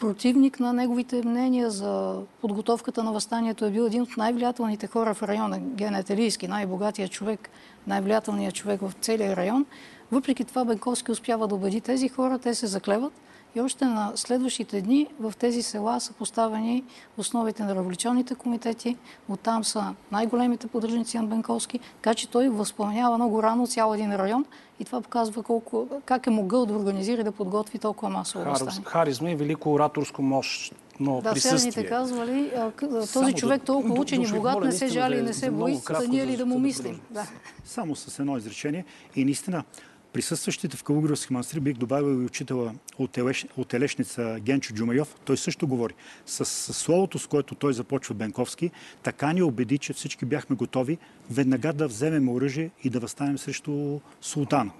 противник 0.00 0.60
на 0.60 0.72
неговите 0.72 1.22
мнения 1.24 1.70
за 1.70 2.20
подготовката 2.40 3.04
на 3.04 3.12
възстанието 3.12 3.64
е 3.64 3.70
бил 3.70 3.82
един 3.82 4.02
от 4.02 4.16
най-влиятелните 4.16 4.86
хора 4.86 5.14
в 5.14 5.22
района, 5.22 5.58
Генет 5.58 6.10
Елийски, 6.10 6.48
най-богатия 6.48 7.08
човек, 7.08 7.50
най-влиятелният 7.86 8.54
човек 8.54 8.80
в 8.80 8.92
целия 9.00 9.36
район. 9.36 9.66
Въпреки 10.12 10.44
това 10.44 10.64
Бенковски 10.64 11.12
успява 11.12 11.48
да 11.48 11.54
убеди 11.54 11.80
тези 11.80 12.08
хора, 12.08 12.38
те 12.38 12.54
се 12.54 12.66
заклеват 12.66 13.12
И 13.54 13.60
още 13.60 13.84
на 13.84 14.12
следващите 14.14 14.80
дни 14.80 15.06
в 15.20 15.32
тези 15.38 15.62
села 15.62 16.00
са 16.00 16.12
поставени 16.12 16.84
основите 17.16 17.62
на 17.62 17.74
революционните 17.74 18.34
комитети. 18.34 18.96
Оттам 19.28 19.64
са 19.64 19.94
най-големите 20.12 20.66
поддръжници 20.66 21.18
на 21.18 21.24
Бенковски. 21.24 21.78
Така 21.78 22.14
че 22.14 22.28
той 22.28 22.48
възпламенява 22.48 23.16
много 23.16 23.42
рано 23.42 23.66
цял 23.66 23.94
един 23.94 24.16
район 24.16 24.44
и 24.80 24.84
това 24.84 25.00
показва 25.00 25.42
колко, 25.42 25.88
как 26.04 26.26
е 26.26 26.30
могъл 26.30 26.66
да 26.66 26.74
организира 26.74 27.20
и 27.20 27.24
да 27.24 27.32
подготви 27.32 27.78
толкова 27.78 28.10
масово 28.10 28.44
възстание. 28.44 28.82
Харизма 28.84 29.30
и 29.30 29.34
велико 29.34 29.72
ораторско 29.72 30.22
мощ 30.22 30.74
но 31.00 31.20
да, 31.20 31.32
присъствие. 31.32 31.86
казвали, 31.86 32.52
а, 32.56 32.70
този 32.80 33.06
Само 33.06 33.32
човек 33.32 33.62
толкова 33.62 34.00
учен 34.00 34.22
и 34.22 34.26
богат 34.26 34.64
не 34.64 34.72
се 34.72 34.88
жали 34.88 35.18
и 35.18 35.22
не 35.22 35.32
се 35.32 35.50
бои, 35.50 35.78
да 35.88 36.08
ние 36.08 36.26
ли 36.26 36.36
да 36.36 36.46
му 36.46 36.58
мислим. 36.58 37.00
Да. 37.10 37.26
Само 37.64 37.96
с 37.96 38.18
едно 38.18 38.36
изречение. 38.36 38.84
И 39.16 39.24
наистина, 39.24 39.64
присъстващите 40.12 40.76
в 40.76 40.84
Калугровски 40.84 41.32
манастир 41.32 41.60
бих 41.60 41.76
добавил 41.76 42.22
и 42.22 42.24
учителя 42.24 42.74
от, 42.98 43.18
Елеш, 43.18 43.46
от 43.56 43.74
Елешница 43.74 44.36
Генчо 44.40 44.74
Джумайов. 44.74 45.16
Той 45.24 45.36
също 45.36 45.66
говори. 45.66 45.94
С, 46.26 46.44
с 46.44 46.74
словото, 46.74 47.18
с 47.18 47.26
което 47.26 47.54
той 47.54 47.72
започва 47.72 48.14
Бенковски, 48.14 48.70
така 49.02 49.32
ни 49.32 49.42
убеди, 49.42 49.78
че 49.78 49.92
всички 49.92 50.24
бяхме 50.24 50.56
готови 50.56 50.98
веднага 51.30 51.72
да 51.72 51.88
вземем 51.88 52.28
оръжие 52.28 52.70
и 52.84 52.90
да 52.90 53.00
възстанем 53.00 53.38
срещу 53.38 54.00
султана. 54.20 54.70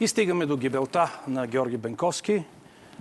И 0.00 0.08
стигаме 0.08 0.46
до 0.46 0.56
гибелта 0.56 1.20
на 1.28 1.46
Георги 1.46 1.76
Бенковски, 1.76 2.44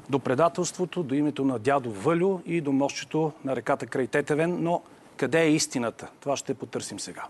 до 0.09 0.19
предателството, 0.19 1.03
до 1.03 1.15
името 1.15 1.45
на 1.45 1.59
дядо 1.59 1.91
Вълю 1.91 2.39
и 2.45 2.61
до 2.61 2.71
мощчето 2.71 3.31
на 3.45 3.55
реката 3.55 3.87
край 3.87 4.07
Тетевен. 4.07 4.57
Но 4.59 4.81
къде 5.17 5.43
е 5.43 5.51
истината? 5.51 6.07
Това 6.19 6.37
ще 6.37 6.53
потърсим 6.53 6.99
сега. 6.99 7.23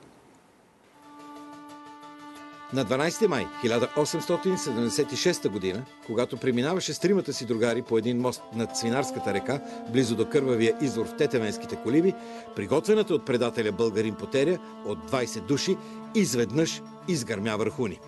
На 2.73 2.85
12 2.85 3.27
май 3.27 3.47
1876 3.63 5.49
година, 5.49 5.85
когато 6.05 6.37
преминаваше 6.37 6.93
с 6.93 6.99
тримата 6.99 7.33
си 7.33 7.45
другари 7.45 7.81
по 7.81 7.97
един 7.97 8.21
мост 8.21 8.41
над 8.55 8.77
Свинарската 8.77 9.33
река, 9.33 9.61
близо 9.93 10.15
до 10.15 10.29
кървавия 10.29 10.77
извор 10.81 11.05
в 11.05 11.15
Тетевенските 11.15 11.75
колиби, 11.75 12.13
приготвената 12.55 13.13
от 13.13 13.25
предателя 13.25 13.71
българин 13.71 14.15
потеря 14.15 14.57
от 14.85 15.11
20 15.11 15.41
души 15.41 15.77
изведнъж 16.15 16.81
изгърмя 17.07 17.55
върху 17.55 17.87
ни. 17.87 17.99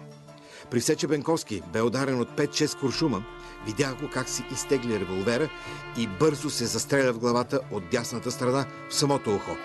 При 0.71 0.81
Сече 0.81 1.07
Бенковски 1.07 1.61
бе 1.73 1.81
ударен 1.81 2.21
от 2.21 2.29
5-6 2.29 2.79
куршума, 2.79 3.23
видях 3.65 4.01
го 4.01 4.09
как 4.13 4.29
си 4.29 4.43
изтегли 4.51 4.99
револвера 4.99 5.49
и 5.97 6.07
бързо 6.07 6.49
се 6.49 6.65
застреля 6.65 7.13
в 7.13 7.19
главата 7.19 7.59
от 7.71 7.83
дясната 7.91 8.31
страна 8.31 8.65
в 8.89 8.95
самото 8.95 9.35
ухо. 9.35 9.57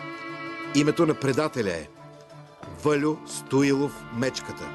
Името 0.75 1.07
на 1.07 1.15
предателя 1.15 1.71
е 1.71 1.89
Валю 2.85 3.17
Стоилов 3.27 4.05
Мечката. 4.17 4.69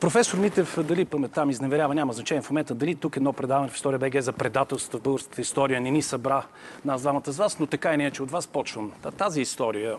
Професор 0.00 0.38
Митев, 0.38 0.78
дали 0.84 1.04
паметта 1.04 1.46
ми 1.46 1.52
изневерява, 1.52 1.94
няма 1.94 2.12
значение 2.12 2.42
в 2.42 2.50
момента. 2.50 2.74
Дали 2.74 2.94
тук 2.94 3.16
едно 3.16 3.32
предаване 3.32 3.68
в 3.68 3.74
История 3.74 3.98
БГ 3.98 4.22
за 4.22 4.32
предателство 4.32 4.98
в 4.98 5.02
българската 5.02 5.40
история 5.40 5.80
не 5.80 5.90
ни 5.90 6.02
събра 6.02 6.42
нас 6.84 7.00
двамата 7.00 7.32
с 7.32 7.36
вас, 7.36 7.58
но 7.58 7.66
така 7.66 7.94
и 7.94 7.96
не 7.96 8.06
е, 8.06 8.10
че 8.10 8.22
от 8.22 8.30
вас 8.30 8.46
почвам. 8.46 8.92
Тази 9.18 9.40
история, 9.40 9.96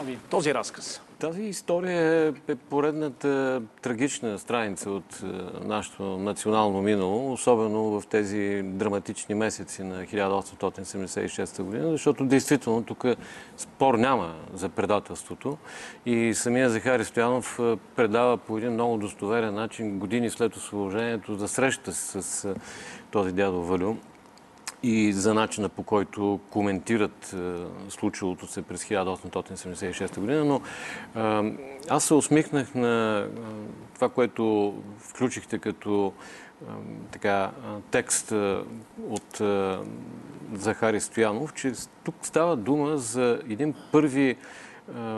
ами, 0.00 0.18
този 0.30 0.54
разказ, 0.54 1.02
тази 1.22 1.42
история 1.42 2.34
е 2.48 2.54
поредната 2.54 3.62
трагична 3.82 4.38
страница 4.38 4.90
от 4.90 5.22
е, 5.22 5.26
нашето 5.64 6.02
национално 6.02 6.82
минало, 6.82 7.32
особено 7.32 8.00
в 8.00 8.06
тези 8.06 8.62
драматични 8.64 9.34
месеци 9.34 9.82
на 9.82 10.04
1876 10.04 11.62
година, 11.62 11.90
защото 11.90 12.24
действително 12.24 12.82
тук 12.82 13.04
спор 13.56 13.94
няма 13.94 14.34
за 14.54 14.68
предателството. 14.68 15.58
И 16.06 16.34
самия 16.34 16.70
Захари 16.70 17.04
Стоянов 17.04 17.58
е, 17.62 17.76
предава 17.96 18.36
по 18.36 18.58
един 18.58 18.72
много 18.72 18.98
достоверен 18.98 19.54
начин 19.54 19.98
години 19.98 20.30
след 20.30 20.56
освобождението 20.56 21.36
да 21.36 21.48
среща 21.48 21.92
с 21.92 22.44
е, 22.44 22.54
този 23.10 23.32
дядо 23.32 23.62
Валю 23.62 23.96
и 24.82 25.12
за 25.12 25.34
начина 25.34 25.68
по 25.68 25.82
който 25.82 26.40
коментират 26.50 27.32
е, 27.32 27.36
случилото 27.88 28.46
се 28.46 28.62
през 28.62 28.84
1876 28.84 30.20
година, 30.20 30.44
но 30.44 30.60
е, 31.16 31.54
аз 31.88 32.04
се 32.04 32.14
усмихнах 32.14 32.74
на 32.74 33.18
е, 33.18 33.40
това, 33.94 34.08
което 34.08 34.74
включихте 34.98 35.58
като 35.58 36.12
така, 37.10 37.50
текст 37.90 38.32
от 39.08 39.40
Захари 40.52 41.00
Стоянов, 41.00 41.54
че 41.54 41.72
тук 42.04 42.14
става 42.22 42.56
дума 42.56 42.98
за 42.98 43.40
един 43.48 43.74
първи 43.92 44.36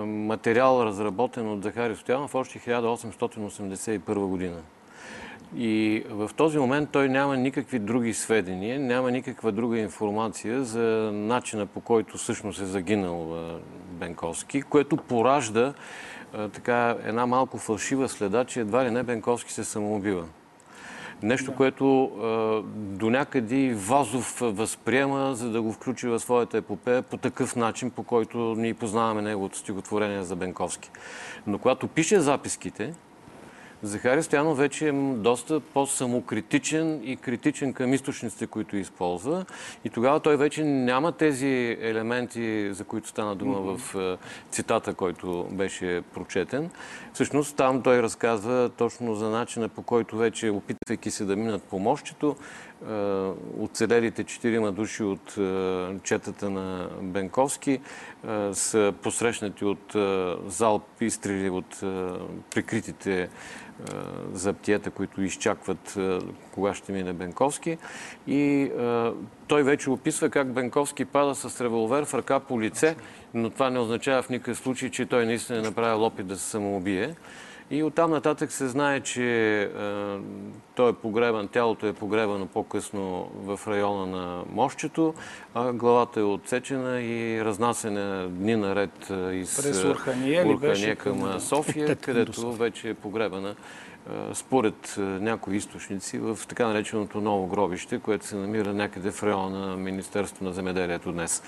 материал, 0.07 0.83
разработен 0.85 1.53
от 1.53 1.62
Захари 1.62 1.97
Стоянов 1.97 2.35
още 2.35 2.59
1881 2.59 4.15
година. 4.15 4.62
И 5.57 6.03
в 6.11 6.31
този 6.37 6.59
момент 6.59 6.89
той 6.93 7.09
няма 7.09 7.37
никакви 7.37 7.79
други 7.79 8.15
сведения, 8.15 8.81
няма 8.81 9.11
никаква 9.11 9.53
друга 9.53 9.79
информация 9.79 10.65
за 10.65 11.11
начина 11.13 11.67
по 11.67 11.81
който 11.81 12.19
всъщност 12.19 12.61
е 12.61 12.65
загинал 12.65 13.37
Бенковски, 13.91 14.63
което 14.63 14.97
поражда 14.97 15.75
така 16.53 16.97
една 17.05 17.27
малко 17.27 17.59
фалшива 17.59 18.09
следа, 18.09 18.45
че 18.45 18.61
едва 18.61 18.85
ли 18.85 18.91
не 18.91 19.03
Бенковски 19.03 19.53
се 19.53 19.65
самоубива. 19.65 20.25
Нещо, 21.23 21.51
да. 21.51 21.57
което 21.57 22.11
до 22.75 23.11
някъде 23.11 23.75
Вазов 23.75 24.39
възприема, 24.41 25.35
за 25.35 25.51
да 25.51 25.63
го 25.63 25.73
включи 25.73 26.09
в 26.09 26.21
своята 26.21 26.57
епопея 26.57 27.03
по 27.03 27.17
такъв 27.17 27.57
начин, 27.57 27.91
по 27.91 28.03
който 28.03 28.39
ние 28.39 28.75
познаваме 28.75 29.23
неговото 29.23 29.59
стихотворение 29.59 30.23
за 30.23 30.37
Бенковски. 30.37 30.91
Но 31.47 31.59
когато 31.59 31.89
пише 31.89 32.21
записките, 32.21 32.95
Захари 33.85 34.22
Стоянов 34.22 34.59
вече 34.59 34.89
е 34.89 34.93
доста 35.14 35.61
по-самокритичен 35.61 37.01
и 37.05 37.16
критичен 37.16 37.72
към 37.72 37.95
източниците, 37.95 38.47
които 38.47 38.76
използва. 38.76 39.45
И 39.85 39.91
тогава 39.91 40.20
той 40.20 40.37
вече 40.37 40.64
няма 40.64 41.12
тези 41.12 41.76
елементи, 41.80 42.68
за 42.72 42.85
които 42.85 43.09
стана 43.09 43.37
дума 43.37 43.76
в 43.76 43.95
е, 43.95 44.16
цитата, 44.51 44.95
който 44.95 45.47
беше 45.51 46.03
прочетен. 46.14 46.70
Всъщност 47.12 47.57
там 47.57 47.82
той 47.82 48.03
разказва 48.03 48.70
точно 48.76 49.14
за 49.14 49.30
начина 49.30 49.68
по 49.68 49.82
който 49.82 50.16
вече, 50.16 50.51
опитвайки 50.51 51.11
се 51.11 51.24
да 51.24 51.37
минат 51.37 51.62
по 51.62 51.78
мощчето, 51.78 52.37
оцелелите 53.61 54.25
четирима 54.25 54.72
души 54.72 55.03
от 55.03 55.39
е, 55.39 56.01
четата 56.03 56.51
на 56.51 56.89
Бенковски 57.03 57.81
са 58.53 58.93
посрещнати 59.03 59.64
от 59.64 59.97
залп 60.47 60.83
изстрели 61.01 61.51
от 61.51 61.81
прикритите 62.55 63.29
заптията, 64.33 64.91
които 64.91 65.22
изчакват 65.22 65.99
кога 66.53 66.75
ще 66.75 66.93
мине 66.93 67.12
Бенковски. 67.12 67.79
И 68.27 68.70
той 69.47 69.62
вече 69.62 69.91
описва 69.91 70.31
как 70.31 70.53
Бенковски 70.53 71.05
пада 71.05 71.35
с 71.35 71.61
револвер 71.61 72.05
в 72.05 72.14
ръка 72.14 72.41
по 72.41 72.61
лице, 72.61 72.97
но 73.35 73.51
това 73.51 73.70
не 73.70 73.79
означава 73.79 74.22
в 74.22 74.29
никакъв 74.29 74.59
случай, 74.59 74.91
че 74.91 75.07
той 75.07 75.27
наистина 75.27 75.59
е 75.59 75.62
направил 75.62 76.05
опит 76.05 76.27
да 76.27 76.37
се 76.37 76.51
самоубие. 76.51 77.14
И 77.71 77.83
оттам 77.83 78.11
нататък 78.11 78.53
се 78.53 78.69
знае, 78.69 79.01
че 79.01 79.62
е, 79.62 79.69
той 80.75 80.91
е 80.91 80.93
погребан, 80.93 81.49
тялото 81.49 81.87
е 81.87 81.93
погребано 81.93 82.47
по-късно 82.47 83.31
в 83.35 83.61
района 83.67 84.07
на 84.07 84.43
мощчето, 84.53 85.15
а 85.55 85.73
главата 85.73 86.21
е 86.21 86.23
отсечена 86.23 87.03
и 87.03 87.45
разнасена 87.45 88.29
дни 88.29 88.57
наред 88.57 89.11
из 89.33 89.57
През 89.57 89.85
Урхания, 89.85 90.47
Урхания 90.47 90.97
към 90.97 91.41
София, 91.41 91.97
където 91.97 92.53
вече 92.53 92.89
е 92.89 92.95
погребана 92.95 93.55
според 94.33 94.95
някои 94.99 95.57
източници 95.57 96.19
в 96.19 96.39
така 96.49 96.67
нареченото 96.67 97.21
ново 97.21 97.47
гробище, 97.47 97.99
което 97.99 98.27
се 98.27 98.37
намира 98.37 98.75
някъде 98.75 99.11
в 99.11 99.23
района 99.23 99.67
на 99.67 99.77
Министерството 99.77 100.45
на 100.45 100.53
земеделието 100.53 101.13
днес. 101.13 101.43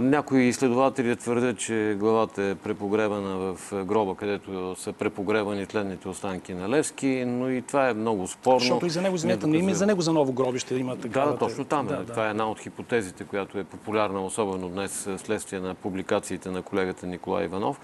Някои 0.00 0.42
изследователи 0.42 1.16
твърдят, 1.16 1.58
че 1.58 1.96
главата 1.98 2.42
е 2.42 2.54
препогребана 2.54 3.36
в 3.36 3.84
гроба, 3.84 4.14
където 4.14 4.74
са 4.78 4.92
препогребани 4.92 5.66
тленните 5.66 6.08
останки 6.08 6.54
на 6.54 6.68
Левски, 6.68 7.24
но 7.26 7.50
и 7.50 7.62
това 7.62 7.88
е 7.88 7.94
много 7.94 8.28
спорно. 8.28 8.58
Защото 8.58 8.86
и 8.86 8.90
за 8.90 9.02
него, 9.02 9.14
извинете, 9.14 9.46
не 9.46 9.58
има 9.58 9.74
за 9.74 9.86
него 9.86 10.00
за 10.00 10.12
ново 10.12 10.32
гробище 10.32 10.74
има 10.74 10.96
така. 10.96 11.20
Да, 11.20 11.36
точно 11.36 11.64
там. 11.64 11.86
Да, 11.86 12.04
това 12.06 12.26
е 12.26 12.30
една 12.30 12.50
от 12.50 12.60
хипотезите, 12.60 13.24
която 13.24 13.58
е 13.58 13.64
популярна, 13.64 14.24
особено 14.24 14.68
днес, 14.68 15.08
следствие 15.16 15.60
на 15.60 15.74
публикациите 15.74 16.50
на 16.50 16.62
колегата 16.62 17.06
Николай 17.06 17.44
Иванов, 17.44 17.80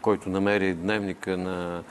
който 0.00 0.28
намери 0.28 0.74
дневника 0.74 1.36
на 1.36 1.82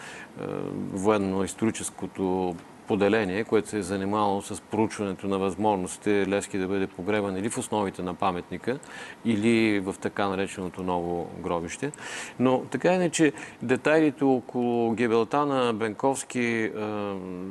военно-историческото 1.26 2.56
поделение, 2.88 3.44
което 3.44 3.70
се 3.70 3.78
е 3.78 3.82
занимавало 3.82 4.42
с 4.42 4.62
проучването 4.62 5.28
на 5.28 5.38
възможностите 5.38 6.28
Левски 6.28 6.58
да 6.58 6.68
бъде 6.68 6.88
погребан 6.88 7.38
или 7.38 7.50
в 7.50 7.58
основите 7.58 8.04
на 8.04 8.14
паметника, 8.14 8.80
или 9.26 9.80
в 9.80 9.96
така 10.02 10.28
нареченото 10.28 10.84
ново 10.84 11.30
гробище. 11.40 11.92
Но 12.40 12.60
така 12.60 12.94
е, 12.94 13.10
че 13.10 13.34
детайлите 13.62 14.24
около 14.24 14.92
гибелта 14.94 15.46
на 15.46 15.74
Бенковски 15.74 16.40
е, 16.40 16.72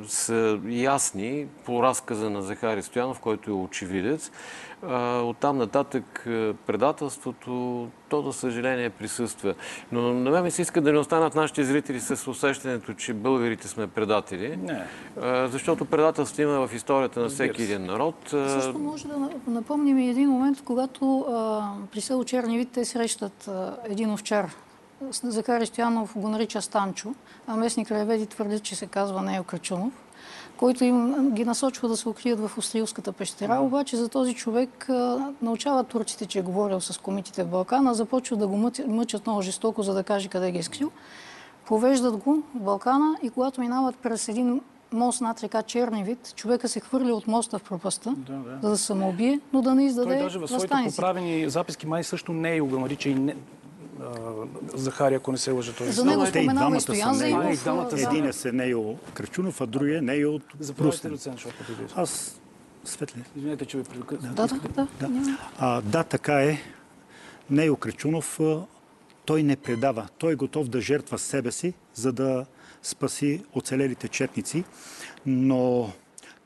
са 0.07 0.61
ясни 0.69 1.47
по 1.65 1.83
разказа 1.83 2.31
на 2.31 2.43
Захари 2.43 2.83
Стоянов, 2.83 3.21
който 3.21 3.51
е 3.51 3.55
очевидец. 3.55 4.31
Оттам 5.25 5.59
нататък 5.59 6.05
предателството, 6.67 7.89
то, 8.09 8.23
за 8.23 8.33
съжаление, 8.33 8.91
присъства. 8.91 9.55
Но 9.93 10.03
на 10.03 10.31
мен 10.31 10.43
ми 10.45 10.51
се 10.51 10.63
иска 10.63 10.81
да 10.81 10.93
не 10.93 10.99
останат 10.99 11.35
нашите 11.35 11.65
зрители 11.65 12.01
с 12.01 12.31
усещането, 12.31 12.95
че 12.95 13.15
българите 13.15 13.69
сме 13.69 13.87
предатели. 13.87 14.57
Не. 14.57 14.85
Защото 15.49 15.85
предателство 15.85 16.43
има 16.43 16.67
в 16.69 16.75
историята 16.75 17.21
на 17.21 17.29
всеки 17.29 17.67
се. 17.67 17.73
един 17.73 17.87
народ. 17.87 18.15
Също 18.29 18.79
може 18.79 19.09
да 19.09 19.17
на- 19.17 19.31
напомним 19.47 19.99
и 19.99 20.09
един 20.09 20.31
момент, 20.31 20.63
когато 20.65 21.27
при 21.93 22.01
село 22.01 22.25
Черни 22.25 22.59
вид 22.59 22.69
те 22.73 22.85
срещат 22.85 23.51
един 23.85 24.13
овчар. 24.13 24.51
Захари 25.11 25.67
Стоянов 25.67 26.19
го 26.19 26.29
нарича 26.29 26.63
Станчо, 26.63 27.15
а 27.47 27.57
местни 27.57 27.85
краеведи 27.85 28.27
твърдят, 28.27 28.63
че 28.63 28.77
се 28.77 28.87
казва 28.87 29.23
Нео 29.23 29.45
Крачунов, 29.45 29.93
който 30.65 30.85
им 30.85 31.31
ги 31.31 31.45
насочва 31.45 31.89
да 31.89 31.97
се 31.97 32.09
укрият 32.09 32.41
в 32.41 32.59
Австрийската 32.59 33.13
пещера. 33.13 33.61
Обаче 33.61 33.97
за 33.97 34.09
този 34.09 34.35
човек 34.35 34.89
а, 34.89 35.33
научават 35.43 35.87
турците, 35.87 36.27
че 36.27 36.39
е 36.39 36.43
говорил 36.43 36.81
с 36.81 36.99
комитите 36.99 37.45
в 37.45 37.47
Балкана, 37.47 37.95
започват 37.95 38.39
да 38.39 38.47
го 38.47 38.71
мъчат 38.87 39.27
много 39.27 39.43
жестоко, 39.43 39.83
за 39.83 39.95
да 39.95 40.03
каже 40.03 40.29
къде 40.29 40.53
ги 40.53 40.59
е 40.59 40.63
скрил. 40.63 40.91
Повеждат 41.67 42.17
го 42.17 42.43
в 42.55 42.61
Балкана 42.61 43.17
и 43.23 43.31
когато 43.31 43.61
минават 43.61 43.97
през 43.97 44.29
един 44.29 44.61
мост 44.93 45.21
над 45.21 45.43
река 45.43 45.63
вид, 46.05 46.33
човека 46.37 46.69
се 46.69 46.81
хвърли 46.81 47.13
от 47.13 47.27
моста 47.27 47.59
в 47.59 47.63
пропаста, 47.63 48.15
Да, 48.17 48.33
да. 48.33 48.59
за 48.63 48.71
да 48.71 48.77
се 48.77 48.85
самоубие, 48.85 49.41
но 49.53 49.63
да 49.63 49.75
не 49.75 49.85
издаде 49.85 50.15
Той 50.15 50.23
даже 50.23 50.39
в 50.39 50.49
своите 50.49 50.75
поправени 50.87 51.51
записки 51.51 51.87
май 51.87 52.05
също 52.05 52.33
не 52.33 52.57
е 52.57 52.61
го 52.61 52.79
нарича 52.79 53.09
и 53.09 53.15
не, 53.15 53.37
Захари, 54.75 55.15
ако 55.15 55.33
не 55.33 55.39
се 55.39 55.51
лъжа 55.51 55.73
той. 55.73 55.87
За 55.87 56.05
него 56.05 56.23
Те 56.23 56.29
и 56.29 56.43
споменава 56.43 56.55
двамата 56.55 56.77
и 56.77 56.81
са 56.81 56.85
Стоян. 56.85 57.15
Заимов. 57.15 57.65
Да. 57.91 58.03
Един 58.03 58.27
е 58.27 58.53
Нейо 58.53 58.97
Крачунов, 59.15 59.61
а 59.61 59.67
другия 59.67 59.99
е 59.99 60.01
Нейо 60.01 60.35
от 60.35 60.43
Заповядайте, 60.61 61.09
доцент 61.09 61.39
Шопов. 61.39 61.71
Аз 61.97 62.41
Светле. 62.85 63.23
Извинете, 63.37 63.67
че 63.67 63.77
ви 63.79 63.85
прекъснах. 63.85 64.33
Да, 64.33 64.47
да, 64.47 64.87
да. 65.01 65.39
А, 65.59 65.81
да, 65.81 66.05
така 66.05 66.43
е. 66.43 66.59
Нейо 67.51 67.77
Крачунов, 67.77 68.41
а, 68.41 68.63
той 69.25 69.43
не 69.43 69.57
предава. 69.57 70.09
Той 70.19 70.33
е 70.33 70.37
готов 70.37 70.69
да 70.69 70.81
жертва 70.81 71.19
себе 71.19 71.53
си, 71.53 71.75
за 71.95 72.13
да 72.13 72.47
спаси 72.83 73.43
оцелелите 73.53 74.09
четници. 74.09 74.65
Но 75.27 75.93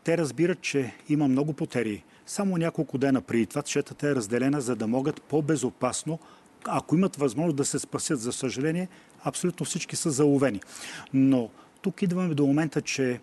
те 0.04 0.18
разбират, 0.18 0.60
че 0.60 0.94
има 1.08 1.28
много 1.28 1.52
потери. 1.52 2.04
Само 2.26 2.56
няколко 2.56 2.98
дена 2.98 3.20
преди 3.20 3.46
това 3.46 3.62
четата 3.62 4.08
е 4.08 4.14
разделена, 4.14 4.60
за 4.60 4.76
да 4.76 4.86
могат 4.86 5.22
по-безопасно, 5.22 6.18
ако 6.64 6.96
имат 6.96 7.16
възможност 7.16 7.56
да 7.56 7.64
се 7.64 7.78
спасят. 7.78 8.20
За 8.20 8.32
съжаление, 8.32 8.88
абсолютно 9.24 9.66
всички 9.66 9.96
са 9.96 10.10
заловени. 10.10 10.60
Но 11.14 11.50
тук 11.82 12.02
идваме 12.02 12.34
до 12.34 12.46
момента, 12.46 12.82
че 12.82 13.20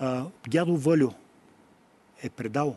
а, 0.00 0.24
дядо 0.48 0.76
Валю 0.76 1.10
е 2.22 2.30
предал, 2.30 2.76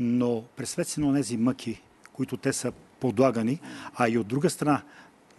но 0.00 0.42
през 0.56 0.96
на 0.96 1.14
тези 1.14 1.36
мъки, 1.36 1.82
които 2.12 2.36
те 2.36 2.52
са 2.52 2.72
подлагани, 3.00 3.60
а 3.94 4.08
и 4.08 4.18
от 4.18 4.26
друга 4.26 4.50
страна, 4.50 4.82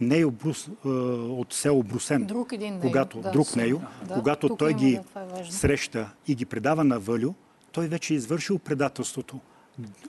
Нейо 0.02 0.32
Брус, 0.32 0.68
е, 0.68 0.88
от 0.88 1.54
село 1.54 1.84
Брусен, 1.84 2.26
Друг 2.26 2.52
един 2.52 2.80
когато, 2.80 3.22
да, 3.22 3.32
друг 3.32 3.56
Нейо, 3.56 3.82
да, 4.08 4.14
когато 4.14 4.56
той 4.56 4.74
ги 4.74 5.00
да, 5.14 5.40
е 5.40 5.52
среща 5.52 6.10
и 6.28 6.36
ги 6.36 6.46
предава 6.46 6.84
на 6.84 7.00
Вълю, 7.00 7.34
той 7.72 7.88
вече 7.88 8.14
е 8.14 8.18
извършил 8.18 8.60
предателството. 8.60 9.40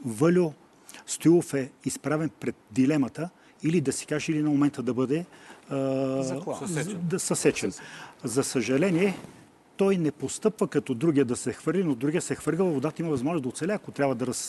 Вълю 0.04 0.52
Стоилов 1.06 1.54
е 1.54 1.70
изправен 1.84 2.30
пред 2.40 2.56
дилемата 2.70 3.30
или 3.62 3.80
да 3.80 3.92
си 3.92 4.06
каже, 4.06 4.32
или 4.32 4.42
на 4.42 4.50
момента 4.50 4.82
да 4.82 4.94
бъде 4.94 5.24
да, 7.02 7.18
съсечен. 7.18 7.72
За 8.24 8.44
съжаление, 8.44 9.18
той 9.76 9.96
не 9.96 10.10
постъпва 10.10 10.68
като 10.68 10.94
другия 10.94 11.24
да 11.24 11.36
се 11.36 11.52
хвърли, 11.52 11.84
но 11.84 11.94
другия 11.94 12.22
се 12.22 12.34
хвърля 12.34 12.64
във 12.64 12.74
водата, 12.74 13.02
има 13.02 13.10
възможност 13.10 13.42
да 13.42 13.48
оцеля, 13.48 13.72
ако 13.72 13.90
трябва 13.90 14.14
да, 14.14 14.26
раз, 14.26 14.48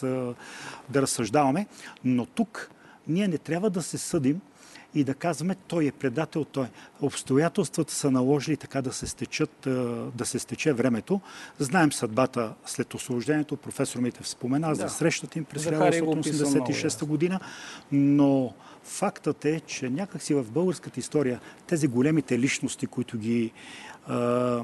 да 0.89 1.01
разсъждаваме. 1.01 1.67
Но 2.03 2.25
тук 2.25 2.71
ние 3.07 3.27
не 3.27 3.37
трябва 3.37 3.69
да 3.69 3.81
се 3.81 3.97
съдим 3.97 4.41
и 4.95 5.03
да 5.03 5.13
казваме, 5.13 5.55
той 5.67 5.85
е 5.85 5.91
предател, 5.91 6.45
той. 6.45 6.65
Обстоятелствата 7.01 7.93
са 7.93 8.11
наложили 8.11 8.57
така 8.57 8.81
да 8.81 8.93
се, 8.93 9.07
стечат, 9.07 9.67
да 10.15 10.25
се 10.25 10.39
стече 10.39 10.73
времето. 10.73 11.21
Знаем 11.59 11.91
съдбата 11.91 12.53
след 12.65 12.93
освобождението. 12.93 13.57
Професор 13.57 13.99
Митев 13.99 14.27
спомена 14.27 14.75
за 14.75 14.89
срещата 14.89 15.39
им 15.39 15.45
през 15.45 15.63
Захари 15.63 16.01
го 16.01 16.11
описа 16.11 16.45
много 16.45 16.71
1986 16.71 17.05
година, 17.05 17.39
но 17.91 18.53
фактът 18.87 19.45
е, 19.45 19.59
че 19.59 19.89
някакси 19.89 20.33
в 20.33 20.51
българската 20.51 20.99
история 20.99 21.39
тези 21.67 21.87
големите 21.87 22.39
личности, 22.39 22.87
които 22.87 23.17
ги 23.17 23.51
а, 24.07 24.63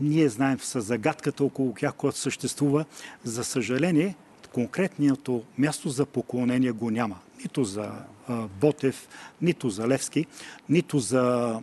ние 0.00 0.28
знаем 0.28 0.60
с 0.60 0.80
загадката 0.80 1.44
около 1.44 1.72
тях, 1.72 1.94
която 1.94 2.18
съществува, 2.18 2.84
за 3.24 3.44
съжаление, 3.44 4.16
конкретното 4.52 5.42
място 5.58 5.88
за 5.88 6.06
поклонение 6.06 6.72
го 6.72 6.90
няма. 6.90 7.18
Нито 7.42 7.64
за 7.64 7.92
а, 8.28 8.48
Ботев, 8.60 9.08
нито 9.42 9.70
за 9.70 9.88
Левски, 9.88 10.26
нито 10.68 10.98
за 10.98 11.60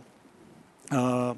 а, 0.90 1.34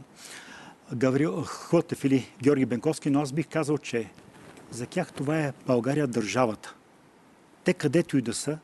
Гаврил 0.95 1.43
Хотев 1.47 2.05
или 2.05 2.33
Георги 2.43 2.67
Бенковски, 2.67 3.11
но 3.11 3.21
аз 3.21 3.33
бих 3.33 3.49
казал, 3.49 3.79
че 3.79 4.11
за 4.71 4.87
тях 4.87 5.13
това 5.13 5.39
е 5.39 5.53
България 5.67 6.07
държавата. 6.07 6.75
Те 7.65 7.75
където 7.75 8.19
и 8.19 8.23
да 8.23 8.35
са, 8.35 8.59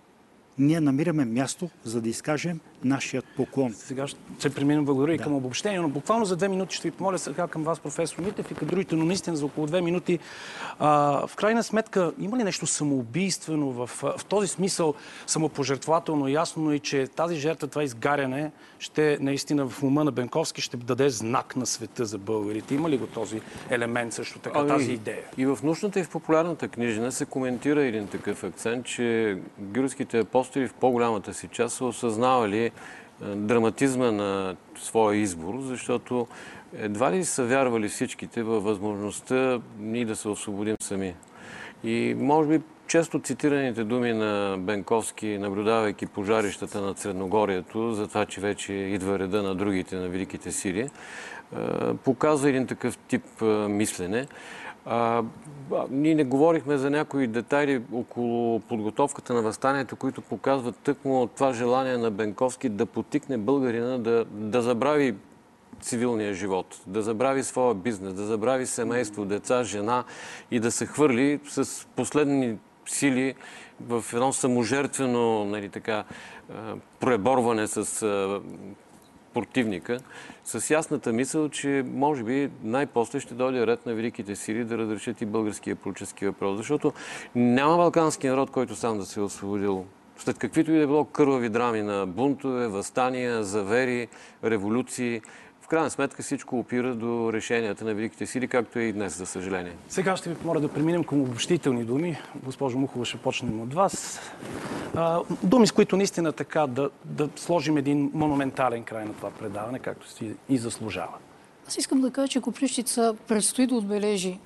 ние 0.61 0.80
намираме 0.80 1.24
място, 1.24 1.70
за 1.84 2.00
да 2.00 2.08
изкажем 2.08 2.61
нашият 2.84 3.24
поклон. 3.36 3.72
Сега 3.74 4.06
ще 4.38 4.50
преминем 4.50 4.84
благодаря 4.84 5.14
и 5.14 5.18
към 5.18 5.34
обобщение, 5.34 5.80
но 5.80 5.88
буквално 5.88 6.24
за 6.24 6.36
две 6.36 6.48
минути 6.48 6.76
ще 6.76 6.90
ви 6.90 6.96
помоля 6.96 7.18
сега 7.18 7.46
към 7.46 7.64
вас, 7.64 7.80
професор 7.80 8.22
Митев, 8.22 8.50
и 8.50 8.54
към 8.54 8.68
другите, 8.68 8.96
но 8.96 9.04
наистина 9.04 9.36
за 9.36 9.46
около 9.46 9.66
две 9.66 9.80
минути. 9.80 10.18
А, 10.78 11.26
в 11.26 11.36
крайна 11.36 11.62
сметка, 11.62 12.12
има 12.18 12.38
ли 12.38 12.44
нещо 12.44 12.66
самоубийствено 12.66 13.70
в, 13.70 13.86
в 13.86 14.24
този 14.28 14.48
смисъл, 14.48 14.94
самопожертвователно? 15.26 16.28
Ясно 16.28 16.72
е, 16.72 16.78
че 16.78 17.06
тази 17.06 17.36
жертва, 17.36 17.68
това 17.68 17.84
изгаряне, 17.84 18.50
ще 18.78 19.18
наистина 19.20 19.68
в 19.68 19.82
ума 19.82 20.04
на 20.04 20.12
Бенковски 20.12 20.60
ще 20.60 20.76
даде 20.76 21.10
знак 21.10 21.56
на 21.56 21.66
света 21.66 22.04
за 22.04 22.18
българите. 22.18 22.74
Има 22.74 22.90
ли 22.90 22.98
го 22.98 23.06
този 23.06 23.40
елемент 23.70 24.12
също 24.12 24.38
така, 24.38 24.58
Ами, 24.58 24.68
тази 24.68 24.92
идея? 24.92 25.22
И 25.36 25.46
в 25.46 25.58
научната 25.62 26.00
и 26.00 26.04
в 26.04 26.10
популярната 26.10 26.68
книжна 26.68 27.12
се 27.12 27.24
коментира 27.24 27.82
един 27.82 28.06
такъв 28.06 28.44
акцент, 28.44 28.86
че 28.86 29.38
гюрските 29.58 30.18
апостоли 30.18 30.68
в 30.68 30.74
по-голямата 30.74 31.34
си 31.34 31.48
част 31.48 31.76
са 31.76 31.84
осъзнавали 31.84 32.69
драматизма 33.20 34.10
на 34.10 34.56
своя 34.78 35.18
избор, 35.20 35.54
защото 35.60 36.26
едва 36.78 37.12
ли 37.12 37.24
са 37.24 37.44
вярвали 37.44 37.88
всичките 37.88 38.42
във 38.42 38.64
възможността 38.64 39.60
ние 39.78 40.04
да 40.04 40.16
се 40.16 40.28
освободим 40.28 40.76
сами. 40.80 41.14
И 41.84 42.14
може 42.18 42.48
би 42.48 42.60
често 42.86 43.20
цитираните 43.20 43.84
думи 43.84 44.12
на 44.12 44.56
Бенковски, 44.58 45.38
наблюдавайки 45.38 46.06
пожарищата 46.06 46.80
над 46.80 46.98
Средногорието, 46.98 47.92
за 47.92 48.08
това, 48.08 48.26
че 48.26 48.40
вече 48.40 48.72
идва 48.72 49.18
реда 49.18 49.42
на 49.42 49.54
другите, 49.54 49.96
на 49.96 50.08
великите 50.08 50.52
сили, 50.52 50.90
показва 52.04 52.48
един 52.48 52.66
такъв 52.66 52.98
тип 52.98 53.42
мислене. 53.68 54.26
А, 54.86 55.22
ние 55.90 56.14
не 56.14 56.24
говорихме 56.24 56.78
за 56.78 56.90
някои 56.90 57.26
детайли 57.26 57.82
около 57.92 58.60
подготовката 58.60 59.34
на 59.34 59.42
възстанието, 59.42 59.96
които 59.96 60.20
показват 60.20 60.76
тъкмо 60.76 61.26
това 61.26 61.52
желание 61.52 61.96
на 61.96 62.10
Бенковски 62.10 62.68
да 62.68 62.86
потикне 62.86 63.38
българина 63.38 63.98
да, 63.98 64.24
да 64.24 64.62
забрави 64.62 65.14
цивилния 65.80 66.34
живот, 66.34 66.80
да 66.86 67.02
забрави 67.02 67.42
своя 67.42 67.74
бизнес, 67.74 68.14
да 68.14 68.24
забрави 68.24 68.66
семейство, 68.66 69.24
деца, 69.24 69.64
жена 69.64 70.04
и 70.50 70.60
да 70.60 70.70
се 70.70 70.86
хвърли 70.86 71.40
с 71.48 71.86
последни 71.96 72.58
сили 72.86 73.34
в 73.80 74.04
едно 74.12 74.32
саможертвено 74.32 75.44
нали, 75.44 75.68
така, 75.68 76.04
преборване 77.00 77.66
с 77.66 78.06
противника, 79.34 79.98
с 80.44 80.70
ясната 80.70 81.12
мисъл, 81.12 81.48
че 81.48 81.84
може 81.86 82.24
би 82.24 82.50
най-после 82.62 83.20
ще 83.20 83.34
дойде 83.34 83.66
ред 83.66 83.86
на 83.86 83.94
великите 83.94 84.36
сили 84.36 84.64
да 84.64 84.78
разрешат 84.78 85.20
и 85.20 85.26
българския 85.26 85.76
политически 85.76 86.26
въпрос. 86.26 86.56
Защото 86.56 86.92
няма 87.34 87.76
балкански 87.76 88.28
народ, 88.28 88.50
който 88.50 88.74
сам 88.74 88.98
да 88.98 89.06
се 89.06 89.20
е 89.20 89.22
освободил. 89.22 89.84
След 90.16 90.38
каквито 90.38 90.72
и 90.72 90.78
да 90.78 90.86
било 90.86 91.04
кървави 91.04 91.48
драми 91.48 91.82
на 91.82 92.06
бунтове, 92.06 92.68
възстания, 92.68 93.44
завери, 93.44 94.08
революции, 94.44 95.20
крайна 95.70 95.90
сметка 95.90 96.22
всичко 96.22 96.58
опира 96.58 96.94
до 96.94 97.32
решенията 97.32 97.84
на 97.84 97.94
великите 97.94 98.26
сили, 98.26 98.48
както 98.48 98.78
е 98.78 98.82
и 98.82 98.92
днес, 98.92 99.16
за 99.16 99.26
съжаление. 99.26 99.76
Сега 99.88 100.16
ще 100.16 100.30
ви 100.30 100.36
помоля 100.36 100.60
да 100.60 100.68
преминем 100.68 101.04
към 101.04 101.20
обобщителни 101.20 101.84
думи. 101.84 102.18
Госпожо 102.44 102.78
Мухова, 102.78 103.04
ще 103.04 103.16
почнем 103.16 103.60
от 103.60 103.74
вас. 103.74 104.20
А, 104.94 105.20
думи, 105.42 105.66
с 105.66 105.72
които 105.72 105.96
наистина 105.96 106.32
така 106.32 106.66
да, 106.66 106.90
да 107.04 107.28
сложим 107.36 107.76
един 107.76 108.10
монументален 108.14 108.84
край 108.84 109.04
на 109.04 109.12
това 109.14 109.30
предаване, 109.30 109.78
както 109.78 110.10
си 110.10 110.34
и 110.48 110.58
заслужава. 110.58 111.14
Аз 111.68 111.76
искам 111.76 112.00
да 112.00 112.10
кажа, 112.10 112.28
че 112.28 112.40
Копривщица 112.40 113.16
предстои 113.28 113.66
да 113.66 113.74
отбележи 113.74 114.38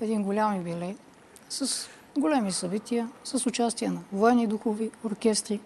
един 0.00 0.22
голям 0.22 0.56
юбилей 0.56 0.96
с 1.48 1.88
големи 2.18 2.52
събития, 2.52 3.08
с 3.24 3.46
участие 3.46 3.88
на 3.88 4.00
военни 4.12 4.46
духови 4.46 4.90
оркестри. 5.04 5.60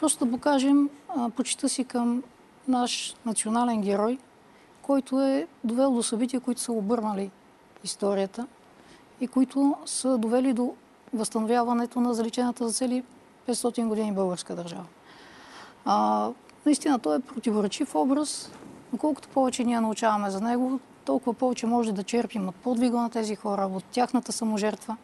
Просто 0.00 0.24
да 0.24 0.30
покажем 0.30 0.90
почита 1.36 1.68
си 1.68 1.84
към 1.84 2.22
наш 2.68 3.14
национален 3.26 3.80
герой, 3.80 4.18
който 4.82 5.20
е 5.20 5.46
довел 5.64 5.90
до 5.90 6.02
събития, 6.02 6.40
които 6.40 6.60
са 6.60 6.72
обърнали 6.72 7.30
историята 7.84 8.46
и 9.20 9.28
които 9.28 9.76
са 9.86 10.18
довели 10.18 10.52
до 10.52 10.74
възстановяването 11.14 12.00
на 12.00 12.14
заличената 12.14 12.68
за 12.68 12.74
цели 12.74 13.04
500 13.48 13.86
години 13.88 14.12
българска 14.12 14.54
държава. 14.54 14.86
А, 15.84 16.28
наистина 16.66 16.98
той 16.98 17.16
е 17.16 17.20
противоречив 17.20 17.94
образ. 17.94 18.50
Но 18.92 18.98
колкото 18.98 19.28
повече 19.28 19.64
ние 19.64 19.80
научаваме 19.80 20.30
за 20.30 20.40
него, 20.40 20.80
толкова 21.04 21.34
повече 21.34 21.66
може 21.66 21.92
да 21.92 22.02
черпим 22.02 22.48
от 22.48 22.54
подвига 22.54 23.00
на 23.00 23.10
тези 23.10 23.36
хора, 23.36 23.70
от 23.74 23.84
тяхната 23.84 24.32
саможертва. 24.32 24.96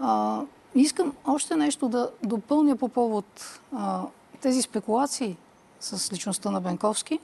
А, 0.00 0.40
искам 0.74 1.12
още 1.26 1.56
нещо 1.56 1.88
да 1.88 2.10
допълня 2.22 2.76
по 2.76 2.88
повод 2.88 3.60
а, 3.72 4.02
тези 4.40 4.62
спекулации 4.62 5.36
с 5.80 6.12
личността 6.12 6.50
на 6.50 6.60
Бенковски. 6.60 7.18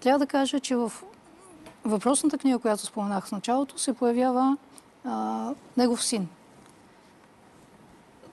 Трябва 0.00 0.18
да 0.18 0.26
кажа, 0.26 0.60
че 0.60 0.76
в 0.76 0.92
въпросната 1.84 2.38
книга, 2.38 2.58
която 2.58 2.86
споменах 2.86 3.26
в 3.26 3.32
началото, 3.32 3.78
се 3.78 3.92
появява 3.92 4.56
а, 5.04 5.50
негов 5.76 6.04
син. 6.04 6.28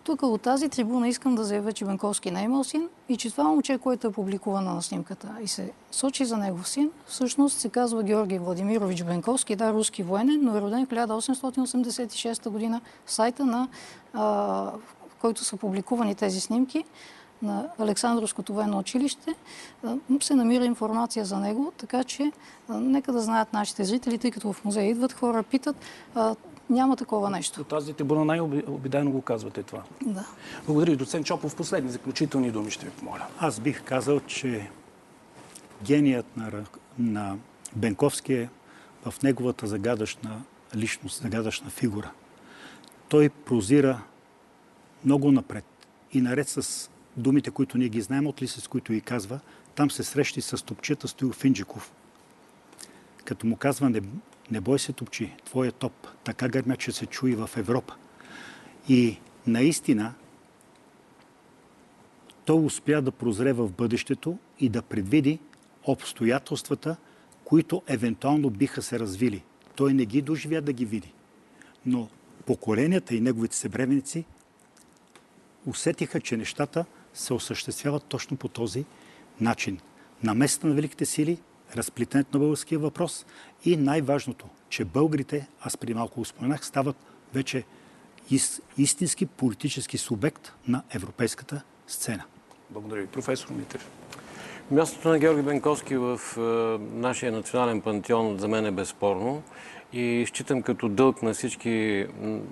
Тук 0.03 0.23
от 0.23 0.41
тази 0.41 0.69
трибуна 0.69 1.07
искам 1.07 1.35
да 1.35 1.43
заявя, 1.43 1.71
че 1.71 1.85
Бенковски 1.85 2.31
не 2.31 2.41
е 2.41 2.43
имал 2.43 2.63
син 2.63 2.89
и 3.09 3.17
че 3.17 3.31
това 3.31 3.43
момче, 3.43 3.77
което 3.77 4.07
е 4.07 4.11
публикувано 4.11 4.73
на 4.73 4.81
снимката 4.81 5.35
и 5.41 5.47
се 5.47 5.71
сочи 5.91 6.25
за 6.25 6.37
негов 6.37 6.69
син, 6.69 6.91
всъщност 7.05 7.59
се 7.59 7.69
казва 7.69 8.03
Георги 8.03 8.39
Владимирович 8.39 9.03
Бенковски, 9.03 9.55
да, 9.55 9.73
руски 9.73 10.03
военен, 10.03 10.39
но 10.43 10.57
е 10.57 10.61
роден 10.61 10.85
в 10.85 10.89
1886 10.89 12.49
година 12.49 12.81
в 13.05 13.11
сайта 13.11 13.45
на 13.45 13.67
а, 14.13 14.23
в 15.09 15.15
който 15.21 15.43
са 15.43 15.57
публикувани 15.57 16.15
тези 16.15 16.41
снимки 16.41 16.83
на 17.41 17.69
Александровското 17.79 18.53
военно 18.53 18.77
училище, 18.77 19.35
се 20.21 20.35
намира 20.35 20.65
информация 20.65 21.25
за 21.25 21.39
него, 21.39 21.73
така 21.77 22.03
че 22.03 22.31
нека 22.69 23.11
да 23.11 23.21
знаят 23.21 23.53
нашите 23.53 23.83
зрители, 23.83 24.17
тъй 24.17 24.31
като 24.31 24.53
в 24.53 24.65
музея 24.65 24.89
идват 24.89 25.13
хора, 25.13 25.43
питат, 25.43 25.75
няма 26.69 26.95
такова 26.95 27.29
нещо. 27.29 27.61
От 27.61 27.67
тази 27.67 27.93
трибуна 27.93 28.25
най-обидено 28.25 29.11
го 29.11 29.21
казвате 29.21 29.63
това. 29.63 29.83
Да. 30.01 30.25
Благодаря 30.65 30.91
ви, 30.91 30.97
доцент 30.97 31.25
Чопов. 31.25 31.55
Последни 31.55 31.91
заключителни 31.91 32.51
думи 32.51 32.71
ще 32.71 32.85
ви 32.85 32.91
помоля. 32.91 33.27
Аз 33.39 33.59
бих 33.59 33.83
казал, 33.83 34.19
че 34.19 34.69
геният 35.83 36.37
на, 36.37 36.51
на 36.99 37.37
Бенковски 37.75 38.33
е 38.33 38.49
в 39.05 39.23
неговата 39.23 39.67
загадъчна 39.67 40.41
личност, 40.75 41.21
загадъчна 41.21 41.69
фигура. 41.69 42.11
Той 43.09 43.29
прозира 43.29 44.01
много 45.05 45.31
напред. 45.31 45.65
И 46.13 46.21
наред 46.21 46.49
с 46.49 46.89
думите, 47.19 47.51
които 47.51 47.77
ние 47.77 47.89
ги 47.89 48.01
знаем 48.01 48.27
от 48.27 48.41
Лисец, 48.41 48.67
които 48.67 48.93
и 48.93 49.01
казва, 49.01 49.39
там 49.75 49.91
се 49.91 50.03
срещи 50.03 50.41
с 50.41 50.65
топчета 50.65 51.07
Стоил 51.07 51.31
Финджиков. 51.31 51.91
Като 53.25 53.47
му 53.47 53.55
казва, 53.55 53.89
не, 53.89 54.01
не 54.51 54.61
бой 54.61 54.79
се 54.79 54.93
топчи, 54.93 55.35
твоя 55.45 55.71
топ, 55.71 56.07
така 56.23 56.49
гърмя, 56.49 56.77
че 56.77 56.91
се 56.91 57.05
чуи 57.05 57.35
в 57.35 57.49
Европа. 57.57 57.95
И 58.89 59.17
наистина 59.47 60.13
той 62.45 62.65
успя 62.65 63.01
да 63.01 63.11
прозре 63.11 63.53
в 63.53 63.71
бъдещето 63.71 64.37
и 64.59 64.69
да 64.69 64.81
предвиди 64.81 65.39
обстоятелствата, 65.83 66.95
които 67.43 67.83
евентуално 67.87 68.49
биха 68.49 68.81
се 68.81 68.99
развили. 68.99 69.43
Той 69.75 69.93
не 69.93 70.05
ги 70.05 70.21
доживя 70.21 70.61
да 70.61 70.73
ги 70.73 70.85
види. 70.85 71.13
Но 71.85 72.09
поколенията 72.45 73.15
и 73.15 73.21
неговите 73.21 73.55
събременици 73.55 74.25
усетиха, 75.65 76.21
че 76.21 76.37
нещата 76.37 76.85
се 77.13 77.33
осъществяват 77.33 78.03
точно 78.03 78.37
по 78.37 78.47
този 78.47 78.85
начин. 79.41 79.79
Наместа 80.23 80.67
на 80.67 80.73
великите 80.73 81.05
сили, 81.05 81.39
разплитането 81.75 82.29
на 82.33 82.39
българския 82.39 82.79
въпрос 82.79 83.25
и 83.65 83.77
най-важното, 83.77 84.45
че 84.69 84.85
българите, 84.85 85.47
аз 85.61 85.77
при 85.77 85.93
малко 85.93 86.19
го 86.19 86.25
споменах, 86.25 86.65
стават 86.65 86.95
вече 87.33 87.63
ис- 88.31 88.61
истински 88.77 89.25
политически 89.25 89.97
субект 89.97 90.53
на 90.67 90.83
европейската 90.93 91.61
сцена. 91.87 92.23
Благодаря 92.69 93.01
ви, 93.01 93.07
професор 93.07 93.49
Митев. 93.49 93.89
Мястото 94.71 95.09
на 95.09 95.19
Георги 95.19 95.41
Бенковски 95.41 95.95
в 95.97 96.19
е, 96.37 96.41
нашия 96.97 97.31
национален 97.31 97.81
пантеон 97.81 98.37
за 98.39 98.47
мен 98.47 98.65
е 98.65 98.71
безспорно 98.71 99.43
и 99.93 100.25
считам 100.27 100.61
като 100.61 100.89
дълг 100.89 101.23
на 101.23 101.33
всички 101.33 102.05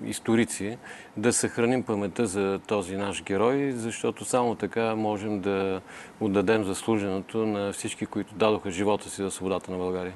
историци 0.04 0.78
да 1.16 1.32
съхраним 1.32 1.82
паметта 1.82 2.26
за 2.26 2.60
този 2.66 2.96
наш 2.96 3.24
герой, 3.24 3.72
защото 3.72 4.24
само 4.24 4.54
така 4.54 4.94
можем 4.94 5.40
да 5.40 5.80
отдадем 6.20 6.64
заслуженото 6.64 7.46
на 7.46 7.72
всички, 7.72 8.06
които 8.06 8.34
дадоха 8.34 8.70
живота 8.70 9.10
си 9.10 9.22
за 9.22 9.30
свободата 9.30 9.70
на 9.70 9.78
България. 9.78 10.14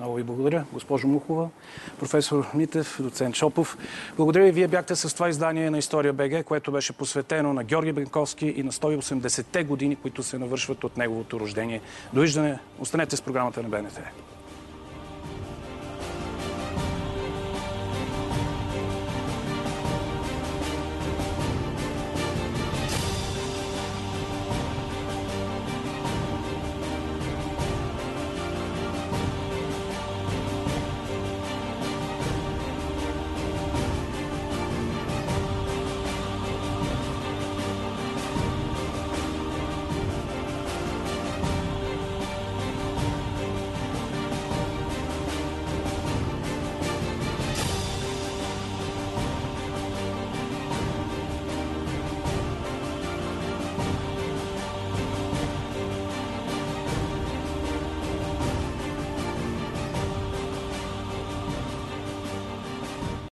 Много 0.00 0.14
ви 0.14 0.22
благодаря, 0.22 0.64
госпожо 0.72 1.08
Мухова, 1.08 1.48
професор 1.98 2.46
Митев, 2.54 2.98
доцент 3.00 3.34
Шопов. 3.34 3.78
Благодаря 4.16 4.44
ви. 4.44 4.52
Вие 4.52 4.68
бяхте 4.68 4.96
с 4.96 5.14
това 5.14 5.28
издание 5.28 5.70
на 5.70 5.78
История 5.78 6.12
БГ, 6.12 6.44
което 6.44 6.72
беше 6.72 6.92
посветено 6.92 7.52
на 7.52 7.64
Георги 7.64 7.92
Бенковски 7.92 8.46
и 8.46 8.62
на 8.62 8.72
180-те 8.72 9.64
години, 9.64 9.96
които 9.96 10.22
се 10.22 10.38
навършват 10.38 10.84
от 10.84 10.96
неговото 10.96 11.40
рождение. 11.40 11.80
Довиждане. 12.12 12.58
Останете 12.78 13.16
с 13.16 13.22
програмата 13.22 13.62
на 13.62 13.68
БНТ. 13.68 14.00